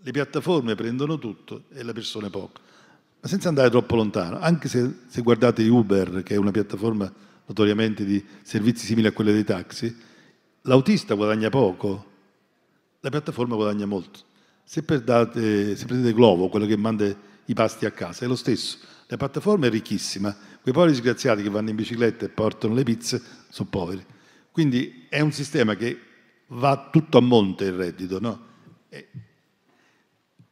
Le 0.01 0.11
piattaforme 0.11 0.75
prendono 0.75 1.17
tutto 1.17 1.63
e 1.71 1.83
le 1.83 1.93
persone 1.93 2.29
poco. 2.29 2.61
Ma 3.21 3.27
senza 3.27 3.49
andare 3.49 3.69
troppo 3.71 3.95
lontano, 3.95 4.39
anche 4.39 4.67
se, 4.67 4.99
se 5.07 5.21
guardate 5.21 5.67
Uber, 5.67 6.21
che 6.21 6.35
è 6.35 6.37
una 6.37 6.51
piattaforma 6.51 7.11
notoriamente 7.47 8.05
di 8.05 8.23
servizi 8.43 8.85
simili 8.85 9.07
a 9.07 9.11
quelle 9.11 9.33
dei 9.33 9.43
taxi, 9.43 9.95
l'autista 10.65 11.15
guadagna 11.15 11.49
poco, 11.49 12.11
la 12.99 13.09
piattaforma 13.09 13.55
guadagna 13.55 13.85
molto. 13.85 14.19
Se, 14.63 14.83
date, 15.03 15.75
se 15.75 15.85
prendete 15.85 16.13
Glovo, 16.13 16.49
quello 16.49 16.65
che 16.65 16.77
manda 16.77 17.05
i 17.45 17.53
pasti 17.53 17.85
a 17.85 17.91
casa, 17.91 18.25
è 18.25 18.27
lo 18.27 18.35
stesso 18.35 18.93
la 19.07 19.17
piattaforma 19.17 19.67
è 19.67 19.69
ricchissima, 19.69 20.35
quei 20.61 20.73
poveri 20.73 20.91
disgraziati 20.91 21.43
che 21.43 21.49
vanno 21.49 21.69
in 21.69 21.75
bicicletta 21.75 22.25
e 22.25 22.29
portano 22.29 22.73
le 22.73 22.83
pizze 22.83 23.21
sono 23.49 23.69
poveri. 23.69 24.03
Quindi 24.51 25.05
è 25.09 25.19
un 25.19 25.31
sistema 25.31 25.75
che 25.75 25.99
va 26.47 26.89
tutto 26.91 27.19
a 27.19 27.21
monte 27.21 27.65
il 27.65 27.73
reddito. 27.73 28.19
No? 28.19 28.53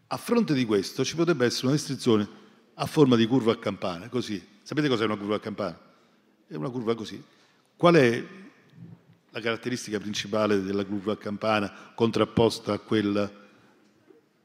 a 0.05 0.17
fronte 0.17 0.53
di 0.53 0.65
questo 0.65 1.03
ci 1.03 1.15
potrebbe 1.15 1.45
essere 1.45 1.67
una 1.67 1.75
restrizione 1.75 2.27
a 2.75 2.85
forma 2.85 3.15
di 3.15 3.25
curva 3.25 3.53
a 3.53 3.57
campana, 3.57 4.09
così. 4.09 4.45
Sapete 4.61 4.87
cos'è 4.87 5.05
una 5.05 5.17
curva 5.17 5.35
a 5.35 5.39
campana? 5.39 5.79
È 6.45 6.53
una 6.53 6.69
curva 6.69 6.93
così. 6.93 7.23
Qual 7.75 7.95
è 7.95 8.23
la 9.33 9.39
caratteristica 9.39 9.99
principale 9.99 10.61
della 10.61 10.85
curva 10.85 11.17
campana 11.17 11.71
contrapposta 11.95 12.73
a 12.73 12.77
quella 12.77 13.29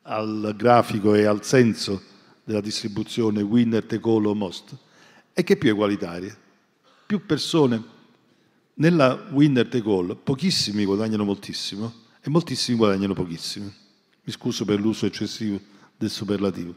al 0.02 0.54
grafico 0.56 1.14
e 1.14 1.26
al 1.26 1.44
senso 1.44 2.00
della 2.42 2.62
distribuzione 2.62 3.42
winner, 3.42 3.84
take 3.84 4.08
all 4.08 4.24
o 4.24 4.34
most, 4.34 4.74
è 5.34 5.44
che 5.44 5.52
è 5.52 5.56
più 5.58 5.68
egualitaria. 5.68 6.34
Più 7.04 7.26
persone 7.26 7.96
nella 8.74 9.26
winner 9.30 9.68
take 9.68 9.86
all, 9.86 10.16
pochissimi 10.16 10.86
guadagnano 10.86 11.24
moltissimo 11.24 11.92
e 12.22 12.30
moltissimi 12.30 12.78
guadagnano 12.78 13.12
pochissimo. 13.12 13.70
Mi 14.24 14.32
scuso 14.32 14.64
per 14.64 14.80
l'uso 14.80 15.04
eccessivo 15.04 15.60
del 15.98 16.08
superlativo. 16.08 16.74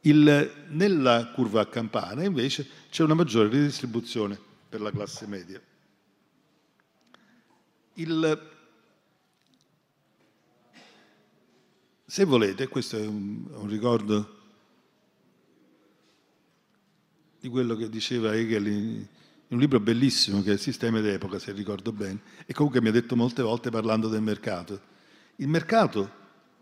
Il, 0.00 0.50
nella 0.70 1.30
curva 1.34 1.60
a 1.60 1.66
campana 1.66 2.24
invece 2.24 2.66
c'è 2.90 3.02
una 3.02 3.14
maggiore 3.14 3.50
ridistribuzione 3.50 4.38
per 4.66 4.80
la 4.80 4.90
classe 4.90 5.26
media. 5.26 5.60
Il, 7.94 8.50
se 12.06 12.24
volete, 12.24 12.68
questo 12.68 12.96
è 12.96 13.06
un, 13.06 13.44
un 13.50 13.68
ricordo 13.68 14.40
di 17.38 17.48
quello 17.48 17.74
che 17.74 17.88
diceva 17.88 18.34
Hegel 18.34 18.66
in, 18.66 19.06
un 19.48 19.58
libro 19.58 19.80
bellissimo 19.80 20.42
che 20.42 20.54
è 20.54 20.56
sistema 20.56 21.00
d'epoca, 21.00 21.38
se 21.38 21.52
ricordo 21.52 21.92
bene, 21.92 22.20
e 22.46 22.54
comunque 22.54 22.80
mi 22.80 22.88
ha 22.88 22.92
detto 22.92 23.16
molte 23.16 23.42
volte 23.42 23.68
parlando 23.68 24.08
del 24.08 24.22
mercato. 24.22 24.80
Il 25.36 25.48
mercato 25.48 26.10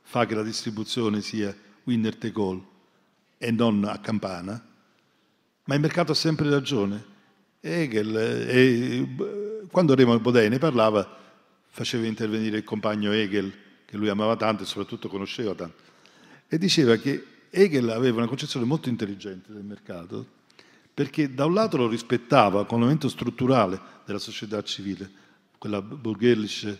fa 0.02 0.26
che 0.26 0.34
la 0.34 0.42
distribuzione 0.42 1.20
sia 1.20 1.54
winner 1.84 2.16
take 2.16 2.40
all 2.40 2.60
e 3.38 3.50
non 3.52 3.84
a 3.84 3.98
campana, 3.98 4.66
ma 5.64 5.74
il 5.74 5.80
mercato 5.80 6.12
ha 6.12 6.16
sempre 6.16 6.50
ragione. 6.50 7.04
Hegel, 7.60 8.16
e, 8.16 9.08
quando 9.70 9.94
Remo 9.94 10.18
Bodei 10.18 10.58
parlava, 10.58 11.18
faceva 11.70 12.06
intervenire 12.06 12.58
il 12.58 12.64
compagno 12.64 13.12
Hegel, 13.12 13.52
che 13.84 13.96
lui 13.96 14.08
amava 14.08 14.36
tanto 14.36 14.62
e 14.62 14.66
soprattutto 14.66 15.08
conosceva 15.08 15.54
tanto, 15.54 15.82
e 16.46 16.58
diceva 16.58 16.96
che 16.96 17.24
Hegel 17.50 17.88
aveva 17.90 18.18
una 18.18 18.28
concezione 18.28 18.66
molto 18.66 18.88
intelligente 18.88 19.52
del 19.52 19.64
mercato, 19.64 20.38
perché 20.92 21.32
da 21.32 21.46
un 21.46 21.54
lato 21.54 21.76
lo 21.76 21.88
rispettava 21.88 22.66
come 22.66 22.82
elemento 22.82 23.08
strutturale 23.08 23.80
della 24.04 24.18
società 24.18 24.62
civile, 24.62 25.10
quella 25.58 25.80
burgerliche 25.80 26.78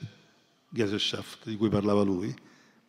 Gesellschaft 0.69 1.49
di 1.49 1.57
cui 1.57 1.69
parlava 1.69 2.03
lui, 2.03 2.35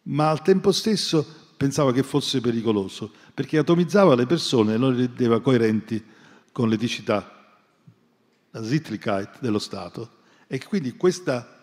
ma 0.03 0.29
al 0.29 0.41
tempo 0.41 0.71
stesso 0.71 1.25
pensava 1.57 1.93
che 1.93 2.03
fosse 2.03 2.41
pericoloso, 2.41 3.11
perché 3.33 3.57
atomizzava 3.57 4.15
le 4.15 4.25
persone 4.25 4.73
e 4.73 4.77
le 4.77 4.95
rendeva 4.95 5.41
coerenti 5.41 6.03
con 6.51 6.69
l'eticità, 6.69 7.59
la 8.51 8.63
Sittlichkeit 8.63 9.39
dello 9.39 9.59
Stato. 9.59 10.19
E 10.47 10.63
quindi 10.63 10.97
questa, 10.97 11.60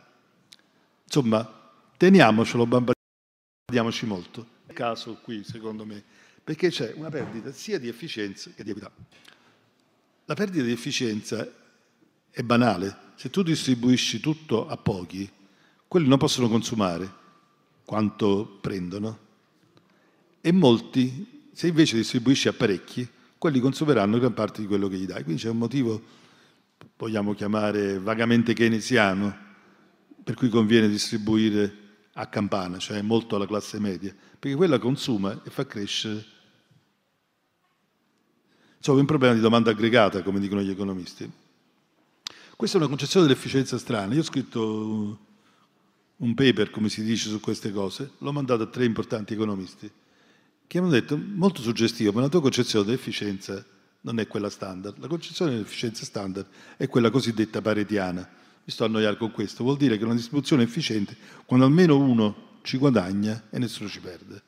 insomma, 1.09 1.51
teniamocelo, 1.97 2.67
bombardiamoci 2.67 4.05
molto. 4.05 4.47
È 4.67 4.75
caso 4.75 5.19
qui, 5.23 5.43
secondo 5.43 5.87
me, 5.87 6.05
perché 6.45 6.69
c'è 6.69 6.93
una 6.95 7.09
perdita 7.09 7.51
sia 7.51 7.79
di 7.79 7.89
efficienza 7.89 8.51
che 8.55 8.63
di 8.63 8.71
equità. 8.71 8.93
La 10.27 10.35
perdita 10.35 10.65
di 10.65 10.73
efficienza 10.73 11.51
è 12.31 12.43
banale. 12.43 13.07
Se 13.15 13.31
tu 13.31 13.43
distribuisci 13.43 14.21
tutto 14.21 14.69
a 14.69 14.77
pochi, 14.77 15.29
quelli 15.89 16.07
non 16.07 16.19
possono 16.19 16.49
consumare 16.49 17.11
quanto 17.87 18.59
prendono. 18.61 19.27
E 20.43 20.53
molti, 20.53 21.49
se 21.53 21.69
invece 21.69 21.97
distribuisci 21.97 22.49
a 22.49 22.53
parecchi, 22.53 23.09
quelli 23.39 23.61
consumeranno 23.61 24.19
gran 24.19 24.35
parte 24.35 24.61
di 24.61 24.67
quello 24.67 24.89
che 24.89 24.97
gli 24.99 25.07
dai. 25.07 25.25
Quindi 25.25 25.41
c'è 25.41 25.49
un 25.49 25.57
motivo, 25.57 26.03
vogliamo 26.99 27.33
chiamare 27.33 27.99
vagamente 27.99 28.53
keynesiano, 28.53 29.47
per 30.29 30.37
cui 30.37 30.51
conviene 30.51 30.91
distribuire 30.91 31.75
a 32.13 32.27
campana, 32.27 32.77
cioè 32.77 33.01
molto 33.01 33.37
alla 33.37 33.47
classe 33.47 33.81
media, 33.81 34.15
perché 34.39 34.55
quella 34.59 34.79
consuma 34.79 35.41
e 35.43 35.49
fa 35.49 35.67
crescere 35.67 36.23
Insomma, 38.77 39.01
un 39.01 39.07
problema 39.07 39.33
di 39.33 39.41
domanda 39.41 39.71
aggregata, 39.71 40.23
come 40.23 40.39
dicono 40.39 40.61
gli 40.61 40.69
economisti. 40.69 41.29
Questa 42.55 42.77
è 42.77 42.81
una 42.81 42.91
concezione 42.91 43.27
dell'efficienza 43.27 43.79
strana. 43.79 44.13
Io 44.13 44.21
ho 44.21 44.25
scritto 44.25 45.19
un 46.17 46.35
paper, 46.35 46.71
come 46.71 46.91
si 46.91 47.03
dice, 47.03 47.31
su 47.31 47.41
queste 47.41 47.73
cose, 47.73 48.13
l'ho 48.19 48.33
mandato 48.33 48.65
a 48.65 48.67
tre 48.67 48.85
importanti 48.85 49.33
economisti, 49.33 49.91
che 50.67 50.79
hanno 50.79 50.91
detto, 50.91 51.17
molto 51.17 51.63
suggestivo, 51.63 52.13
ma 52.13 52.21
la 52.21 52.29
tua 52.29 52.43
concezione 52.43 52.85
dell'efficienza 52.85 53.65
non 54.03 54.19
è 54.19 54.27
quella 54.27 54.51
standard. 54.51 54.99
La 54.99 55.09
concezione 55.09 55.53
dell'efficienza 55.53 56.05
standard 56.05 56.47
è 56.77 56.87
quella 56.87 57.09
cosiddetta 57.09 57.63
paretiana. 57.63 58.37
Mi 58.69 58.75
sto 58.75 58.85
a 58.85 58.87
annoiare 58.87 59.17
con 59.17 59.31
questo. 59.31 59.65
Vuol 59.65 59.79
dire 59.79 59.97
che 59.97 60.05
una 60.05 60.13
distribuzione 60.13 60.63
efficiente 60.63 61.17
quando 61.47 61.65
almeno 61.65 61.97
uno 61.97 62.59
ci 62.61 62.77
guadagna 62.77 63.45
e 63.49 63.59
nessuno 63.59 63.89
ci 63.89 63.99
perde. 63.99 64.43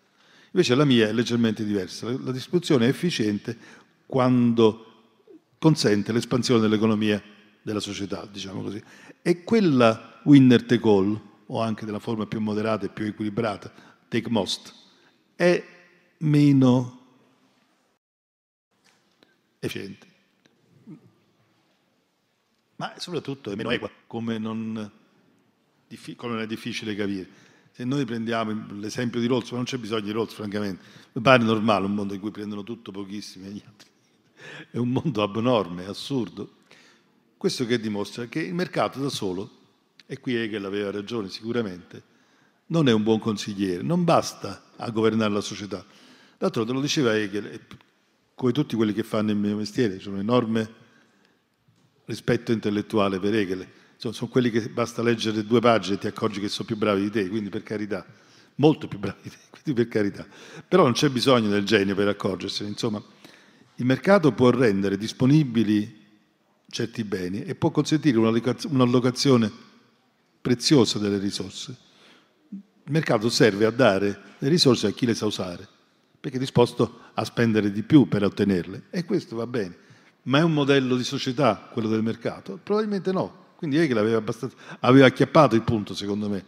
Invece 0.52 0.74
la 0.74 0.84
mia 0.84 1.08
è 1.08 1.12
leggermente 1.14 1.64
diversa. 1.64 2.10
La 2.22 2.30
distribuzione 2.30 2.84
è 2.84 2.90
efficiente 2.90 3.56
quando 4.04 5.14
consente 5.58 6.12
l'espansione 6.12 6.60
dell'economia 6.60 7.22
della 7.62 7.80
società, 7.80 8.28
diciamo 8.30 8.60
così. 8.60 8.82
E 9.22 9.42
quella 9.42 10.20
winner 10.24 10.64
take 10.64 10.86
all, 10.86 11.18
o 11.46 11.62
anche 11.62 11.86
della 11.86 11.98
forma 11.98 12.26
più 12.26 12.40
moderata 12.40 12.84
e 12.84 12.90
più 12.90 13.06
equilibrata, 13.06 13.72
take 14.06 14.28
most, 14.28 14.74
è 15.34 15.64
meno 16.18 17.06
efficiente. 19.60 20.08
Ma 22.80 22.94
soprattutto 22.96 23.50
è 23.50 23.56
meno 23.56 23.68
equa, 23.68 23.90
come 24.06 24.38
non, 24.38 24.90
come 26.16 26.32
non 26.32 26.40
è 26.40 26.46
difficile 26.46 26.94
capire. 26.94 27.28
Se 27.72 27.84
noi 27.84 28.06
prendiamo 28.06 28.68
l'esempio 28.72 29.20
di 29.20 29.26
Rolls, 29.26 29.50
ma 29.50 29.56
non 29.56 29.66
c'è 29.66 29.76
bisogno 29.76 30.00
di 30.00 30.12
Rolls, 30.12 30.32
francamente, 30.32 30.82
mi 31.12 31.20
pare 31.20 31.42
normale 31.42 31.84
un 31.84 31.94
mondo 31.94 32.14
in 32.14 32.20
cui 32.20 32.30
prendono 32.30 32.62
tutto 32.62 32.90
pochissimi 32.90 33.48
e 33.48 33.50
gli 33.50 33.62
altri 33.66 33.88
è 34.72 34.78
un 34.78 34.88
mondo 34.88 35.22
abnorme, 35.22 35.84
assurdo. 35.84 36.54
Questo 37.36 37.66
che 37.66 37.78
dimostra 37.78 38.24
che 38.28 38.40
il 38.40 38.54
mercato 38.54 38.98
da 38.98 39.10
solo, 39.10 39.58
e 40.06 40.18
qui 40.18 40.36
Hegel 40.36 40.64
aveva 40.64 40.90
ragione 40.90 41.28
sicuramente, 41.28 42.02
non 42.68 42.88
è 42.88 42.92
un 42.92 43.02
buon 43.02 43.18
consigliere, 43.18 43.82
non 43.82 44.04
basta 44.04 44.70
a 44.76 44.88
governare 44.88 45.34
la 45.34 45.42
società. 45.42 45.84
D'altronde 46.38 46.72
lo 46.72 46.80
diceva 46.80 47.14
Hegel, 47.14 47.60
come 48.34 48.52
tutti 48.52 48.74
quelli 48.74 48.94
che 48.94 49.02
fanno 49.02 49.32
il 49.32 49.36
mio 49.36 49.56
mestiere, 49.56 49.98
c'è 49.98 50.08
un 50.08 50.20
enorme 50.20 50.88
rispetto 52.10 52.52
intellettuale 52.52 53.18
per 53.18 53.34
Hegel. 53.34 53.66
Insomma, 53.94 54.14
sono 54.14 54.30
quelli 54.30 54.50
che 54.50 54.68
basta 54.68 55.02
leggere 55.02 55.44
due 55.44 55.60
pagine 55.60 55.94
e 55.96 55.98
ti 55.98 56.06
accorgi 56.06 56.40
che 56.40 56.48
sono 56.48 56.66
più 56.66 56.76
bravi 56.76 57.02
di 57.02 57.10
te, 57.10 57.28
quindi 57.28 57.48
per 57.48 57.62
carità, 57.62 58.04
molto 58.56 58.88
più 58.88 58.98
bravi 58.98 59.18
di 59.22 59.30
te, 59.30 59.36
quindi 59.62 59.82
per 59.82 59.88
carità. 59.88 60.26
Però 60.66 60.82
non 60.82 60.92
c'è 60.92 61.08
bisogno 61.08 61.48
del 61.48 61.64
genio 61.64 61.94
per 61.94 62.08
accorgersene, 62.08 62.68
insomma. 62.68 63.02
Il 63.76 63.86
mercato 63.86 64.32
può 64.32 64.50
rendere 64.50 64.98
disponibili 64.98 65.98
certi 66.68 67.02
beni 67.04 67.42
e 67.42 67.54
può 67.54 67.70
consentire 67.70 68.18
un'allocazione 68.18 69.50
preziosa 70.40 70.98
delle 70.98 71.18
risorse. 71.18 71.76
Il 72.50 72.92
mercato 72.92 73.30
serve 73.30 73.64
a 73.64 73.70
dare 73.70 74.20
le 74.38 74.48
risorse 74.48 74.88
a 74.88 74.90
chi 74.90 75.06
le 75.06 75.14
sa 75.14 75.26
usare, 75.26 75.66
perché 76.18 76.36
è 76.36 76.40
disposto 76.40 77.00
a 77.14 77.24
spendere 77.24 77.72
di 77.72 77.82
più 77.82 78.06
per 78.06 78.24
ottenerle. 78.24 78.84
E 78.90 79.04
questo 79.04 79.36
va 79.36 79.46
bene. 79.46 79.88
Ma 80.22 80.38
è 80.38 80.42
un 80.42 80.52
modello 80.52 80.96
di 80.96 81.04
società 81.04 81.68
quello 81.72 81.88
del 81.88 82.02
mercato? 82.02 82.58
Probabilmente 82.62 83.12
no. 83.12 83.48
Quindi 83.56 83.78
Hegel 83.78 83.98
aveva, 83.98 84.22
aveva 84.80 85.06
acchiappato 85.06 85.54
il 85.54 85.62
punto, 85.62 85.94
secondo 85.94 86.28
me. 86.28 86.44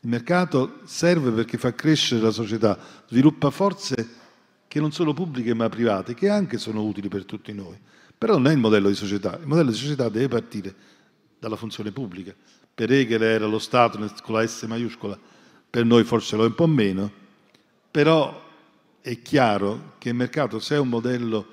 Il 0.00 0.08
mercato 0.08 0.80
serve 0.84 1.30
perché 1.30 1.58
fa 1.58 1.74
crescere 1.74 2.20
la 2.20 2.30
società, 2.30 2.78
sviluppa 3.08 3.50
forze 3.50 4.08
che 4.68 4.80
non 4.80 4.92
sono 4.92 5.12
pubbliche 5.12 5.54
ma 5.54 5.68
private, 5.68 6.14
che 6.14 6.28
anche 6.28 6.58
sono 6.58 6.82
utili 6.84 7.08
per 7.08 7.24
tutti 7.24 7.52
noi. 7.52 7.78
Però 8.16 8.34
non 8.34 8.48
è 8.48 8.52
il 8.52 8.58
modello 8.58 8.88
di 8.88 8.94
società. 8.94 9.38
Il 9.40 9.46
modello 9.46 9.70
di 9.70 9.76
società 9.76 10.08
deve 10.08 10.28
partire 10.28 10.74
dalla 11.38 11.56
funzione 11.56 11.92
pubblica. 11.92 12.34
Per 12.74 12.92
Hegel 12.92 13.22
era 13.22 13.46
lo 13.46 13.58
Stato 13.58 13.98
con 14.22 14.34
la 14.34 14.46
S 14.46 14.62
maiuscola, 14.62 15.18
per 15.68 15.84
noi 15.84 16.04
forse 16.04 16.36
lo 16.36 16.44
è 16.44 16.46
un 16.46 16.54
po' 16.54 16.66
meno, 16.66 17.10
però 17.90 18.44
è 19.00 19.22
chiaro 19.22 19.94
che 19.98 20.10
il 20.10 20.14
mercato, 20.14 20.58
se 20.58 20.74
è 20.74 20.78
un 20.78 20.88
modello 20.88 21.46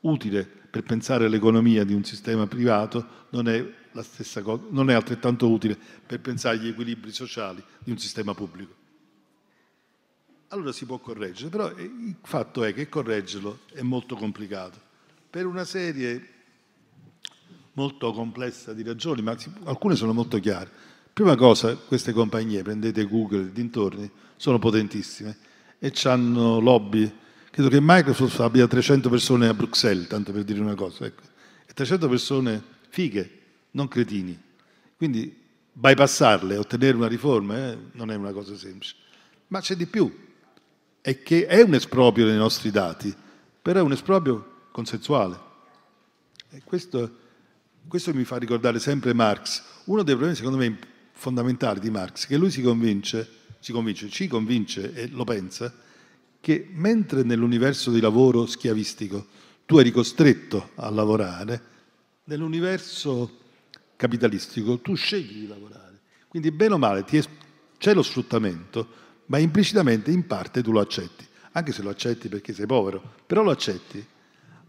utile 0.00 0.57
per 0.70 0.82
pensare 0.82 1.26
all'economia 1.26 1.84
di 1.84 1.94
un 1.94 2.04
sistema 2.04 2.46
privato, 2.46 3.26
non 3.30 3.48
è, 3.48 3.66
cosa, 4.42 4.62
non 4.70 4.90
è 4.90 4.94
altrettanto 4.94 5.50
utile 5.50 5.76
per 6.06 6.20
pensare 6.20 6.56
agli 6.56 6.68
equilibri 6.68 7.12
sociali 7.12 7.62
di 7.78 7.90
un 7.90 7.98
sistema 7.98 8.34
pubblico. 8.34 8.74
Allora 10.48 10.72
si 10.72 10.86
può 10.86 10.98
correggere, 10.98 11.50
però 11.50 11.68
il 11.76 12.16
fatto 12.22 12.64
è 12.64 12.72
che 12.72 12.88
correggerlo 12.88 13.60
è 13.72 13.82
molto 13.82 14.16
complicato, 14.16 14.80
per 15.28 15.44
una 15.44 15.64
serie 15.64 16.36
molto 17.72 18.12
complessa 18.12 18.72
di 18.72 18.82
ragioni, 18.82 19.22
ma 19.22 19.36
alcune 19.64 19.94
sono 19.94 20.12
molto 20.12 20.38
chiare. 20.40 20.70
Prima 21.12 21.36
cosa, 21.36 21.76
queste 21.76 22.12
compagnie, 22.12 22.62
prendete 22.62 23.04
Google, 23.04 23.52
dintorni, 23.52 24.10
sono 24.36 24.58
potentissime 24.58 25.36
e 25.78 25.92
hanno 26.04 26.60
lobby. 26.60 27.26
Credo 27.58 27.72
che 27.72 27.80
Microsoft 27.82 28.38
abbia 28.38 28.68
300 28.68 29.10
persone 29.10 29.48
a 29.48 29.52
Bruxelles, 29.52 30.06
tanto 30.06 30.30
per 30.30 30.44
dire 30.44 30.60
una 30.60 30.76
cosa. 30.76 31.06
Ecco. 31.06 31.22
E 31.66 31.72
300 31.74 32.08
persone 32.08 32.62
fighe, 32.88 33.30
non 33.72 33.88
cretini. 33.88 34.40
Quindi 34.96 35.36
bypassarle, 35.72 36.56
ottenere 36.56 36.96
una 36.96 37.08
riforma, 37.08 37.56
eh, 37.56 37.78
non 37.94 38.12
è 38.12 38.14
una 38.14 38.30
cosa 38.30 38.56
semplice. 38.56 38.94
Ma 39.48 39.60
c'è 39.60 39.74
di 39.74 39.86
più, 39.86 40.08
è 41.00 41.20
che 41.20 41.46
è 41.46 41.60
un 41.62 41.74
esproprio 41.74 42.26
dei 42.26 42.36
nostri 42.36 42.70
dati, 42.70 43.12
però 43.60 43.80
è 43.80 43.82
un 43.82 43.90
esproprio 43.90 44.68
consensuale. 44.70 45.36
E 46.50 46.62
questo 46.62 47.10
questo 47.88 48.14
mi 48.14 48.22
fa 48.22 48.36
ricordare 48.36 48.78
sempre 48.78 49.12
Marx. 49.14 49.64
Uno 49.86 50.04
dei 50.04 50.14
problemi, 50.14 50.36
secondo 50.36 50.58
me, 50.58 50.78
fondamentali 51.10 51.80
di 51.80 51.90
Marx, 51.90 52.28
che 52.28 52.36
lui 52.36 52.52
si 52.52 52.62
convince, 52.62 53.28
si 53.58 53.72
convince, 53.72 54.08
ci 54.10 54.28
convince 54.28 54.94
e 54.94 55.08
lo 55.08 55.24
pensa, 55.24 55.86
che 56.40 56.68
mentre 56.72 57.22
nell'universo 57.22 57.90
di 57.90 58.00
lavoro 58.00 58.46
schiavistico 58.46 59.26
tu 59.66 59.78
eri 59.78 59.90
costretto 59.90 60.70
a 60.76 60.88
lavorare, 60.90 61.62
nell'universo 62.24 63.38
capitalistico 63.96 64.78
tu 64.78 64.94
scegli 64.94 65.40
di 65.40 65.46
lavorare. 65.46 66.00
Quindi 66.28 66.50
bene 66.50 66.74
o 66.74 66.78
male 66.78 67.04
es- 67.10 67.28
c'è 67.78 67.94
lo 67.94 68.02
sfruttamento, 68.02 68.88
ma 69.26 69.38
implicitamente 69.38 70.10
in 70.10 70.26
parte 70.26 70.62
tu 70.62 70.72
lo 70.72 70.80
accetti, 70.80 71.26
anche 71.52 71.72
se 71.72 71.82
lo 71.82 71.90
accetti 71.90 72.28
perché 72.28 72.52
sei 72.52 72.66
povero, 72.66 73.16
però 73.26 73.42
lo 73.42 73.50
accetti. 73.50 74.04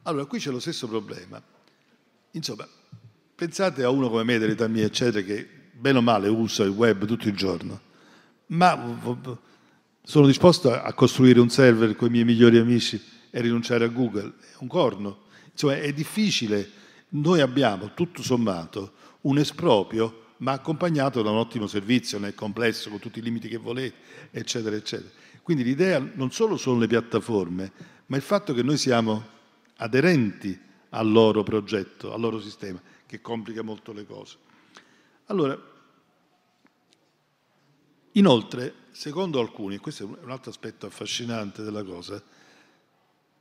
Allora 0.04 0.26
qui 0.26 0.40
c'è 0.40 0.52
lo 0.52 0.60
stesso 0.60 0.88
problema. 0.88 1.42
Insomma, 2.32 2.68
Pensate 3.40 3.84
a 3.86 3.90
uno 3.90 4.10
come 4.10 4.26
me, 4.26 4.38
dell'età 4.38 4.68
mia, 4.68 4.84
eccetera, 4.84 5.26
che 5.26 5.48
bene 5.72 6.00
o 6.00 6.02
male 6.02 6.28
usa 6.28 6.64
il 6.64 6.72
web 6.72 7.06
tutto 7.06 7.30
il 7.30 7.38
giorno, 7.38 7.80
ma 8.48 8.76
sono 10.10 10.26
disposto 10.26 10.74
a 10.74 10.92
costruire 10.94 11.40
un 11.40 11.52
server 11.52 11.96
con 11.96 12.08
i 12.08 12.12
miei 12.12 12.24
migliori 12.26 12.58
amici 12.58 13.00
e 13.30 13.42
rinunciare 13.42 13.86
a 13.86 13.90
Google. 13.90 14.34
È 14.40 14.56
un 14.58 14.68
corno. 14.68 15.26
Insomma, 15.52 15.78
è 15.78 15.94
difficile. 15.94 16.68
Noi 17.10 17.42
abbiamo, 17.42 17.94
tutto 17.94 18.24
sommato, 18.24 18.94
un 19.22 19.38
esproprio, 19.38 20.34
ma 20.38 20.54
accompagnato 20.54 21.22
da 21.22 21.30
un 21.30 21.38
ottimo 21.38 21.68
servizio, 21.68 22.18
nel 22.18 22.34
complesso, 22.34 22.90
con 22.90 22.98
tutti 22.98 23.20
i 23.20 23.22
limiti 23.22 23.48
che 23.48 23.58
volete, 23.58 23.98
eccetera, 24.32 24.76
eccetera. 24.76 25.12
Quindi 25.44 25.64
l'idea 25.64 26.04
non 26.16 26.32
solo 26.32 26.58
sono 26.58 26.80
le 26.80 26.88
piattaforme, 26.88 27.72
ma 28.08 28.16
il 28.16 28.24
fatto 28.24 28.52
che 28.56 28.64
noi 28.64 28.78
siamo 28.78 29.24
aderenti 29.76 30.60
al 30.90 31.08
loro 31.08 31.44
progetto, 31.44 32.12
al 32.12 32.20
loro 32.20 32.42
sistema 32.42 32.82
che 33.06 33.22
complica 33.22 33.62
molto 33.62 33.94
le 33.94 34.08
cose. 34.08 34.38
Allora, 35.28 35.56
inoltre, 38.14 38.74
secondo 38.92 39.40
alcuni, 39.40 39.76
e 39.76 39.80
questo 39.80 40.04
è 40.04 40.24
un 40.24 40.32
altro 40.32 40.52
aspetto 40.52 40.86
affascinante 40.86 41.64
della 41.64 41.84
cosa, 41.84 42.22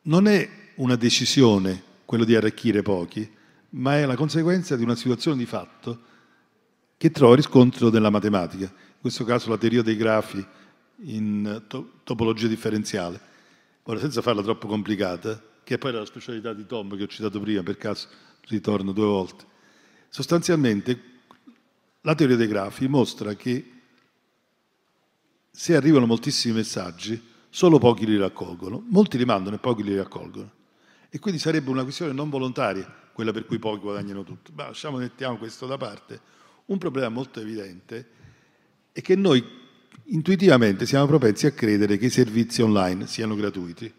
non 0.03 0.27
è 0.27 0.49
una 0.77 0.97
decisione 0.97 1.83
quello 2.05 2.25
di 2.25 2.35
arricchire 2.35 2.83
pochi, 2.83 3.31
ma 3.71 3.99
è 3.99 4.07
la 4.07 4.17
conseguenza 4.17 4.77
di 4.77 4.83
una 4.83 4.97
situazione 4.97 5.37
di 5.37 5.47
fatto 5.47 6.07
che 6.97 7.11
trova 7.11 7.37
riscontro 7.37 7.91
nella 7.91 8.11
matematica, 8.11 8.65
in 8.65 9.01
questo 9.01 9.25
caso 9.25 9.51
la 9.51 9.59
teoria 9.59 9.83
dei 9.83 9.97
grafi 9.97 10.45
in 11.03 11.65
to- 11.69 12.01
topologia 12.03 12.47
differenziale. 12.47 13.21
Ora, 13.85 14.01
senza 14.01 14.23
farla 14.23 14.43
troppo 14.43 14.67
complicata, 14.67 15.43
che 15.63 15.79
poi 15.79 15.91
era 15.91 16.01
la 16.01 16.07
specialità 16.07 16.53
di 16.55 16.67
Tom 16.67 16.97
che 16.97 17.03
ho 17.03 17.07
citato 17.07 17.39
prima, 17.41 17.63
per 17.63 17.77
caso 17.77 18.09
ritorno 18.49 18.93
due 18.93 19.05
volte. 19.05 19.45
Sostanzialmente 20.09 21.03
la 22.01 22.15
teoria 22.15 22.37
dei 22.37 22.47
grafi 22.47 22.89
mostra 22.89 23.35
che 23.35 23.73
se 25.59 25.75
arrivano 25.75 26.07
moltissimi 26.07 26.55
messaggi, 26.55 27.21
solo 27.51 27.81
pochi 27.81 28.07
li 28.07 28.17
raccolgono, 28.17 28.81
molti 28.91 29.19
li 29.19 29.25
mandano 29.25 29.57
e 29.57 29.59
pochi 29.59 29.83
li 29.83 29.97
raccolgono. 29.97 30.49
E 31.11 31.19
quindi 31.19 31.41
sarebbe 31.41 31.69
una 31.69 31.83
questione 31.83 32.13
non 32.13 32.31
volontaria 32.31 32.87
quella 33.13 33.33
per 33.33 33.45
cui 33.45 33.59
pochi 33.59 33.81
guadagnano 33.81 34.23
tutto. 34.23 34.53
Ma 34.55 34.67
lasciamo, 34.67 34.99
mettiamo 34.99 35.37
questo 35.37 35.67
da 35.67 35.77
parte. 35.77 36.21
Un 36.67 36.79
problema 36.79 37.09
molto 37.09 37.41
evidente 37.41 38.07
è 38.93 39.01
che 39.01 39.17
noi 39.17 39.45
intuitivamente 40.05 40.87
siamo 40.87 41.07
propensi 41.07 41.47
a 41.47 41.51
credere 41.51 41.99
che 41.99 42.07
i 42.07 42.11
servizi 42.11 42.63
online 42.63 43.09
siano 43.09 43.35
gratuiti. 43.35 43.93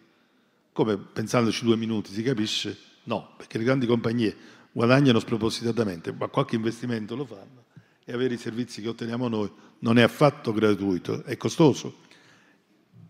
Come 0.72 0.95
pensandoci 0.95 1.66
due 1.66 1.76
minuti 1.76 2.14
si 2.14 2.24
capisce? 2.24 2.78
No, 3.03 3.34
perché 3.36 3.57
le 3.57 3.66
grandi 3.66 3.86
compagnie 3.86 4.34
guadagnano 4.72 5.20
spropositatamente, 5.20 6.14
ma 6.14 6.30
qualche 6.30 6.55
investimento 6.55 7.18
lo 7.18 7.26
fanno 7.26 7.68
e 8.10 8.14
avere 8.14 8.34
i 8.34 8.38
servizi 8.38 8.82
che 8.82 8.88
otteniamo 8.88 9.28
noi 9.28 9.51
non 9.80 9.99
è 9.99 10.01
affatto 10.01 10.51
gratuito, 10.51 11.24
è 11.26 11.38
costoso. 11.38 11.99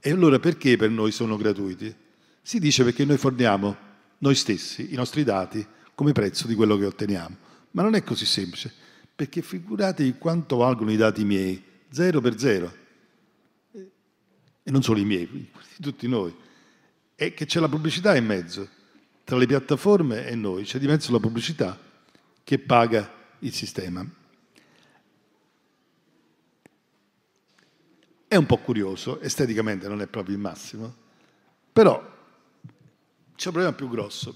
E 0.01 0.11
allora 0.11 0.39
perché 0.39 0.75
per 0.75 0.89
noi 0.89 1.13
sono 1.13 1.37
gratuiti? 1.37 1.93
Si 2.41 2.59
dice 2.59 2.83
perché 2.83 3.05
noi 3.05 3.17
forniamo 3.17 3.77
noi 4.17 4.35
stessi 4.35 4.91
i 4.91 4.95
nostri 4.95 5.23
dati 5.23 5.65
come 5.95 6.11
prezzo 6.11 6.47
di 6.47 6.55
quello 6.55 6.77
che 6.77 6.85
otteniamo. 6.85 7.37
Ma 7.71 7.81
non 7.81 7.95
è 7.95 8.03
così 8.03 8.25
semplice, 8.25 8.73
perché 9.15 9.41
figuratevi 9.41 10.17
quanto 10.17 10.57
valgono 10.57 10.91
i 10.91 10.97
dati 10.97 11.23
miei, 11.23 11.63
zero 11.89 12.19
per 12.19 12.37
zero. 12.37 12.75
E 13.71 14.69
non 14.69 14.83
solo 14.83 14.99
i 14.99 15.05
miei, 15.05 15.27
di 15.31 15.49
tutti 15.79 16.09
noi. 16.09 16.35
E 17.15 17.33
che 17.33 17.45
c'è 17.45 17.61
la 17.61 17.69
pubblicità 17.69 18.17
in 18.17 18.25
mezzo 18.25 18.67
tra 19.23 19.37
le 19.37 19.45
piattaforme 19.45 20.27
e 20.27 20.35
noi, 20.35 20.65
c'è 20.65 20.77
di 20.77 20.87
mezzo 20.87 21.13
la 21.13 21.19
pubblicità 21.19 21.79
che 22.43 22.59
paga 22.59 23.09
il 23.39 23.53
sistema. 23.53 24.05
Un 28.39 28.45
po' 28.45 28.57
curioso, 28.57 29.19
esteticamente 29.21 29.87
non 29.87 30.01
è 30.01 30.07
proprio 30.07 30.35
il 30.35 30.41
massimo, 30.41 30.93
però 31.71 31.97
c'è 33.35 33.47
un 33.47 33.53
problema 33.53 33.73
più 33.73 33.89
grosso. 33.89 34.35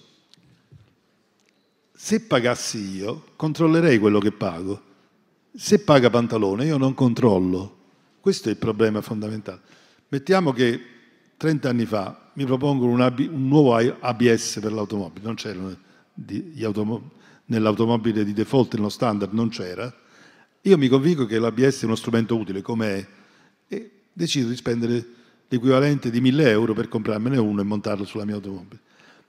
Se 1.94 2.22
pagassi 2.22 2.96
io, 2.96 3.26
controllerei 3.36 3.98
quello 3.98 4.20
che 4.20 4.32
pago. 4.32 4.82
Se 5.56 5.80
paga 5.80 6.10
Pantalone, 6.10 6.66
io 6.66 6.78
non 6.78 6.94
controllo. 6.94 7.78
Questo 8.20 8.50
è 8.50 8.52
il 8.52 8.58
problema 8.58 9.02
fondamentale. 9.02 9.62
Mettiamo 10.08 10.52
che 10.52 10.82
30 11.38 11.70
anni 11.70 11.86
fa 11.86 12.32
mi 12.34 12.46
propongono 12.46 12.92
un, 12.92 13.02
AB, 13.02 13.28
un 13.32 13.48
nuovo 13.48 13.76
ABS 13.76 14.60
per 14.62 14.72
l'automobile, 14.72 15.26
non 15.26 15.36
c'erano 15.36 15.78
nell'automobile 17.46 18.24
di 18.24 18.34
default, 18.34 18.76
nello 18.76 18.90
standard 18.90 19.34
non 19.34 19.50
c'era. 19.50 19.94
Io 20.62 20.78
mi 20.78 20.88
convinco 20.88 21.26
che 21.26 21.40
l'ABS 21.40 21.82
è 21.82 21.86
uno 21.86 21.96
strumento 21.96 22.38
utile 22.38 22.62
come 22.62 23.22
e 23.68 23.92
decido 24.12 24.50
di 24.50 24.56
spendere 24.56 25.06
l'equivalente 25.48 26.10
di 26.10 26.20
1000 26.20 26.50
euro 26.50 26.74
per 26.74 26.88
comprarmene 26.88 27.38
uno 27.38 27.62
e 27.62 27.64
montarlo 27.64 28.06
sulla 28.06 28.26
mia 28.26 28.36
automobile. 28.36 28.80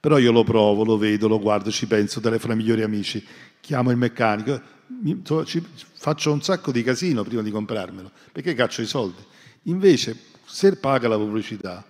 Però 0.01 0.19
io 0.19 0.33
lo 0.33 0.45
provo, 0.45 0.85
lo 0.85 0.99
vedo, 0.99 1.29
lo 1.29 1.39
guardo, 1.39 1.71
ci 1.71 1.87
penso, 1.87 2.21
telefono 2.21 2.53
ai 2.53 2.59
migliori 2.59 2.83
amici, 2.83 3.25
chiamo 3.61 3.91
il 3.91 3.97
meccanico, 3.97 4.61
mi, 4.87 5.23
ci, 5.47 5.65
faccio 5.95 6.33
un 6.33 6.43
sacco 6.43 6.71
di 6.73 6.83
casino 6.83 7.23
prima 7.23 7.43
di 7.43 7.51
comprarmelo, 7.51 8.11
perché 8.33 8.55
caccio 8.55 8.83
i 8.83 8.87
soldi. 8.87 9.23
Invece, 9.65 10.17
se 10.45 10.77
paga 10.77 11.09
la 11.09 11.17
pubblicità, 11.17 11.85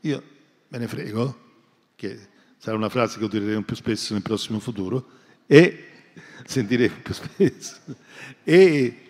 io 0.00 0.22
me 0.68 0.78
ne 0.78 0.86
frego, 0.86 1.38
che 1.96 2.18
sarà 2.58 2.76
una 2.76 2.90
frase 2.90 3.18
che 3.18 3.24
utilizzeremo 3.24 3.62
più 3.62 3.76
spesso 3.76 4.12
nel 4.12 4.22
prossimo 4.22 4.58
futuro, 4.58 5.06
e 5.46 5.86
sentiremo 6.44 6.96
più 7.02 7.14
spesso. 7.14 7.76
E 8.42 9.03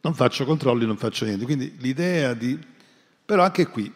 non 0.00 0.14
faccio 0.14 0.44
controlli, 0.44 0.86
non 0.86 0.96
faccio 0.96 1.24
niente. 1.24 1.44
Quindi 1.44 1.76
l'idea 1.78 2.34
di... 2.34 2.58
Però 3.24 3.42
anche 3.42 3.66
qui 3.66 3.92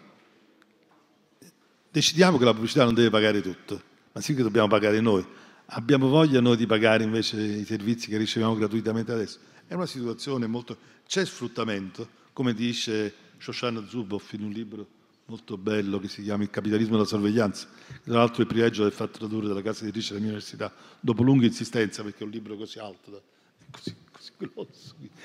decidiamo 1.90 2.38
che 2.38 2.44
la 2.44 2.52
pubblicità 2.52 2.84
non 2.84 2.94
deve 2.94 3.10
pagare 3.10 3.40
tutto, 3.40 3.82
ma 4.12 4.20
sì 4.20 4.34
che 4.34 4.42
dobbiamo 4.42 4.68
pagare 4.68 5.00
noi. 5.00 5.24
Abbiamo 5.66 6.08
voglia 6.08 6.40
noi 6.40 6.56
di 6.56 6.66
pagare 6.66 7.04
invece 7.04 7.40
i 7.40 7.64
servizi 7.64 8.08
che 8.08 8.16
riceviamo 8.18 8.54
gratuitamente 8.54 9.12
adesso. 9.12 9.38
È 9.66 9.74
una 9.74 9.86
situazione 9.86 10.46
molto... 10.46 10.76
C'è 11.06 11.24
sfruttamento, 11.24 12.08
come 12.32 12.54
dice 12.54 13.14
Shoshana 13.38 13.86
Zuboff 13.86 14.32
in 14.32 14.44
un 14.44 14.50
libro 14.50 14.86
molto 15.26 15.56
bello 15.56 15.98
che 15.98 16.08
si 16.08 16.22
chiama 16.22 16.42
Il 16.42 16.50
capitalismo 16.50 16.92
della 16.96 17.06
sorveglianza, 17.06 17.68
tra 18.04 18.14
l'altro 18.14 18.42
il 18.42 18.48
privilegio 18.48 18.82
del 18.82 18.92
fatto 18.92 19.18
tradurre 19.18 19.48
dalla 19.48 19.62
casa 19.62 19.82
editrice 19.82 20.08
della 20.08 20.20
mia 20.20 20.32
università, 20.32 20.72
dopo 21.00 21.22
lunga 21.22 21.46
insistenza, 21.46 22.02
perché 22.02 22.20
è 22.20 22.24
un 22.24 22.30
libro 22.30 22.56
così 22.56 22.78
alto, 22.78 23.22
così, 23.70 23.94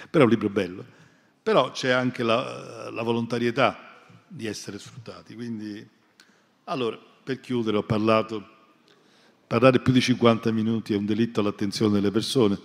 però 0.09 0.23
è 0.23 0.25
un 0.25 0.29
libro 0.29 0.49
bello. 0.49 0.85
Però 1.43 1.71
c'è 1.71 1.91
anche 1.91 2.23
la, 2.23 2.89
la 2.89 3.01
volontarietà 3.03 4.05
di 4.27 4.45
essere 4.47 4.79
sfruttati. 4.79 5.35
Quindi, 5.35 5.87
allora, 6.65 6.99
per 7.23 7.39
chiudere, 7.39 7.77
ho 7.77 7.83
parlato, 7.83 8.45
parlare 9.47 9.79
più 9.79 9.93
di 9.93 10.01
50 10.01 10.51
minuti 10.51 10.93
è 10.93 10.97
un 10.97 11.05
delitto 11.05 11.39
all'attenzione 11.39 11.93
delle 11.93 12.11
persone 12.11 12.59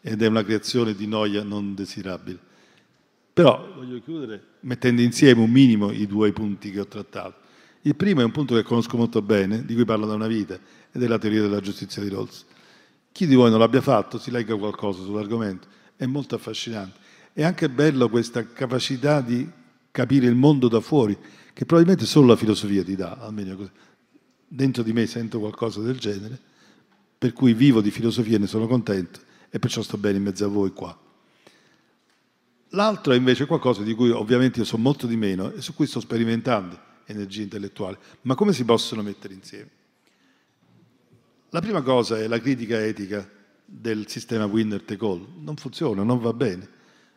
ed 0.00 0.22
è 0.22 0.26
una 0.26 0.44
creazione 0.44 0.94
di 0.94 1.06
noia 1.06 1.42
non 1.42 1.74
desirabile. 1.74 2.38
Però 3.32 3.72
voglio 3.74 4.00
chiudere 4.00 4.44
mettendo 4.60 5.02
insieme 5.02 5.40
un 5.40 5.50
minimo 5.50 5.90
i 5.90 6.06
due 6.06 6.32
punti 6.32 6.70
che 6.70 6.80
ho 6.80 6.86
trattato. 6.86 7.48
Il 7.82 7.96
primo 7.96 8.20
è 8.20 8.24
un 8.24 8.30
punto 8.30 8.54
che 8.54 8.62
conosco 8.62 8.96
molto 8.96 9.22
bene, 9.22 9.64
di 9.64 9.74
cui 9.74 9.84
parlo 9.84 10.06
da 10.06 10.14
una 10.14 10.26
vita, 10.26 10.58
ed 10.92 11.02
è 11.02 11.06
la 11.06 11.18
teoria 11.18 11.40
della 11.40 11.60
giustizia 11.60 12.02
di 12.02 12.10
Rawls. 12.10 12.44
Chi 13.12 13.26
di 13.26 13.34
voi 13.34 13.50
non 13.50 13.58
l'abbia 13.58 13.80
fatto, 13.80 14.18
si 14.18 14.30
legga 14.30 14.56
qualcosa 14.56 15.02
sull'argomento, 15.02 15.68
è 15.96 16.06
molto 16.06 16.34
affascinante. 16.34 16.98
È 17.32 17.42
anche 17.42 17.68
bello 17.68 18.08
questa 18.08 18.46
capacità 18.52 19.20
di 19.20 19.48
capire 19.90 20.26
il 20.26 20.34
mondo 20.34 20.68
da 20.68 20.80
fuori, 20.80 21.16
che 21.52 21.64
probabilmente 21.64 22.06
solo 22.06 22.28
la 22.28 22.36
filosofia 22.36 22.82
ti 22.82 22.96
dà, 22.96 23.18
almeno 23.20 23.56
così. 23.56 23.70
Dentro 24.46 24.82
di 24.82 24.92
me 24.92 25.06
sento 25.06 25.38
qualcosa 25.38 25.80
del 25.80 25.98
genere, 25.98 26.38
per 27.18 27.32
cui 27.32 27.52
vivo 27.52 27.80
di 27.80 27.90
filosofia 27.90 28.36
e 28.36 28.38
ne 28.40 28.46
sono 28.46 28.66
contento 28.66 29.20
e 29.50 29.58
perciò 29.58 29.82
sto 29.82 29.98
bene 29.98 30.16
in 30.16 30.22
mezzo 30.22 30.44
a 30.44 30.48
voi 30.48 30.72
qua. 30.72 30.96
L'altro 32.70 33.12
è 33.12 33.16
invece 33.16 33.46
qualcosa 33.46 33.82
di 33.82 33.94
cui 33.94 34.10
ovviamente 34.10 34.60
io 34.60 34.64
so 34.64 34.78
molto 34.78 35.06
di 35.06 35.16
meno 35.16 35.50
e 35.52 35.60
su 35.60 35.74
cui 35.74 35.86
sto 35.86 36.00
sperimentando 36.00 36.78
energia 37.06 37.42
intellettuale. 37.42 37.98
Ma 38.22 38.34
come 38.34 38.52
si 38.52 38.64
possono 38.64 39.02
mettere 39.02 39.34
insieme? 39.34 39.70
La 41.50 41.60
prima 41.60 41.82
cosa 41.82 42.18
è 42.18 42.26
la 42.26 42.40
critica 42.40 42.84
etica 42.84 43.28
del 43.64 44.08
sistema 44.08 44.46
winner 44.46 44.82
take 44.82 45.04
all. 45.04 45.26
Non 45.38 45.56
funziona, 45.56 46.02
non 46.02 46.18
va 46.18 46.32
bene. 46.32 46.68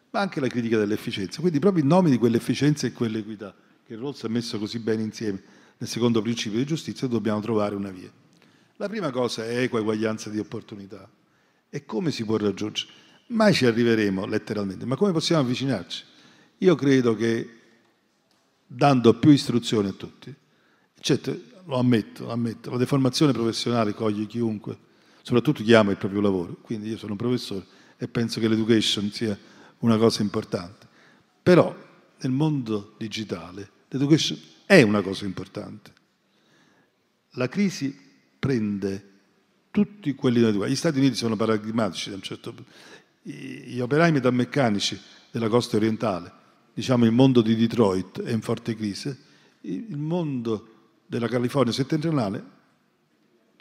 Ma 0.10 0.20
anche 0.20 0.40
la 0.40 0.48
critica 0.48 0.78
dell'efficienza. 0.78 1.40
Quindi 1.40 1.60
proprio 1.60 1.84
in 1.84 1.90
nome 1.90 2.10
di 2.10 2.18
quell'efficienza 2.18 2.88
e 2.88 2.94
quell'equità 2.94 3.56
che 3.86 3.96
Rawls 3.96 4.24
ha 4.24 4.30
messo 4.30 4.58
così 4.58 4.80
bene 4.80 5.04
insieme 5.04 5.42
nel 5.78 5.90
secondo 5.90 6.22
principio 6.22 6.60
di 6.60 6.66
giustizia, 6.66 7.08
dobbiamo 7.08 7.42
trovare 7.42 7.76
una 7.76 7.90
via. 7.90 8.10
La 8.78 8.88
prima 8.88 9.12
cosa 9.12 9.46
è 9.46 9.62
equa 9.62 9.80
eguaglianza 9.80 10.30
di 10.30 10.40
opportunità. 10.40 11.10
E 11.70 11.86
come 11.86 12.12
si 12.12 12.24
può 12.24 12.38
raggiungere? 12.38 12.92
Mai 13.28 13.54
ci 13.54 13.66
arriveremo 13.66 14.26
letteralmente, 14.26 14.86
ma 14.86 14.96
come 14.96 15.12
possiamo 15.12 15.42
avvicinarci? 15.42 16.04
Io 16.60 16.76
credo 16.76 17.16
che 17.16 17.50
dando 18.66 19.14
più 19.16 19.32
istruzioni 19.32 19.90
a 19.90 19.94
tutti, 19.94 20.34
certo, 21.00 21.38
lo 21.66 21.78
ammetto, 21.78 22.26
lo 22.26 22.32
ammetto, 22.32 22.72
la 22.72 22.78
deformazione 22.78 23.32
professionale 23.32 23.94
coglie 23.94 24.26
chiunque, 24.26 24.78
soprattutto 25.22 25.64
chi 25.64 25.74
ama 25.74 25.92
il 25.92 25.98
proprio 25.98 26.22
lavoro, 26.22 26.58
quindi 26.62 26.90
io 26.90 26.98
sono 26.98 27.12
un 27.12 27.18
professore 27.18 27.66
e 27.98 28.08
penso 28.08 28.40
che 28.40 28.48
l'education 28.48 29.12
sia 29.12 29.38
una 29.80 29.98
cosa 29.98 30.22
importante. 30.22 30.88
Però 31.42 31.76
nel 32.22 32.32
mondo 32.32 32.96
digitale 32.98 33.70
l'education 33.90 34.40
è 34.66 34.82
una 34.82 35.02
cosa 35.02 35.26
importante. 35.26 35.92
La 37.32 37.48
crisi 37.48 37.98
prende 38.38 39.10
tutti 39.72 40.14
quelli 40.14 40.40
da 40.40 40.68
Gli 40.68 40.76
Stati 40.76 41.00
Uniti 41.00 41.16
sono 41.16 41.36
paradigmatici 41.36 42.10
da 42.10 42.16
un 42.16 42.22
certo 42.22 42.54
punto 42.54 42.72
gli 43.24 43.80
operai 43.80 44.12
metalmeccanici 44.12 45.00
della 45.32 45.48
costa 45.48 45.78
orientale, 45.78 46.32
diciamo 46.74 47.06
il 47.06 47.12
mondo 47.12 47.42
di 47.42 47.56
Detroit 47.56 48.22
è 48.22 48.32
in 48.32 48.42
forte 48.42 48.76
crisi, 48.76 49.16
il 49.62 49.98
mondo 49.98 50.73
della 51.06 51.28
California 51.28 51.72
settentrionale, 51.72 52.44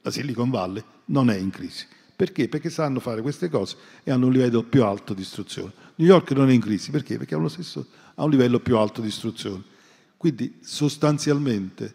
la 0.03 0.11
Silicon 0.11 0.51
Valley, 0.51 0.82
non 1.07 1.30
è 1.30 1.36
in 1.36 1.51
crisi. 1.51 1.86
Perché? 2.14 2.49
Perché 2.49 2.70
sanno 2.70 3.01
fare 3.01 3.20
queste 3.22 3.49
cose 3.49 3.76
e 4.05 4.11
hanno 4.11 4.26
un 4.26 4.32
livello 4.32 4.62
più 4.62 4.84
alto 4.84 5.14
di 5.14 5.22
istruzione. 5.22 5.72
New 5.97 6.07
York 6.07 6.30
non 6.32 6.51
è 6.51 6.53
in 6.53 6.61
crisi, 6.61 6.90
perché? 6.90 7.18
Perché 7.18 7.34
ha, 7.34 7.49
stesso, 7.49 7.86
ha 8.14 8.24
un 8.24 8.30
livello 8.30 8.61
più 8.61 8.76
alto 8.76 9.01
di 9.01 9.09
istruzione. 9.09 9.62
Quindi 10.16 10.59
sostanzialmente 10.61 11.95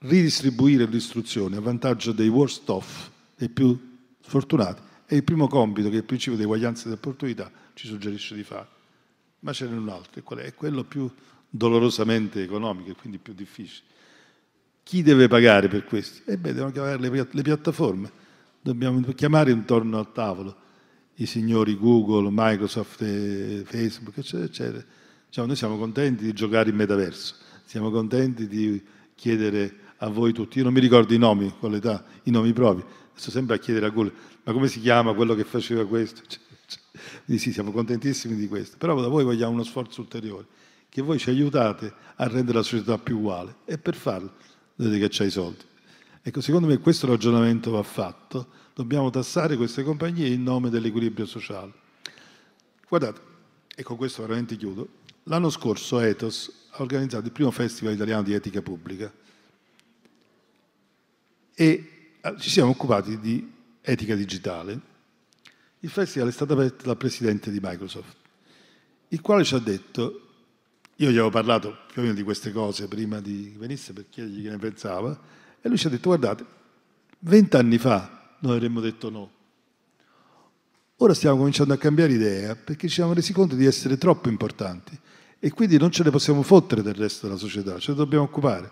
ridistribuire 0.00 0.86
l'istruzione 0.86 1.56
a 1.56 1.60
vantaggio 1.60 2.12
dei 2.12 2.28
worst 2.28 2.68
off, 2.68 3.08
dei 3.36 3.48
più 3.48 3.78
sfortunati, 4.20 4.82
è 5.06 5.14
il 5.14 5.24
primo 5.24 5.48
compito 5.48 5.88
che 5.88 5.96
il 5.96 6.04
principio 6.04 6.36
di 6.36 6.44
eguaglianza 6.44 6.88
di 6.88 6.94
opportunità 6.94 7.50
ci 7.74 7.86
suggerisce 7.86 8.34
di 8.34 8.44
fare. 8.44 8.68
Ma 9.40 9.52
ce 9.52 9.66
n'è 9.66 9.76
un 9.76 9.88
altro, 9.88 10.20
e 10.20 10.22
qual 10.22 10.40
è? 10.40 10.44
È 10.44 10.54
quello 10.54 10.84
più 10.84 11.10
dolorosamente 11.48 12.42
economico 12.42 12.90
e 12.90 12.94
quindi 12.94 13.18
più 13.18 13.32
difficile. 13.32 13.88
Chi 14.90 15.02
deve 15.02 15.28
pagare 15.28 15.68
per 15.68 15.84
questo? 15.84 16.28
Eh 16.28 16.36
beh, 16.36 16.52
devono 16.52 16.72
chiamare 16.72 16.98
le, 16.98 17.42
piattaforme. 17.42 18.10
Dobbiamo 18.60 19.00
chiamare 19.14 19.52
intorno 19.52 20.00
al 20.00 20.10
tavolo 20.10 20.56
i 21.14 21.26
signori 21.26 21.76
Google, 21.78 22.28
Microsoft, 22.32 23.04
Facebook, 23.62 24.18
eccetera, 24.18 24.46
eccetera. 24.46 24.84
Diciamo, 25.28 25.46
noi 25.46 25.54
siamo 25.54 25.78
contenti 25.78 26.24
di 26.24 26.32
giocare 26.32 26.70
in 26.70 26.74
metaverso, 26.74 27.36
siamo 27.64 27.92
contenti 27.92 28.48
di 28.48 28.82
chiedere 29.14 29.72
a 29.98 30.08
voi 30.08 30.32
tutti, 30.32 30.58
io 30.58 30.64
non 30.64 30.72
mi 30.72 30.80
ricordo 30.80 31.14
i 31.14 31.18
nomi 31.18 31.54
con 31.60 31.70
l'età, 31.70 32.04
i 32.24 32.32
nomi 32.32 32.52
propri, 32.52 32.84
sto 33.14 33.30
sempre 33.30 33.54
a 33.54 33.58
chiedere 33.60 33.86
a 33.86 33.90
Google, 33.90 34.12
ma 34.42 34.52
come 34.52 34.66
si 34.66 34.80
chiama 34.80 35.14
quello 35.14 35.36
che 35.36 35.44
faceva 35.44 35.86
questo? 35.86 36.22
Cioè, 36.66 36.80
cioè, 37.26 37.38
sì, 37.38 37.52
siamo 37.52 37.70
contentissimi 37.70 38.34
di 38.34 38.48
questo, 38.48 38.76
però 38.76 39.00
da 39.00 39.06
voi 39.06 39.22
vogliamo 39.22 39.52
uno 39.52 39.62
sforzo 39.62 40.00
ulteriore, 40.00 40.46
che 40.88 41.00
voi 41.00 41.18
ci 41.20 41.30
aiutate 41.30 41.92
a 42.16 42.26
rendere 42.26 42.58
la 42.58 42.64
società 42.64 42.98
più 42.98 43.18
uguale 43.18 43.54
e 43.64 43.78
per 43.78 43.94
farlo 43.94 44.32
dovete 44.82 45.00
che 45.00 45.08
c'è 45.08 45.24
i 45.24 45.30
soldi. 45.30 45.64
Ecco, 46.22 46.40
secondo 46.40 46.66
me 46.66 46.78
questo 46.78 47.06
ragionamento 47.06 47.70
va 47.70 47.82
fatto, 47.82 48.48
dobbiamo 48.74 49.10
tassare 49.10 49.56
queste 49.56 49.82
compagnie 49.82 50.28
in 50.28 50.42
nome 50.42 50.70
dell'equilibrio 50.70 51.26
sociale. 51.26 51.72
Guardate, 52.88 53.20
e 53.74 53.82
con 53.82 53.96
questo 53.96 54.22
veramente 54.22 54.56
chiudo, 54.56 54.88
l'anno 55.24 55.50
scorso 55.50 56.00
Ethos 56.00 56.66
ha 56.70 56.82
organizzato 56.82 57.26
il 57.26 57.32
primo 57.32 57.50
festival 57.50 57.94
italiano 57.94 58.22
di 58.22 58.34
etica 58.34 58.62
pubblica 58.62 59.12
e 61.54 62.00
Ah, 62.22 62.36
ci 62.36 62.50
siamo 62.50 62.70
occupati 62.70 63.18
di 63.18 63.50
etica 63.80 64.14
digitale. 64.14 64.78
Il 65.80 65.88
festival 65.88 66.28
è 66.28 66.32
stato 66.32 66.52
aperto 66.52 66.84
dal 66.84 66.98
presidente 66.98 67.50
di 67.50 67.60
Microsoft, 67.62 68.14
il 69.08 69.22
quale 69.22 69.42
ci 69.42 69.54
ha 69.54 69.58
detto, 69.58 70.29
io 71.00 71.08
gli 71.08 71.14
avevo 71.14 71.30
parlato 71.30 71.78
più 71.90 72.00
o 72.00 72.04
meno 72.04 72.14
di 72.14 72.22
queste 72.22 72.52
cose 72.52 72.86
prima 72.86 73.20
di 73.20 73.54
venisse 73.58 73.94
per 73.94 74.06
chiedergli 74.10 74.42
che 74.42 74.50
ne 74.50 74.58
pensava, 74.58 75.18
e 75.60 75.68
lui 75.68 75.78
ci 75.78 75.86
ha 75.86 75.90
detto, 75.90 76.08
guardate, 76.08 76.44
vent'anni 77.20 77.78
fa 77.78 78.36
noi 78.40 78.56
avremmo 78.56 78.80
detto 78.80 79.08
no. 79.08 79.30
Ora 80.96 81.14
stiamo 81.14 81.38
cominciando 81.38 81.72
a 81.72 81.78
cambiare 81.78 82.12
idea 82.12 82.54
perché 82.54 82.86
ci 82.86 82.96
siamo 82.96 83.14
resi 83.14 83.32
conto 83.32 83.54
di 83.54 83.64
essere 83.64 83.96
troppo 83.96 84.28
importanti 84.28 84.98
e 85.38 85.50
quindi 85.52 85.78
non 85.78 85.90
ce 85.90 86.04
ne 86.04 86.10
possiamo 86.10 86.42
fottere 86.42 86.82
del 86.82 86.94
resto 86.94 87.26
della 87.26 87.38
società, 87.38 87.78
ce 87.78 87.92
ne 87.92 87.96
dobbiamo 87.96 88.24
occupare. 88.24 88.70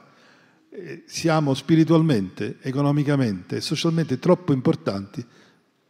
Siamo 1.07 1.55
spiritualmente, 1.55 2.59
economicamente 2.61 3.57
e 3.57 3.61
socialmente 3.63 4.19
troppo 4.19 4.53
importanti 4.53 5.25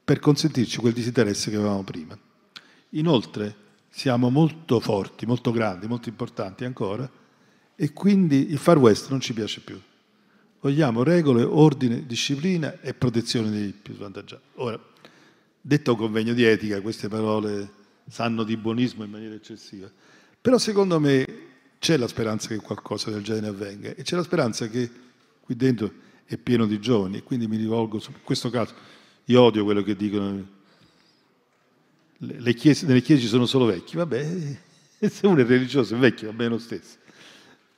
per 0.04 0.20
consentirci 0.20 0.78
quel 0.78 0.92
disinteresse 0.92 1.50
che 1.50 1.56
avevamo 1.56 1.82
prima. 1.82 2.16
Inoltre 2.90 3.66
siamo 3.98 4.30
molto 4.30 4.78
forti, 4.78 5.26
molto 5.26 5.50
grandi, 5.50 5.88
molto 5.88 6.08
importanti 6.08 6.64
ancora 6.64 7.10
e 7.74 7.92
quindi 7.92 8.52
il 8.52 8.58
Far 8.58 8.78
West 8.78 9.10
non 9.10 9.18
ci 9.18 9.32
piace 9.32 9.60
più. 9.60 9.76
Vogliamo 10.60 11.02
regole, 11.02 11.42
ordine, 11.42 12.06
disciplina 12.06 12.80
e 12.80 12.94
protezione 12.94 13.50
dei 13.50 13.72
più 13.72 13.94
svantaggiati. 13.94 14.42
Ora, 14.54 14.80
detto 15.60 15.96
convegno 15.96 16.32
di 16.32 16.44
etica, 16.44 16.80
queste 16.80 17.08
parole 17.08 17.68
sanno 18.08 18.44
di 18.44 18.56
buonismo 18.56 19.02
in 19.02 19.10
maniera 19.10 19.34
eccessiva, 19.34 19.90
però 20.40 20.58
secondo 20.58 21.00
me 21.00 21.26
c'è 21.80 21.96
la 21.96 22.06
speranza 22.06 22.46
che 22.46 22.58
qualcosa 22.58 23.10
del 23.10 23.24
genere 23.24 23.48
avvenga 23.48 23.96
e 23.96 24.02
c'è 24.04 24.14
la 24.14 24.22
speranza 24.22 24.68
che 24.68 24.88
qui 25.40 25.56
dentro 25.56 25.92
è 26.24 26.36
pieno 26.36 26.66
di 26.66 26.78
giovani 26.78 27.16
e 27.16 27.22
quindi 27.24 27.48
mi 27.48 27.56
rivolgo 27.56 27.98
su 27.98 28.12
questo 28.22 28.48
caso. 28.48 28.74
Io 29.24 29.42
odio 29.42 29.64
quello 29.64 29.82
che 29.82 29.96
dicono 29.96 30.56
le 32.18 32.54
chiese, 32.54 32.86
nelle 32.86 33.02
chiese 33.02 33.22
ci 33.22 33.28
sono 33.28 33.46
solo 33.46 33.66
vecchi, 33.66 33.96
vabbè, 33.96 34.56
se 35.08 35.26
uno 35.26 35.40
è 35.40 35.44
religioso 35.44 35.94
è 35.94 35.98
vecchio, 35.98 36.28
va 36.28 36.34
bene 36.34 36.50
lo 36.50 36.58
stesso. 36.58 36.96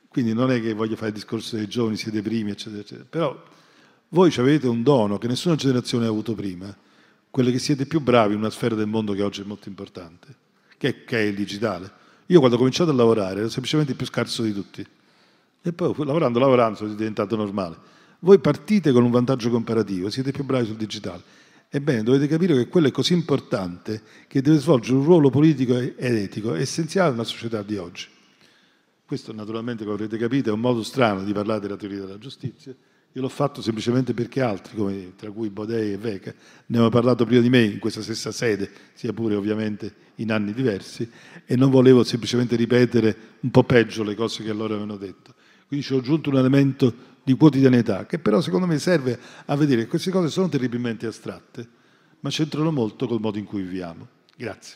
Quindi 0.07 0.33
non 0.33 0.51
è 0.51 0.59
che 0.61 0.73
voglio 0.73 0.95
fare 0.95 1.09
il 1.09 1.13
discorso 1.13 1.55
dei 1.55 1.67
giovani, 1.67 1.95
siete 1.95 2.21
primi, 2.21 2.51
eccetera, 2.51 2.81
eccetera. 2.81 3.05
Però 3.09 3.43
voi 4.09 4.33
avete 4.37 4.67
un 4.67 4.83
dono 4.83 5.17
che 5.17 5.27
nessuna 5.27 5.55
generazione 5.55 6.05
ha 6.05 6.09
avuto 6.09 6.33
prima, 6.35 6.75
quello 7.29 7.49
che 7.49 7.59
siete 7.59 7.85
più 7.85 8.01
bravi 8.01 8.33
in 8.33 8.39
una 8.39 8.49
sfera 8.49 8.75
del 8.75 8.87
mondo 8.87 9.13
che 9.13 9.21
oggi 9.21 9.41
è 9.41 9.45
molto 9.45 9.69
importante, 9.69 10.27
che, 10.77 11.05
che 11.05 11.17
è 11.17 11.21
il 11.21 11.35
digitale. 11.35 11.99
Io 12.25 12.39
quando 12.39 12.55
ho 12.55 12.59
cominciato 12.59 12.91
a 12.91 12.93
lavorare 12.93 13.39
ero 13.39 13.49
semplicemente 13.49 13.91
il 13.91 13.97
più 13.97 14.05
scarso 14.05 14.43
di 14.43 14.53
tutti. 14.53 14.85
E 15.63 15.73
poi 15.73 15.93
lavorando, 16.05 16.39
lavorando, 16.39 16.77
sono 16.77 16.93
diventato 16.93 17.35
normale. 17.35 17.77
Voi 18.19 18.39
partite 18.39 18.91
con 18.91 19.03
un 19.03 19.11
vantaggio 19.11 19.49
comparativo, 19.49 20.09
siete 20.09 20.31
più 20.31 20.43
bravi 20.43 20.65
sul 20.65 20.75
digitale. 20.75 21.21
Ebbene, 21.73 22.03
dovete 22.03 22.27
capire 22.27 22.53
che 22.53 22.67
quello 22.67 22.87
è 22.87 22.91
così 22.91 23.13
importante 23.13 24.01
che 24.27 24.41
deve 24.41 24.57
svolgere 24.57 24.97
un 24.97 25.05
ruolo 25.05 25.29
politico 25.29 25.77
ed 25.77 25.95
etico 25.97 26.53
essenziale 26.53 27.11
nella 27.11 27.23
società 27.23 27.63
di 27.63 27.77
oggi. 27.77 28.07
Questo 29.05 29.31
naturalmente, 29.31 29.83
come 29.83 29.95
avrete 29.95 30.17
capito, 30.17 30.49
è 30.49 30.51
un 30.51 30.59
modo 30.59 30.83
strano 30.83 31.23
di 31.23 31.31
parlare 31.31 31.61
della 31.61 31.77
teoria 31.77 32.01
della 32.01 32.17
giustizia. 32.17 32.75
Io 33.13 33.21
l'ho 33.21 33.29
fatto 33.29 33.61
semplicemente 33.61 34.13
perché 34.13 34.41
altri, 34.41 34.75
come, 34.75 35.13
tra 35.15 35.31
cui 35.31 35.49
Bodei 35.49 35.93
e 35.93 35.97
Veca, 35.97 36.33
ne 36.65 36.77
hanno 36.77 36.89
parlato 36.89 37.23
prima 37.25 37.41
di 37.41 37.49
me 37.49 37.63
in 37.63 37.79
questa 37.79 38.01
stessa 38.01 38.33
sede, 38.33 38.69
sia 38.93 39.13
pure 39.13 39.35
ovviamente 39.35 39.93
in 40.15 40.33
anni 40.33 40.53
diversi, 40.53 41.09
e 41.45 41.55
non 41.55 41.69
volevo 41.69 42.03
semplicemente 42.03 42.57
ripetere 42.57 43.15
un 43.39 43.49
po' 43.49 43.63
peggio 43.63 44.03
le 44.03 44.15
cose 44.15 44.43
che 44.43 44.51
loro 44.51 44.73
avevano 44.73 44.97
detto. 44.97 45.35
Quindi 45.67 45.85
ci 45.85 45.93
ho 45.93 45.99
aggiunto 45.99 46.29
un 46.29 46.37
elemento 46.37 46.93
di 47.23 47.35
quotidianità, 47.35 48.05
che 48.05 48.19
però 48.19 48.41
secondo 48.41 48.65
me 48.65 48.79
serve 48.79 49.19
a 49.45 49.55
vedere 49.55 49.83
che 49.83 49.87
queste 49.87 50.11
cose 50.11 50.29
sono 50.29 50.49
terribilmente 50.49 51.05
astratte, 51.05 51.67
ma 52.21 52.29
c'entrano 52.29 52.71
molto 52.71 53.07
col 53.07 53.19
modo 53.19 53.37
in 53.37 53.45
cui 53.45 53.61
viviamo. 53.61 54.07
Grazie. 54.35 54.75